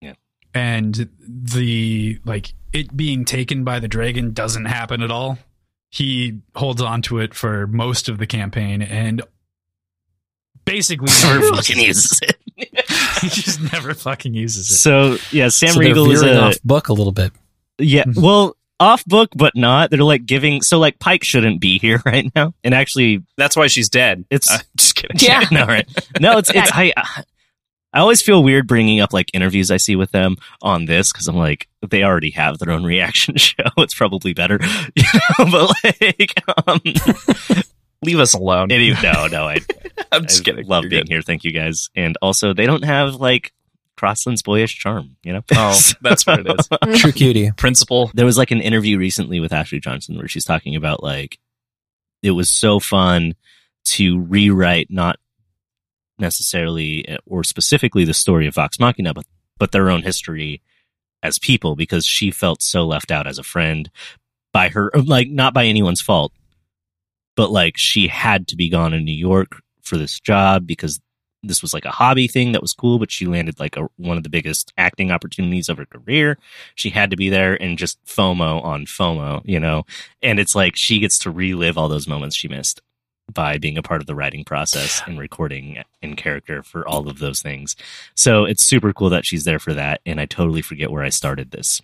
[0.00, 0.14] Yeah.
[0.54, 5.38] And the like it being taken by the dragon doesn't happen at all.
[5.90, 9.20] He holds on to it for most of the campaign and
[10.64, 12.38] basically never fucking uses it
[13.20, 14.74] he just never fucking uses it.
[14.74, 17.32] so yeah sam so they're regal is a off book a little bit.
[17.78, 18.22] Yeah, Mhm.
[18.22, 19.90] well, off book, but not.
[19.90, 20.62] They're like giving.
[20.62, 24.24] So like Pike shouldn't be here right now, and actually, That's why she's dead.
[24.30, 25.16] It's- Uh, just kidding.
[25.20, 25.44] Yeah.
[25.52, 25.86] no, right?
[26.20, 26.92] No, it's it's I.
[27.94, 31.28] I always feel weird bringing up like interviews I see with them on this because
[31.28, 33.64] I'm like they already have their own reaction show.
[33.76, 34.58] It's probably better,
[34.96, 35.02] you
[35.38, 35.44] know.
[35.50, 36.80] But like, um,
[38.02, 38.72] Leave us alone.
[38.72, 39.58] any, no, no, I,
[40.10, 40.66] I'm just I kidding.
[40.66, 41.08] love You're being good.
[41.12, 41.22] here.
[41.22, 43.52] Thank you guys, and also they don't have like
[44.02, 45.42] Crossland's boyish charm, you know.
[45.54, 47.00] Oh, that's what it is.
[47.00, 47.52] True cutie.
[47.52, 48.10] Principal.
[48.14, 51.38] there was like an interview recently with Ashley Johnson where she's talking about like
[52.20, 53.36] it was so fun
[53.84, 55.20] to rewrite not
[56.18, 59.24] necessarily eh, or specifically the story of Vox Machina, but
[59.56, 60.60] but their own history
[61.22, 63.88] as people because she felt so left out as a friend
[64.52, 66.32] by her like not by anyone's fault,
[67.36, 71.00] but like she had to be gone in New York for this job because
[71.42, 74.16] this was like a hobby thing that was cool, but she landed like a, one
[74.16, 76.38] of the biggest acting opportunities of her career.
[76.74, 79.84] She had to be there and just FOMO on FOMO, you know?
[80.22, 82.80] And it's like she gets to relive all those moments she missed
[83.32, 87.18] by being a part of the writing process and recording in character for all of
[87.18, 87.76] those things.
[88.14, 90.00] So it's super cool that she's there for that.
[90.06, 91.80] And I totally forget where I started this.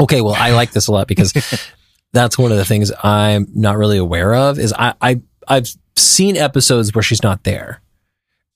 [0.00, 1.32] Okay, well, I like this a lot because
[2.12, 4.58] that's one of the things I'm not really aware of.
[4.58, 7.80] Is I, I I've seen episodes where she's not there,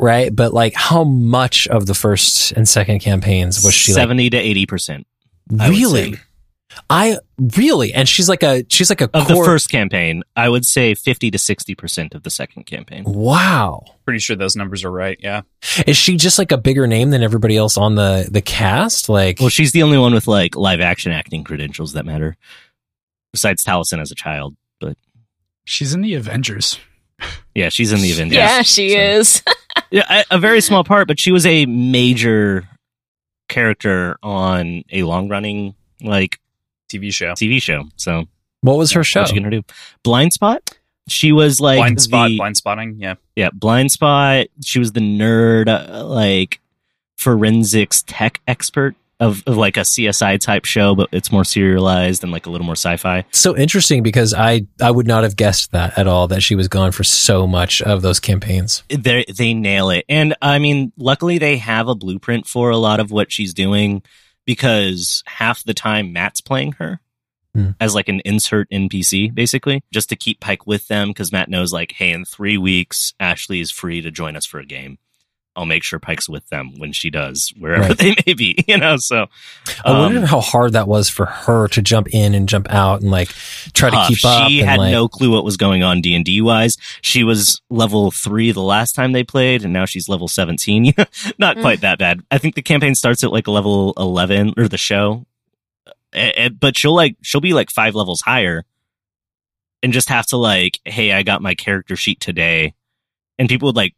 [0.00, 0.34] right?
[0.34, 4.36] But like, how much of the first and second campaigns was she like 70 to
[4.66, 5.04] 80%
[5.50, 6.12] really?
[6.14, 6.20] say.
[6.88, 7.18] I
[7.56, 10.22] really, and she's like a she's like a of core, the first campaign.
[10.36, 13.02] I would say 50 to 60% of the second campaign.
[13.04, 15.18] Wow, Pretty sure those numbers are right.
[15.20, 15.42] Yeah.
[15.84, 19.08] is she just like a bigger name than everybody else on the the cast?
[19.08, 22.36] Like, Well, she's the only one with like live action acting credentials that matter,
[23.32, 24.54] besides Taliesin as a child.
[24.78, 24.96] But
[25.64, 26.78] She's in the Avengers.
[27.52, 28.36] yeah, she's in the Avengers.
[28.36, 29.42] Yeah, she So- is.
[29.90, 32.68] Yeah, a, a very small part, but she was a major
[33.48, 36.38] character on a long running like
[36.88, 37.32] TV show.
[37.32, 37.84] TV show.
[37.96, 38.26] So
[38.60, 39.22] what was her show?
[39.22, 39.62] what you gonna do?
[40.02, 40.62] Blind Spot.
[41.08, 42.96] She was like blind spot, the- blind spotting.
[42.98, 43.14] Yeah.
[43.34, 44.46] Yeah, blind spot.
[44.64, 46.60] She was the nerd, uh, like
[47.18, 52.32] forensics tech expert of, of like a CSI type show, but it's more serialized and
[52.32, 53.24] like a little more sci-fi.
[53.30, 56.68] So interesting because I I would not have guessed that at all that she was
[56.68, 58.82] gone for so much of those campaigns.
[58.88, 62.98] They they nail it, and I mean, luckily they have a blueprint for a lot
[62.98, 64.02] of what she's doing
[64.46, 67.00] because half the time Matt's playing her.
[67.54, 67.70] Hmm.
[67.80, 71.72] As like an insert NPC, basically, just to keep Pike with them, because Matt knows,
[71.72, 74.98] like, hey, in three weeks, Ashley is free to join us for a game.
[75.56, 77.98] I'll make sure Pike's with them when she does, wherever Right.
[77.98, 78.96] they may be, you know.
[78.98, 79.26] So,
[79.84, 83.00] I wonder um, how hard that was for her to jump in and jump out
[83.02, 83.28] and like
[83.74, 84.08] try to tough.
[84.08, 84.48] keep up.
[84.48, 86.76] She had like, no clue what was going on D and D wise.
[87.02, 90.94] She was level three the last time they played, and now she's level seventeen.
[91.38, 91.62] Not Mm.
[91.62, 92.20] quite that bad.
[92.30, 95.26] I think the campaign starts at like level eleven, or the show.
[96.12, 98.64] But she'll like she'll be like five levels higher,
[99.82, 102.74] and just have to like, hey, I got my character sheet today,
[103.38, 103.94] and people would like.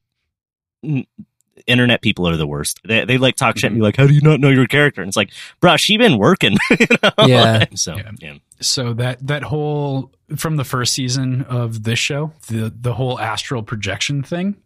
[1.63, 2.81] N- Internet people are the worst.
[2.85, 3.85] They they like talk shit and be mm-hmm.
[3.85, 5.31] like, "How do you not know your character?" And it's like,
[5.61, 7.27] "Bro, she been working." you know?
[7.27, 7.65] Yeah.
[7.75, 8.11] so Yeah.
[8.21, 8.35] yeah.
[8.61, 13.63] so that that whole from the first season of this show the the whole astral
[13.63, 14.57] projection thing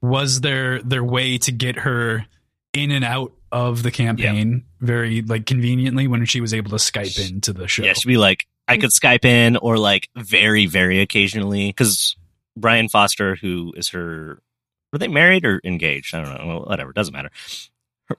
[0.00, 2.26] was their their way to get her
[2.72, 7.30] in and out of the campaign very like conveniently when she was able to skype
[7.30, 11.00] into the show Yeah, she'd be like, I could Skype in or like very, very
[11.00, 11.72] occasionally.
[11.72, 12.16] Cause
[12.56, 14.42] Brian Foster, who is her,
[14.92, 16.14] were they married or engaged?
[16.14, 16.46] I don't know.
[16.46, 16.92] Well, whatever.
[16.92, 17.30] Doesn't matter.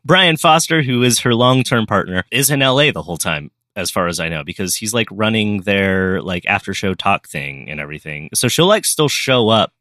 [0.03, 3.89] Brian Foster, who is her long term partner, is in LA the whole time, as
[3.89, 7.79] far as I know, because he's like running their like after show talk thing and
[7.79, 8.29] everything.
[8.33, 9.73] So she'll like still show up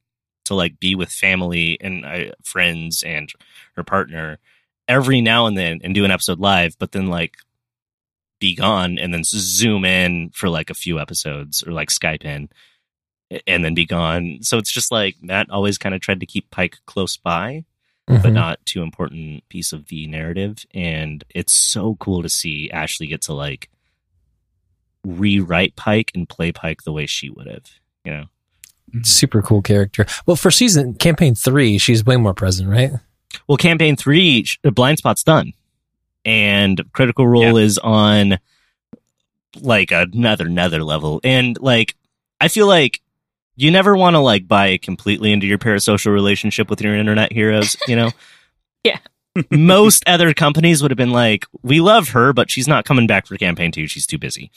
[0.45, 3.31] to like be with family and uh, friends and
[3.75, 4.39] her partner
[4.89, 7.37] every now and then and do an episode live, but then like
[8.39, 12.49] be gone and then zoom in for like a few episodes or like Skype in
[13.47, 14.39] and then be gone.
[14.43, 17.65] So it's just like Matt always kind of tried to keep Pike close by,
[18.07, 18.33] but Mhm.
[18.33, 20.65] not too important piece of the narrative.
[20.75, 23.69] And it's so cool to see Ashley get to like
[25.05, 27.65] rewrite Pike and play Pike the way she would have,
[28.05, 28.25] you know?
[29.03, 30.07] super cool character.
[30.27, 32.93] Well, for season campaign three, she's way more present, right?
[33.49, 35.53] Well, campaign three, the blind spot's done,
[36.25, 38.39] and Critical Role is on
[39.61, 41.21] like another another level.
[41.25, 41.97] And like,
[42.41, 43.01] I feel like
[43.57, 47.77] you never want to like buy completely into your parasocial relationship with your internet heroes.
[47.89, 48.11] You know,
[48.85, 48.99] Yeah.
[49.51, 53.27] Most other companies would have been like, "We love her, but she's not coming back
[53.27, 53.87] for campaign two.
[53.87, 54.51] She's too busy."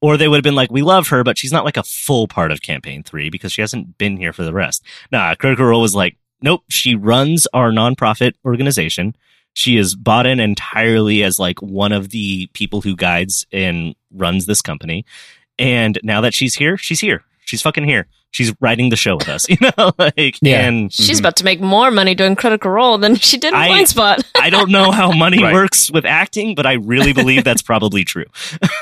[0.00, 2.28] Or they would have been like, "We love her, but she's not like a full
[2.28, 5.82] part of campaign three because she hasn't been here for the rest." Nah, Critical Role
[5.82, 9.14] was like, nope, she runs our nonprofit organization.
[9.54, 14.46] She is bought in entirely as like one of the people who guides and runs
[14.46, 15.04] this company.
[15.58, 17.22] And now that she's here, she's here.
[17.52, 18.06] She's fucking here.
[18.30, 20.66] She's writing the show with us, you know, like, Yeah.
[20.66, 21.20] and She's mhm.
[21.20, 24.24] about to make more money doing Critical Role than she did in I- Blind Spot.
[24.34, 25.52] I don't know how money Right.
[25.52, 28.24] works with acting, but I really believe that's probably true.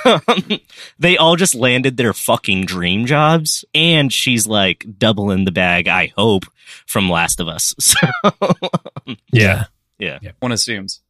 [1.01, 6.13] they all just landed their fucking dream jobs, and she's like doubling the bag, I
[6.17, 6.45] hope,
[6.87, 7.75] from Last of Us.
[7.81, 7.97] So,
[9.33, 9.65] Yeah.
[9.99, 10.19] yeah.
[10.39, 11.01] one assumes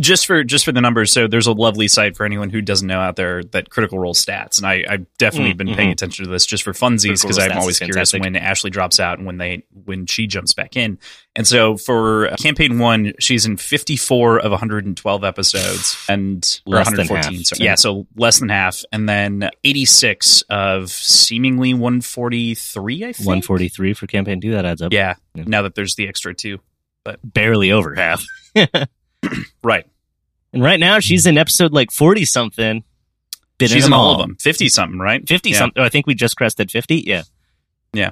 [0.00, 2.88] just for just for the numbers so there's a lovely site for anyone who doesn't
[2.88, 5.92] know out there that critical role stats and i i've definitely Mm, been paying mhm.
[5.92, 9.26] attention to this just for funsies because i'm always curious when ashley drops out and
[9.26, 10.98] when they when she jumps back in
[11.36, 16.86] and so for uh, campaign one she's in 54 of 112 episodes and or Less
[16.90, 17.46] than 114 half.
[17.46, 23.94] so, yeah so less than half and then 86 of seemingly 143 i think 143
[23.94, 24.92] for campaign two, that adds up.
[24.92, 25.44] yeah Yeah.
[25.46, 26.58] now that there's the extra two
[27.04, 28.24] but Barely over half.
[29.62, 29.86] right
[30.52, 32.84] And right now she's in episode like 40 something.
[33.58, 35.58] Bidding she's them in all of them 50 something right 50 Yeah.
[35.58, 35.82] something.
[35.82, 37.04] I think we just crested 50.
[37.06, 37.22] Yeah.
[37.92, 38.10] Yeah.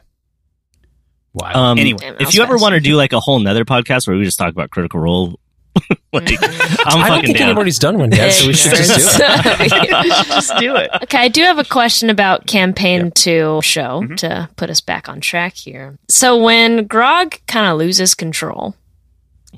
[1.35, 1.71] Wow.
[1.73, 1.99] Um, Anyway.
[2.01, 4.39] Damn, if you ever want to do like a whole nother podcast where we just
[4.39, 5.39] talk about Critical Role,
[6.13, 7.49] like, I'm I don't think down.
[7.49, 10.27] anybody's done one yet, so we should just do it.
[10.27, 14.17] just do it Okay, I do have a question about campaign two show Mhm.
[14.19, 15.99] to put us back on track here.
[16.11, 18.77] So when Grog kind of loses control,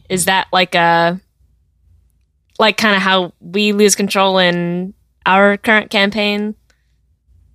[0.09, 1.21] is that like a
[2.59, 4.95] like kind of how we lose control in
[5.27, 6.55] our current campaign?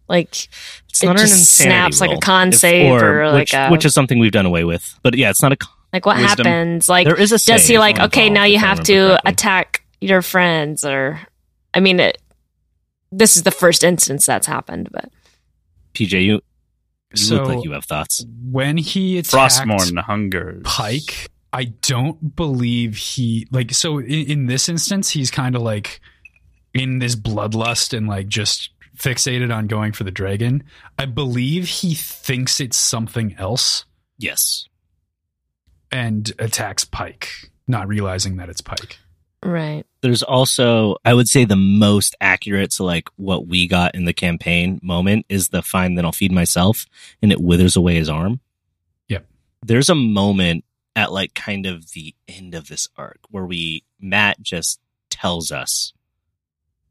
[0.07, 0.29] Like
[0.89, 2.21] It's it not an just insanity snaps like a roll.
[2.21, 4.97] con If- save or, like which, a- which is something we've done away with.
[5.03, 5.55] But yeah, it's not a.
[5.57, 6.45] con- like what Wisdom.
[6.45, 6.89] happens?
[6.89, 7.37] Like there is a.
[7.43, 9.31] does he like okay now you have to correctly.
[9.31, 11.19] attack your friends or
[11.73, 12.19] I mean it,
[13.11, 15.09] this is the first instance that's happened, but
[15.93, 16.41] PJ, you, you
[17.15, 18.25] So- look like you have thoughts.
[18.51, 20.61] when he attacked Frostmourne hunger.
[20.63, 25.99] Pike, I don't believe he like so in, in this instance he's kind of like
[26.73, 30.63] in this bloodlust and like just fixated on going for the dragon.
[30.97, 33.85] I believe he thinks it's something else
[34.17, 34.65] Yes.
[35.91, 37.29] and attacks Pike,
[37.67, 38.97] not realizing that it's Pike.
[39.41, 39.85] Right.
[40.01, 44.13] There's also, I would say, the most accurate to like what we got in the
[44.13, 45.95] campaign moment is the fine.
[45.95, 46.85] Then I'll feed myself,
[47.21, 48.41] and it withers away his arm.
[49.07, 49.25] Yep.
[49.65, 50.65] There's a moment
[50.95, 54.79] at like kind of the end of this arc where we Matt just
[55.09, 55.93] tells us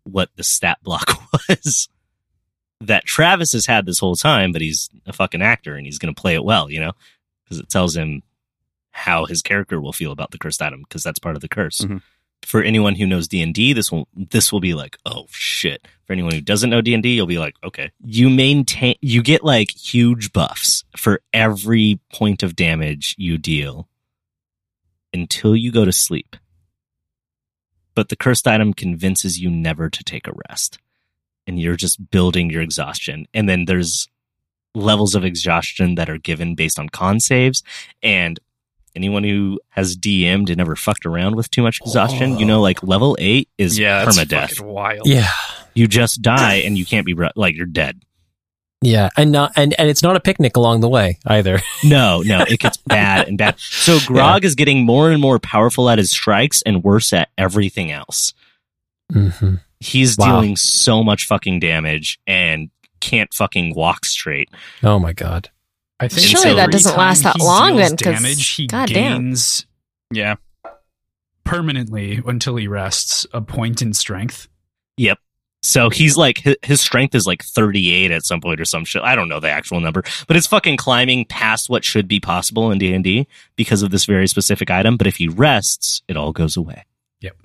[0.04, 1.10] what the stat block
[1.48, 1.88] was
[2.80, 6.14] that Travis has had this whole time, but he's a fucking actor and he's going
[6.14, 6.92] to play it well, you know,
[7.44, 8.22] because it tells him
[8.92, 11.80] how his character will feel about the cursed item because that's part of the curse.
[11.80, 12.02] Mhm.
[12.42, 15.86] For anyone who knows D and D, this will this will be like, oh shit.
[16.06, 17.90] For anyone who doesn't know D and D, you'll be like, okay.
[18.02, 23.88] You maintain, you get like huge buffs for every point of damage you deal
[25.12, 26.36] until you go to sleep.
[27.94, 30.78] But the cursed item convinces you never to take a rest
[31.48, 33.26] and you're just building your exhaustion.
[33.34, 34.06] And then there's
[34.74, 37.62] levels of exhaustion that are given based on con saves.
[38.02, 38.38] And
[38.96, 42.82] anyone who has DM'd and never fucked around with too much exhaustion, you know, like
[42.82, 44.48] level eight is yeah, that's permadeath.
[44.50, 45.06] fucking wild.
[45.06, 45.28] Yeah.
[45.74, 48.00] You just die and you can't be bro- like you're dead.
[48.80, 49.08] Yeah.
[49.16, 51.60] And not and, and it's not a picnic along the way either.
[51.84, 53.58] No, no, it gets bad and bad.
[53.58, 57.90] So Grog is getting more and more powerful at his strikes and worse at everything
[57.92, 58.34] else.
[59.12, 60.26] hmm He's Wow.
[60.40, 62.70] dealing so much fucking damage and
[63.00, 64.48] can't fucking walk straight.
[64.82, 65.50] Oh my god.
[66.00, 68.94] I think Surely that doesn't last that long then then, 'cause damage, he goddamn.
[69.30, 69.66] gains
[70.12, 70.36] Yeah.
[71.44, 74.48] permanently until he rests a point in strength.
[74.96, 75.18] Yep.
[75.62, 79.02] So he's like his, his strength is like 38 at some point or some shit.
[79.02, 82.70] I don't know the actual number, but it's fucking climbing past what should be possible
[82.70, 83.26] in D&D
[83.56, 86.84] because of this very specific item, but if he rests, it all goes away.
[87.22, 87.36] Yep.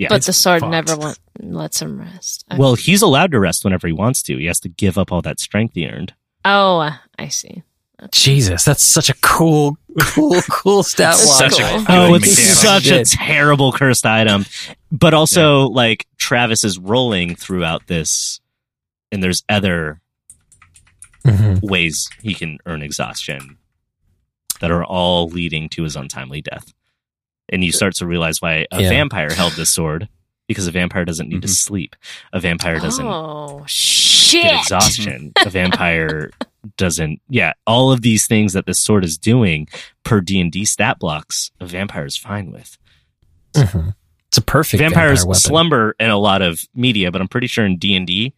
[0.00, 0.08] Yeah.
[0.08, 0.72] but the sword fucked.
[0.72, 2.44] never want, lets him rest.
[2.50, 2.58] Okay.
[2.58, 4.36] well, he's allowed to rest whenever he wants to.
[4.36, 6.14] He has to give up all that strength he earned.
[6.44, 7.62] Oh, I see.
[8.10, 11.38] Jesus, that's such a cool, cool, cool stat That's.
[11.38, 11.78] Such a cool.
[11.84, 12.82] good Oh, it's mechanic.
[12.84, 14.44] such a terrible cursed item.
[14.90, 18.40] But also, like, Travis is rolling throughout this,
[19.12, 20.00] and there's other
[21.24, 21.62] Mhm.
[21.62, 23.58] ways he can earn exhaustion
[24.60, 26.72] that are all leading to his untimely death.
[27.48, 28.88] And you start to realize why a Yeah.
[28.88, 30.08] vampire held this sword
[30.48, 31.54] because a vampire doesn't need to Mhm.
[31.56, 31.94] sleep.
[32.32, 34.01] A vampire doesn't Oh shit!
[34.32, 35.32] Get exhaustion.
[35.44, 36.30] a vampire
[36.76, 37.20] doesn't.
[37.28, 39.68] Yeah, all of these things that this sword is doing
[40.04, 42.78] per D and D stat blocks, a vampire is fine with.
[43.54, 43.94] Mhm.
[44.28, 47.66] It's a perfect Vampires vampire slumber in a lot of media, but I'm pretty sure
[47.66, 48.32] in D and D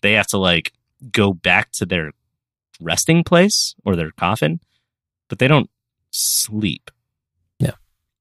[0.00, 0.72] they have to like
[1.12, 2.12] go back to their
[2.80, 4.60] resting place or their coffin,
[5.28, 5.68] but they don't
[6.10, 6.90] sleep.
[7.58, 7.72] Yeah.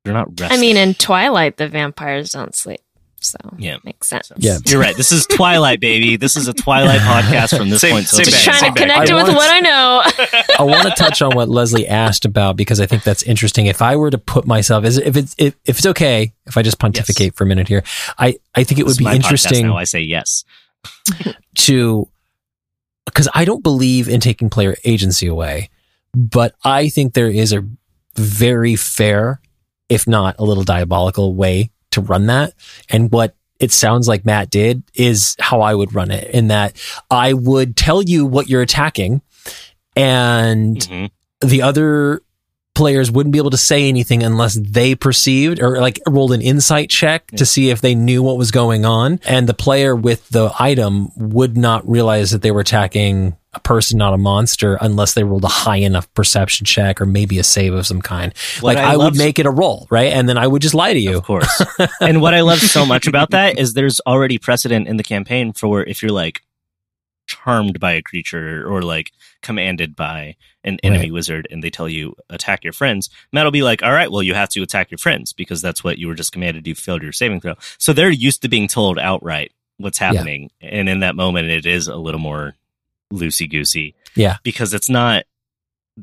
[0.03, 0.57] they're not resting.
[0.57, 2.81] I mean, in Twilight, the vampires don't sleep,
[3.31, 3.77] so Yeah.
[3.83, 4.31] makes sense.
[4.37, 4.57] Yeah.
[4.65, 4.95] You're right.
[4.95, 6.15] This is Twilight, baby.
[6.17, 8.07] This is a Twilight podcast from this Same- point.
[8.07, 8.75] So same it's Just trying to bag.
[8.75, 10.01] connect I it with wanted what I know.
[10.59, 13.65] I want to touch on what Leslie asked about because I think that's interesting.
[13.67, 16.61] If I were to put myself, is if it's if, if it's okay, if I
[16.61, 17.83] just pontificate for a minute here,
[18.17, 20.43] I I think it would is be my interesting Now I say yes.
[21.55, 22.07] to
[23.05, 25.69] because I don't believe in taking player agency away,
[26.13, 27.65] but I think there is a
[28.15, 29.41] very fair,
[29.89, 32.53] if not a little diabolical way to run that.
[32.89, 36.75] And what it sounds like Matt did is how I would run it in that
[37.09, 39.21] I would tell you what you're attacking
[39.95, 41.09] and Mhm.
[41.41, 42.21] the other
[42.75, 46.89] players wouldn't be able to say anything unless they perceived or like rolled an insight
[46.89, 49.19] check to see if they knew what was going on.
[49.25, 53.97] And the player with the item would not realize that they were attacking a person,
[53.97, 57.73] not a monster, unless they rolled a high enough perception check or maybe a save
[57.73, 58.33] of some kind.
[58.59, 60.11] What like I I, would make it a roll, right?
[60.11, 61.17] And then I would just lie to you.
[61.17, 61.63] Of course.
[62.01, 65.53] and what I love so much about that is there's already precedent in the campaign
[65.53, 66.41] for if you're like
[67.27, 69.11] charmed by a creature or like
[69.41, 70.35] commanded by
[70.65, 71.13] an enemy Right.
[71.13, 74.23] wizard and they tell you attack your friends, Matt will be like, all right, well,
[74.23, 76.67] you have to attack your friends because that's what you were just commanded.
[76.67, 77.53] You failed your saving throw.
[77.77, 80.49] So they're used to being told outright what's happening.
[80.59, 82.55] And in that moment, it is a little more
[83.13, 83.95] loosey goosey.
[84.15, 84.37] Yeah.
[84.43, 85.25] Because it's not,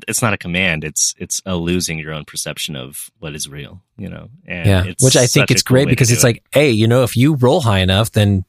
[0.07, 0.83] it's not a command.
[0.83, 4.29] It's, it's a losing your own perception of what is real, you know?
[4.47, 4.93] And yeah.
[5.01, 6.27] Which I think it's cool great because it's it.
[6.27, 8.45] like, hey, you know, if you roll high enough, then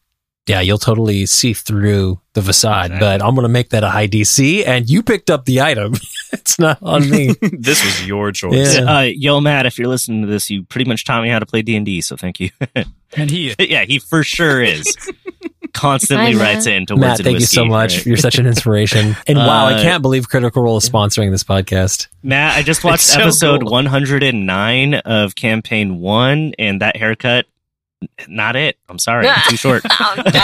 [0.46, 2.86] yeah, you'll totally see through the facade.
[2.92, 3.00] Exactly.
[3.06, 5.94] But I'm going to make that a high DC and you picked up the item.
[6.32, 7.34] it's not on me.
[7.52, 8.76] this was your choice.
[8.76, 8.98] Yeah.
[8.98, 11.46] Uh, yo, Matt, if you're listening to this, you pretty much taught me how to
[11.46, 12.00] play D and D.
[12.00, 12.50] So thank you.
[13.16, 14.92] And he yeah, he for sure is.
[15.72, 16.74] Constantly Hi, writes Matt.
[16.74, 17.98] in to Matt, and thank you so much.
[17.98, 18.06] right?
[18.06, 19.16] You're such an inspiration.
[19.28, 22.08] And wow, I Uh, can't believe Critical Role is sponsoring this podcast.
[22.24, 23.70] Matt, I just watched so episode cool.
[23.70, 27.46] 109 of campaign one, and that haircut
[28.28, 28.78] not it.
[28.88, 29.82] I'm sorry, I'm too short.
[29.88, 30.22] Oh, no.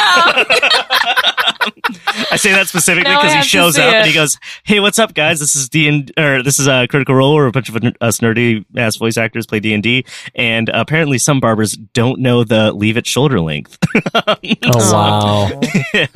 [2.30, 5.14] I say that specifically because he shows see up and he goes, "Hey, what's up,
[5.14, 5.40] guys?
[5.40, 8.18] This is D and or this is a Critical Role where a bunch of us
[8.20, 10.04] nerdy ass voice actors play D and D,
[10.34, 13.76] and apparently some barbers don't know the leave it shoulder length."
[14.24, 14.36] Oh
[14.92, 15.60] wow,
[15.92, 16.06] yeah.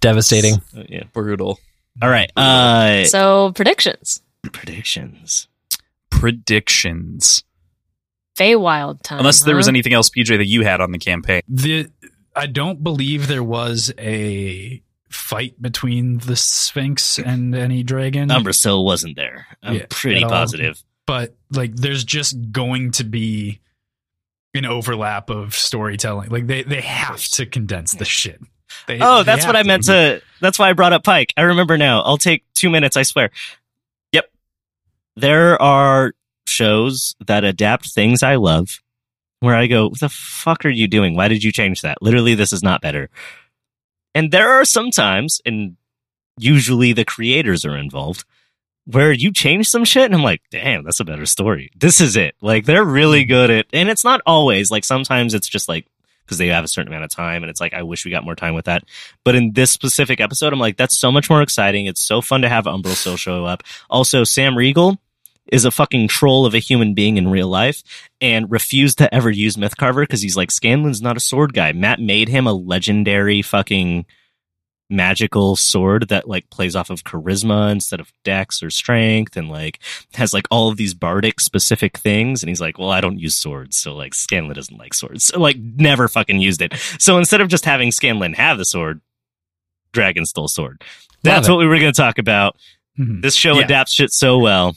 [0.00, 0.60] devastating.
[0.72, 1.04] So, yeah.
[1.12, 1.58] Brutal.
[2.02, 2.30] All right.
[2.36, 4.20] Uh, so predictions.
[4.52, 5.48] predictions.
[6.10, 7.42] Predictions.
[8.36, 9.20] Feywild time.
[9.20, 11.42] Unless there was anything else, PJ, that you had on the campaign.
[11.48, 11.90] The
[12.36, 18.28] I don't believe there was a fight between the Sphinx and any dragon.
[18.28, 19.46] Umbrasyl wasn't there.
[19.62, 20.30] I'm Yeah, pretty at all.
[20.30, 20.82] positive.
[21.06, 23.60] but like there's just going to be
[24.54, 26.30] an overlap of storytelling.
[26.30, 28.40] Like they they have to condense the shit.
[28.88, 30.20] They- Oh, they that's have what I meant to.
[30.40, 31.32] That's why I brought up Pike.
[31.36, 32.00] I remember now.
[32.02, 32.96] I'll take two minutes.
[32.96, 33.30] I swear.
[34.12, 34.30] Yep.
[35.16, 36.12] There are
[36.46, 38.80] shows that adapt things I love,
[39.40, 41.14] where I go, "What the fuck are you doing?
[41.14, 42.02] Why did you change that?
[42.02, 43.10] Literally, this is not better."
[44.14, 45.76] And there are some times, and
[46.38, 48.24] usually the creators are involved,
[48.86, 51.70] where you change some shit, and I'm like, "Damn, that's a better story.
[51.76, 53.28] This is it." Like they're really mm.
[53.28, 54.70] good at, and it's not always.
[54.70, 55.86] Like sometimes it's just like
[56.24, 58.24] because they have a certain amount of time and it's like i wish we got
[58.24, 58.84] more time with that
[59.24, 62.42] but in this specific episode i'm like that's so much more exciting it's so fun
[62.42, 64.98] to have Umbrasyl show up also Sam Riegel
[65.52, 67.82] is a fucking troll of a human being in real life
[68.20, 71.72] and refused to ever use mythcarver because he's like scanlan's not a sword guy.
[71.72, 74.06] Matt made him a legendary fucking
[74.90, 79.78] magical sword that like plays off of charisma instead of dex or strength and like
[80.14, 82.42] has like all of these bardic specific things.
[82.42, 83.76] And he's like well i don't use swords.
[83.76, 85.24] So like scanlan doesn't like swords.
[85.24, 86.74] So like never fucking used it.
[86.98, 89.00] So instead of just having scanlan have the sword
[89.92, 90.82] dragon stole sword.
[91.22, 92.56] That's what we were going to talk about.
[92.98, 93.22] Mhm.
[93.22, 93.64] this show Yeah.
[93.64, 94.76] adapts shit so well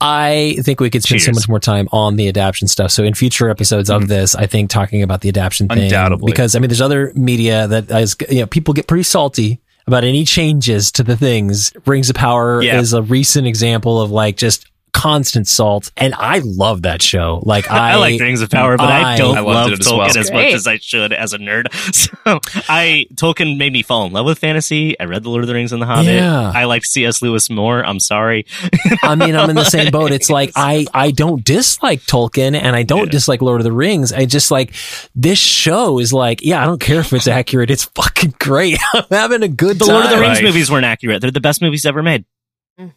[0.00, 2.90] I think we could spend so much more time on the adaption stuff.
[2.90, 4.08] So in future episodes of mm-hmm.
[4.08, 6.32] this, I think talking about the adaption thing, Undoubtedly.
[6.32, 10.04] because I mean, there's other media that is, you know, people get pretty salty about
[10.04, 11.72] any changes to the things.
[11.84, 12.80] Rings of Power Yeah.
[12.80, 17.42] is a recent example of like just constant salt, and I love that show.
[17.44, 19.86] Like I, I, like Rings of Power, but I, I- don't I love it as
[19.86, 20.06] Tolkien well.
[20.18, 20.32] as Great.
[20.32, 21.66] much as I should as a nerd.
[22.10, 24.98] So I Tolkien made me fall in love with fantasy.
[25.00, 26.06] I read The Lord of the Rings and The Hobbit.
[26.14, 26.52] Yeah.
[26.54, 27.22] I like C.S.
[27.22, 27.84] Lewis more.
[27.84, 28.46] I'm sorry.
[29.02, 30.12] I mean, I'm in the same boat.
[30.12, 33.10] It's like I I don't dislike Tolkien and I don't Yeah.
[33.12, 34.12] dislike Lord of the Rings.
[34.12, 34.74] I just like
[35.14, 37.70] this show is like, yeah, I don't care if it's accurate.
[37.70, 38.78] It's fucking great.
[38.94, 39.94] I'm having a good The time.
[39.94, 40.44] Lord of the Rings Right.
[40.44, 41.20] movies weren't accurate.
[41.20, 42.24] They're the best movies ever made.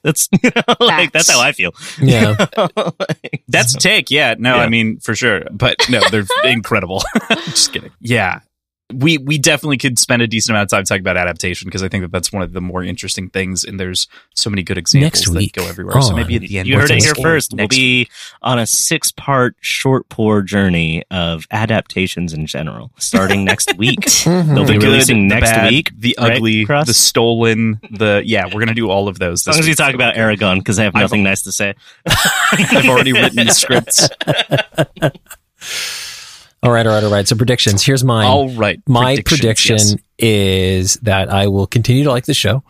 [0.03, 1.72] That's you know, like that's how I feel.
[2.01, 2.35] Yeah.
[3.47, 4.10] That's a take.
[4.10, 4.35] Yeah.
[4.38, 4.61] No, Yeah.
[4.61, 5.43] I mean, for sure.
[5.51, 7.01] But no, they're incredible.
[7.45, 7.91] Just kidding.
[7.99, 8.39] Yeah.
[8.93, 11.89] We, we definitely could spend a decent amount of time talking about adaptation because I
[11.89, 15.21] think that that's one of the more interesting things, and there's so many good examples
[15.21, 16.01] Next week that go everywhere.
[16.01, 17.53] So maybe at the end, you we'll heard it here first.
[17.53, 18.09] We'll be
[18.41, 23.99] on a six part short pour journey of adaptations in general, starting next week.
[24.01, 24.53] Mhm.
[24.55, 25.91] They'll the be good, releasing the next bad, week.
[25.97, 26.85] the ugly, Kross?
[26.85, 28.45] the stolen, the yeah.
[28.45, 29.41] We're gonna do all of those.
[29.41, 31.51] As long this as you talk about Eragon, because I have I've- nothing nice to
[31.51, 31.73] say.
[32.51, 34.09] I've already written the scripts.
[36.64, 37.27] All right, all right, all right.
[37.27, 37.84] So predictions.
[37.84, 38.26] Here's mine.
[38.26, 39.95] All right, My prediction yes.
[40.18, 42.64] is that I will continue to like the show,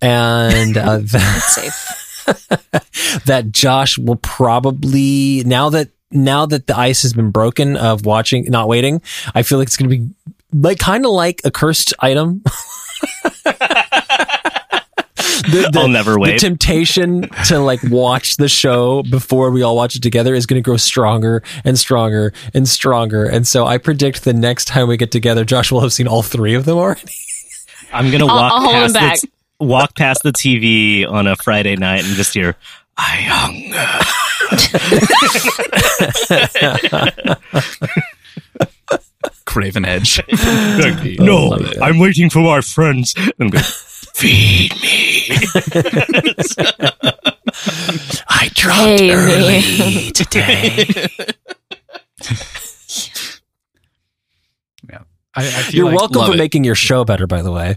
[0.00, 3.24] and uh, that, Safe.
[3.26, 8.44] that Josh will probably now that now that the ice has been broken of watching,
[8.44, 9.02] not waiting.
[9.34, 10.10] I feel like it's going to be
[10.52, 12.42] like kind of like a cursed item.
[15.52, 16.32] The- the- I'll never wait.
[16.32, 20.60] the temptation to like watch the show before we all watch it together is going
[20.60, 23.24] to grow stronger and stronger and stronger.
[23.26, 26.22] And so I predict the next time we get together, Josh will have seen all
[26.22, 27.02] three of them already.
[27.92, 29.20] I'm gonna I'll- walk I'll hold him past back.
[29.20, 32.56] the t- walk past the TV on a Friday night and just hear
[32.96, 33.88] I hunger.
[39.44, 40.20] Craven Edge.
[40.34, 41.58] Oh no.
[41.80, 43.14] I'm waiting for our friends.
[44.12, 45.30] And go, feed me.
[48.28, 50.86] I dropped Hey, early today.
[55.34, 56.36] I, I feel You're like welcome for it.
[56.36, 57.76] making your show better, by the way.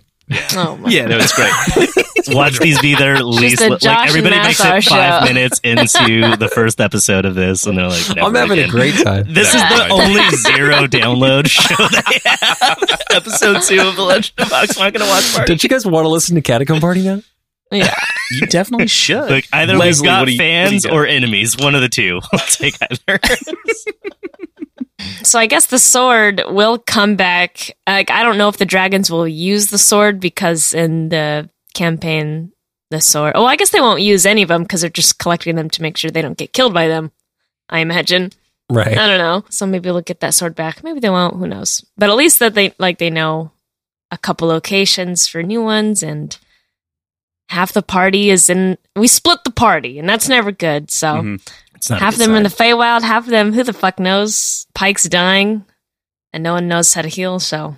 [0.55, 0.89] Oh my.
[0.89, 2.04] yeah, no, it's great.
[2.33, 3.59] Watch these be their least.
[3.59, 5.21] the Like everybody makes it five show.
[5.25, 8.95] minutes into the first episode of this, and they're like, I'm having again." a great
[9.03, 9.25] time.
[9.27, 12.77] This is the only zero download show they have.
[13.11, 15.47] Episode two of the Legend of Vox Machina Watch Party.
[15.47, 17.21] Don't you guys want to listen to Catacomb Party now?
[17.71, 17.93] Yeah.
[18.31, 19.29] You definitely should.
[19.29, 21.89] Like either Leslie, we've got you- what do you fans or enemies, one of the
[21.89, 22.19] two.
[22.33, 23.19] I'll take either.
[25.23, 27.75] So I guess the sword will come back.
[27.87, 32.51] Like I don't know if the dragons will use the sword because in the campaign
[32.89, 33.33] the sword.
[33.35, 35.81] Oh, I guess they won't use any of them because they're just collecting them to
[35.81, 37.11] make sure they don't get killed by them.
[37.69, 38.31] I imagine.
[38.69, 38.97] Right.
[38.97, 39.43] I don't know.
[39.49, 40.83] So maybe we'll get that sword back.
[40.83, 41.35] Maybe they won't.
[41.37, 41.85] Who knows?
[41.97, 43.51] But at least that they like they know
[44.09, 46.35] a couple locations for new ones, and
[47.49, 48.77] half the party is in.
[48.95, 50.89] We split the party, and that's never good.
[50.89, 51.47] So Mhm.
[51.75, 52.71] It's not half good them in the sign.
[52.73, 54.65] Feywild, half of them who the fuck knows.
[54.73, 55.65] Pike's dying,
[56.33, 57.39] and no one knows how to heal.
[57.39, 57.77] So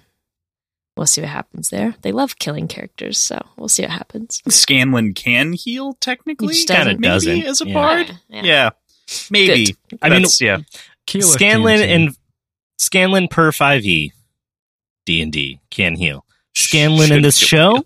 [0.98, 1.95] we'll see what happens there.
[2.02, 4.41] They love killing characters, so we'll see what happens.
[4.49, 6.99] Scanlan can heal technically, He just doesn't.
[6.99, 7.74] maybe Doesn't, as a yeah.
[7.74, 8.19] bard.
[8.30, 8.41] Yeah.
[8.44, 8.69] Yeah,
[9.32, 9.76] maybe.
[10.02, 10.60] I mean, That's- yeah.
[11.07, 12.18] Keyleth Scanlan and
[12.80, 14.11] Scanlan per five e
[15.06, 16.26] D and D can heal.
[16.56, 17.48] Scanlan in Should this heal.
[17.78, 17.86] show,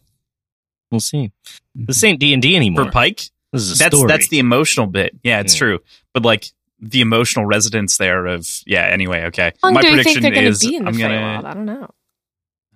[0.89, 1.31] we'll see.
[1.77, 1.85] Mm-hmm.
[1.85, 2.85] This ain't D and D anymore.
[2.85, 3.29] for Pike.
[3.53, 4.07] this is a That's story.
[4.07, 5.15] that's the emotional bit.
[5.23, 5.59] Yeah, it's Yeah.
[5.59, 5.79] true.
[6.13, 6.47] But like
[6.79, 8.85] the emotional resonance there of yeah.
[8.88, 9.51] Anyway, okay.
[9.61, 11.13] How long My do you think prediction they're going is be in the I'm gonna.
[11.15, 11.45] Feywild?
[11.45, 11.89] I don't know.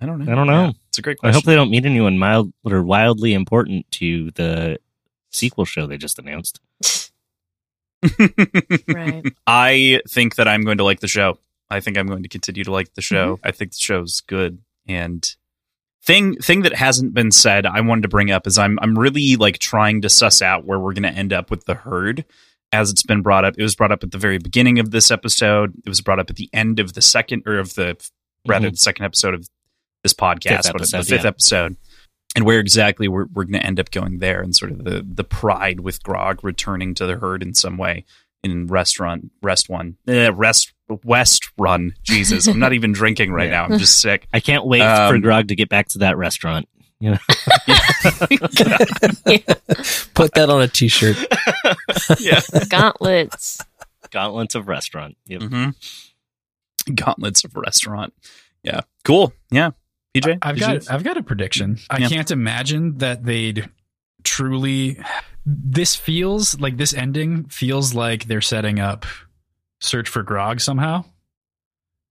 [0.06, 0.32] I don't know.
[0.32, 0.65] I don't know.
[0.65, 1.32] Yeah, it's a great question.
[1.32, 4.77] I hope they don't meet anyone mild or wildly important to the
[5.32, 6.61] sequel show they just announced.
[8.88, 9.26] Right.
[9.48, 11.40] I think that I'm going to like the show.
[11.72, 13.38] I think I'm going to continue to like the show.
[13.38, 13.48] Mm-hmm.
[13.48, 14.60] I think the show's good.
[14.88, 15.27] And
[16.03, 19.38] thing thing that hasn't been said, I wanted to bring up is I'm I'm really
[19.38, 22.26] like trying to suss out where we're going to end up with the herd.
[22.72, 25.10] As it's been brought up, it was brought up at the very beginning of this
[25.10, 25.73] episode.
[25.84, 27.98] It was brought up at the end of the second or of the
[28.45, 29.49] rather the second episode of
[30.06, 31.30] this podcast, Fifth what is episode, the fifth yeah.
[31.30, 31.76] episode,
[32.36, 35.03] and where exactly we're we're going to end up going there, and sort of the
[35.07, 38.06] the pride with Grog returning to the herd in some way
[38.44, 40.72] in restaurant rest one uh, rest
[41.03, 41.95] west run.
[42.03, 43.65] Jesus, I'm not even drinking right Yeah.
[43.68, 43.73] now.
[43.73, 44.27] I'm just sick.
[44.32, 46.69] I can't wait Um, for Grog to get back to that restaurant.
[46.99, 47.18] You know,
[50.14, 51.18] Put that on a t-shirt.
[52.22, 52.40] yeah.
[52.69, 53.60] Gauntlets.
[54.11, 55.18] gauntlets of restaurant.
[55.26, 55.41] Yep.
[55.41, 55.69] hmm
[56.94, 58.14] Gauntlets of restaurant.
[58.64, 58.82] Yeah.
[59.03, 59.34] Cool.
[59.52, 59.72] Yeah.
[60.22, 61.78] PJ, I've got you- I've got a prediction.
[61.90, 62.10] I Yeah.
[62.10, 63.70] can't imagine that they'd
[64.24, 64.98] truly
[65.46, 69.06] this feels like this ending feels like they're setting up
[69.80, 71.06] search for grog somehow.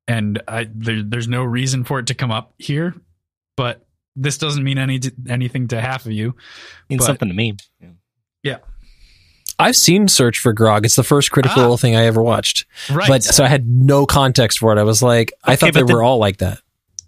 [0.07, 2.95] And I there, there's no reason for it to come up here,
[3.57, 6.37] but this doesn't mean any anything to half of you.
[6.89, 7.57] Means But- something to me.
[8.43, 8.59] Yeah.
[9.59, 10.85] I've seen Search for Grog.
[10.85, 11.67] It's the first critical Ah.
[11.67, 12.67] Role thing I ever watched.
[12.91, 13.09] Right.
[13.09, 14.81] But so I had no context for it.
[14.81, 16.59] I was like, I thought they but the- were all like that.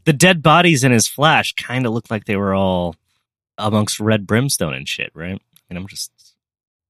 [0.06, 2.96] The dead bodies in his flash kind of looked like they were all
[3.58, 5.40] amongst red brimstone and shit, right?
[5.68, 6.10] And I'm just,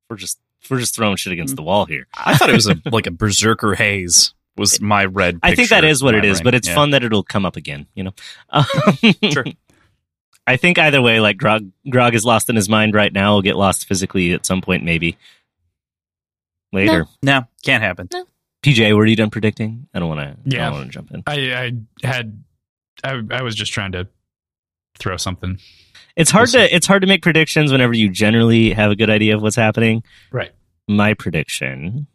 [0.08, 0.38] we're just,
[0.70, 2.06] we're just throwing shit against the wall here.
[2.16, 5.38] I thought it was a like a berserker haze was my red.
[5.42, 6.74] I think that is what in it my is, but it's Yeah.
[6.74, 8.14] fun that it'll come up again, you know?
[8.50, 8.64] Um,
[9.30, 9.44] Sure.
[10.48, 13.34] I think either way, like Grog, Grog is lost in his mind right now.
[13.34, 15.16] Will get lost physically at some point, maybe
[16.72, 17.06] later.
[17.22, 18.08] No, can't happen.
[18.62, 19.88] PJ, were you done predicting?
[19.94, 20.36] I don't want to.
[20.44, 20.62] Yeah.
[20.62, 21.22] I don't want to jump in.
[21.26, 21.34] I,
[22.02, 22.44] I had
[23.04, 24.08] I, I was just trying to
[24.98, 25.58] throw something.
[26.16, 29.10] It's hard We'll to it's hard to make predictions whenever you generally have a good
[29.10, 30.02] idea of what's happening.
[30.32, 30.52] Right.
[30.88, 32.06] My prediction.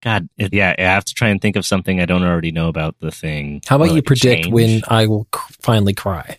[0.00, 2.94] God, yeah, I have to try and think of something I don't already know about
[3.00, 3.62] the thing.
[3.66, 4.54] How about you predict change.
[4.54, 6.38] when I will c- finally cry?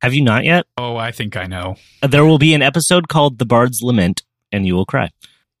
[0.00, 0.64] Have you not yet?
[0.78, 1.76] Oh, I think I know.
[2.02, 5.10] Uh, there will be an episode called "The Bard's Lament," and you will cry.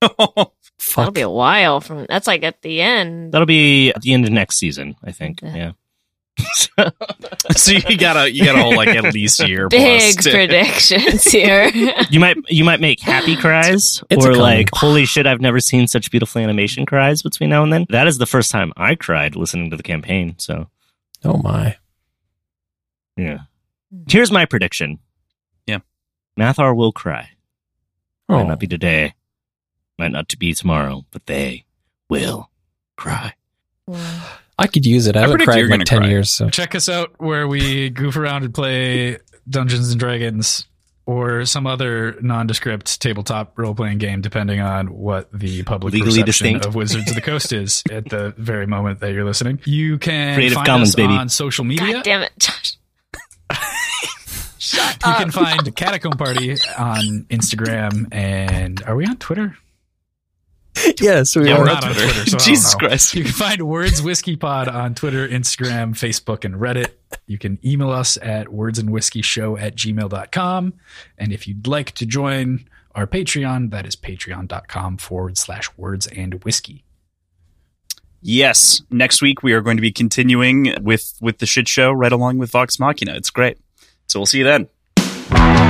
[0.00, 0.52] Fuck.
[0.96, 2.06] That'll be a while from.
[2.08, 3.32] That's like at the end.
[3.32, 5.40] That'll be at the end of next season, I think.
[5.42, 5.72] Yeah.
[6.78, 6.90] Yeah.
[7.56, 10.24] so you gotta you gotta hold like at least a year Big plus.
[10.24, 11.68] to- predictions here.
[12.10, 15.60] you might you might make happy cries It's a or like holy shit I've never
[15.60, 17.86] seen such beautiful animation cries between now and then.
[17.90, 20.34] That is the first time I cried listening to the campaign.
[20.38, 20.68] So
[21.24, 21.76] Oh my.
[23.16, 23.38] yeah.
[23.92, 24.02] Hmm.
[24.08, 24.98] Here's my prediction.
[25.66, 25.78] Yeah.
[26.38, 27.30] Mathar will cry.
[28.28, 28.38] Oh.
[28.38, 29.14] Might not be today.
[29.98, 31.64] Might not to be tomorrow, but they
[32.08, 32.50] will
[32.96, 33.34] cry.
[33.88, 34.18] Hmm.
[34.58, 35.16] I could use it.
[35.16, 36.08] I I haven't predict cried in like 10 cry.
[36.08, 36.30] years.
[36.30, 36.48] So.
[36.50, 39.18] Check us out where we goof around and play
[39.48, 40.66] Dungeons and Dragons
[41.06, 46.26] or some other nondescript tabletop role playing game, depending on what the public Legally perception
[46.26, 46.66] distinct.
[46.66, 49.60] of Wizards of the Coast is at the very moment that you're listening.
[49.64, 51.12] You can Creative find Commons, us baby.
[51.12, 51.92] on social media.
[51.94, 52.78] God damn it, Josh.
[54.58, 55.18] Shut You up.
[55.18, 59.56] can find Catacomb Party on Instagram and are we on Twitter?
[61.00, 61.58] yes, we Yeah, are.
[61.60, 62.30] we're not on Twitter.
[62.30, 62.74] So Jesus.
[62.74, 63.14] Christ.
[63.14, 66.88] You can find Words Whiskey Pod on Twitter, Instagram, Facebook, and Reddit.
[67.26, 70.74] You can email us at wordsandwhiskeyshow at gmail.com.
[71.18, 76.42] And if you'd like to join our Patreon, that is patreon.com forward slash words and
[76.44, 76.84] whiskey.
[78.20, 82.10] Yes, next week we are going to be continuing with with the shit show right
[82.12, 83.14] along with Vox Machina.
[83.14, 83.58] It's great.
[84.08, 85.63] So we'll see you then.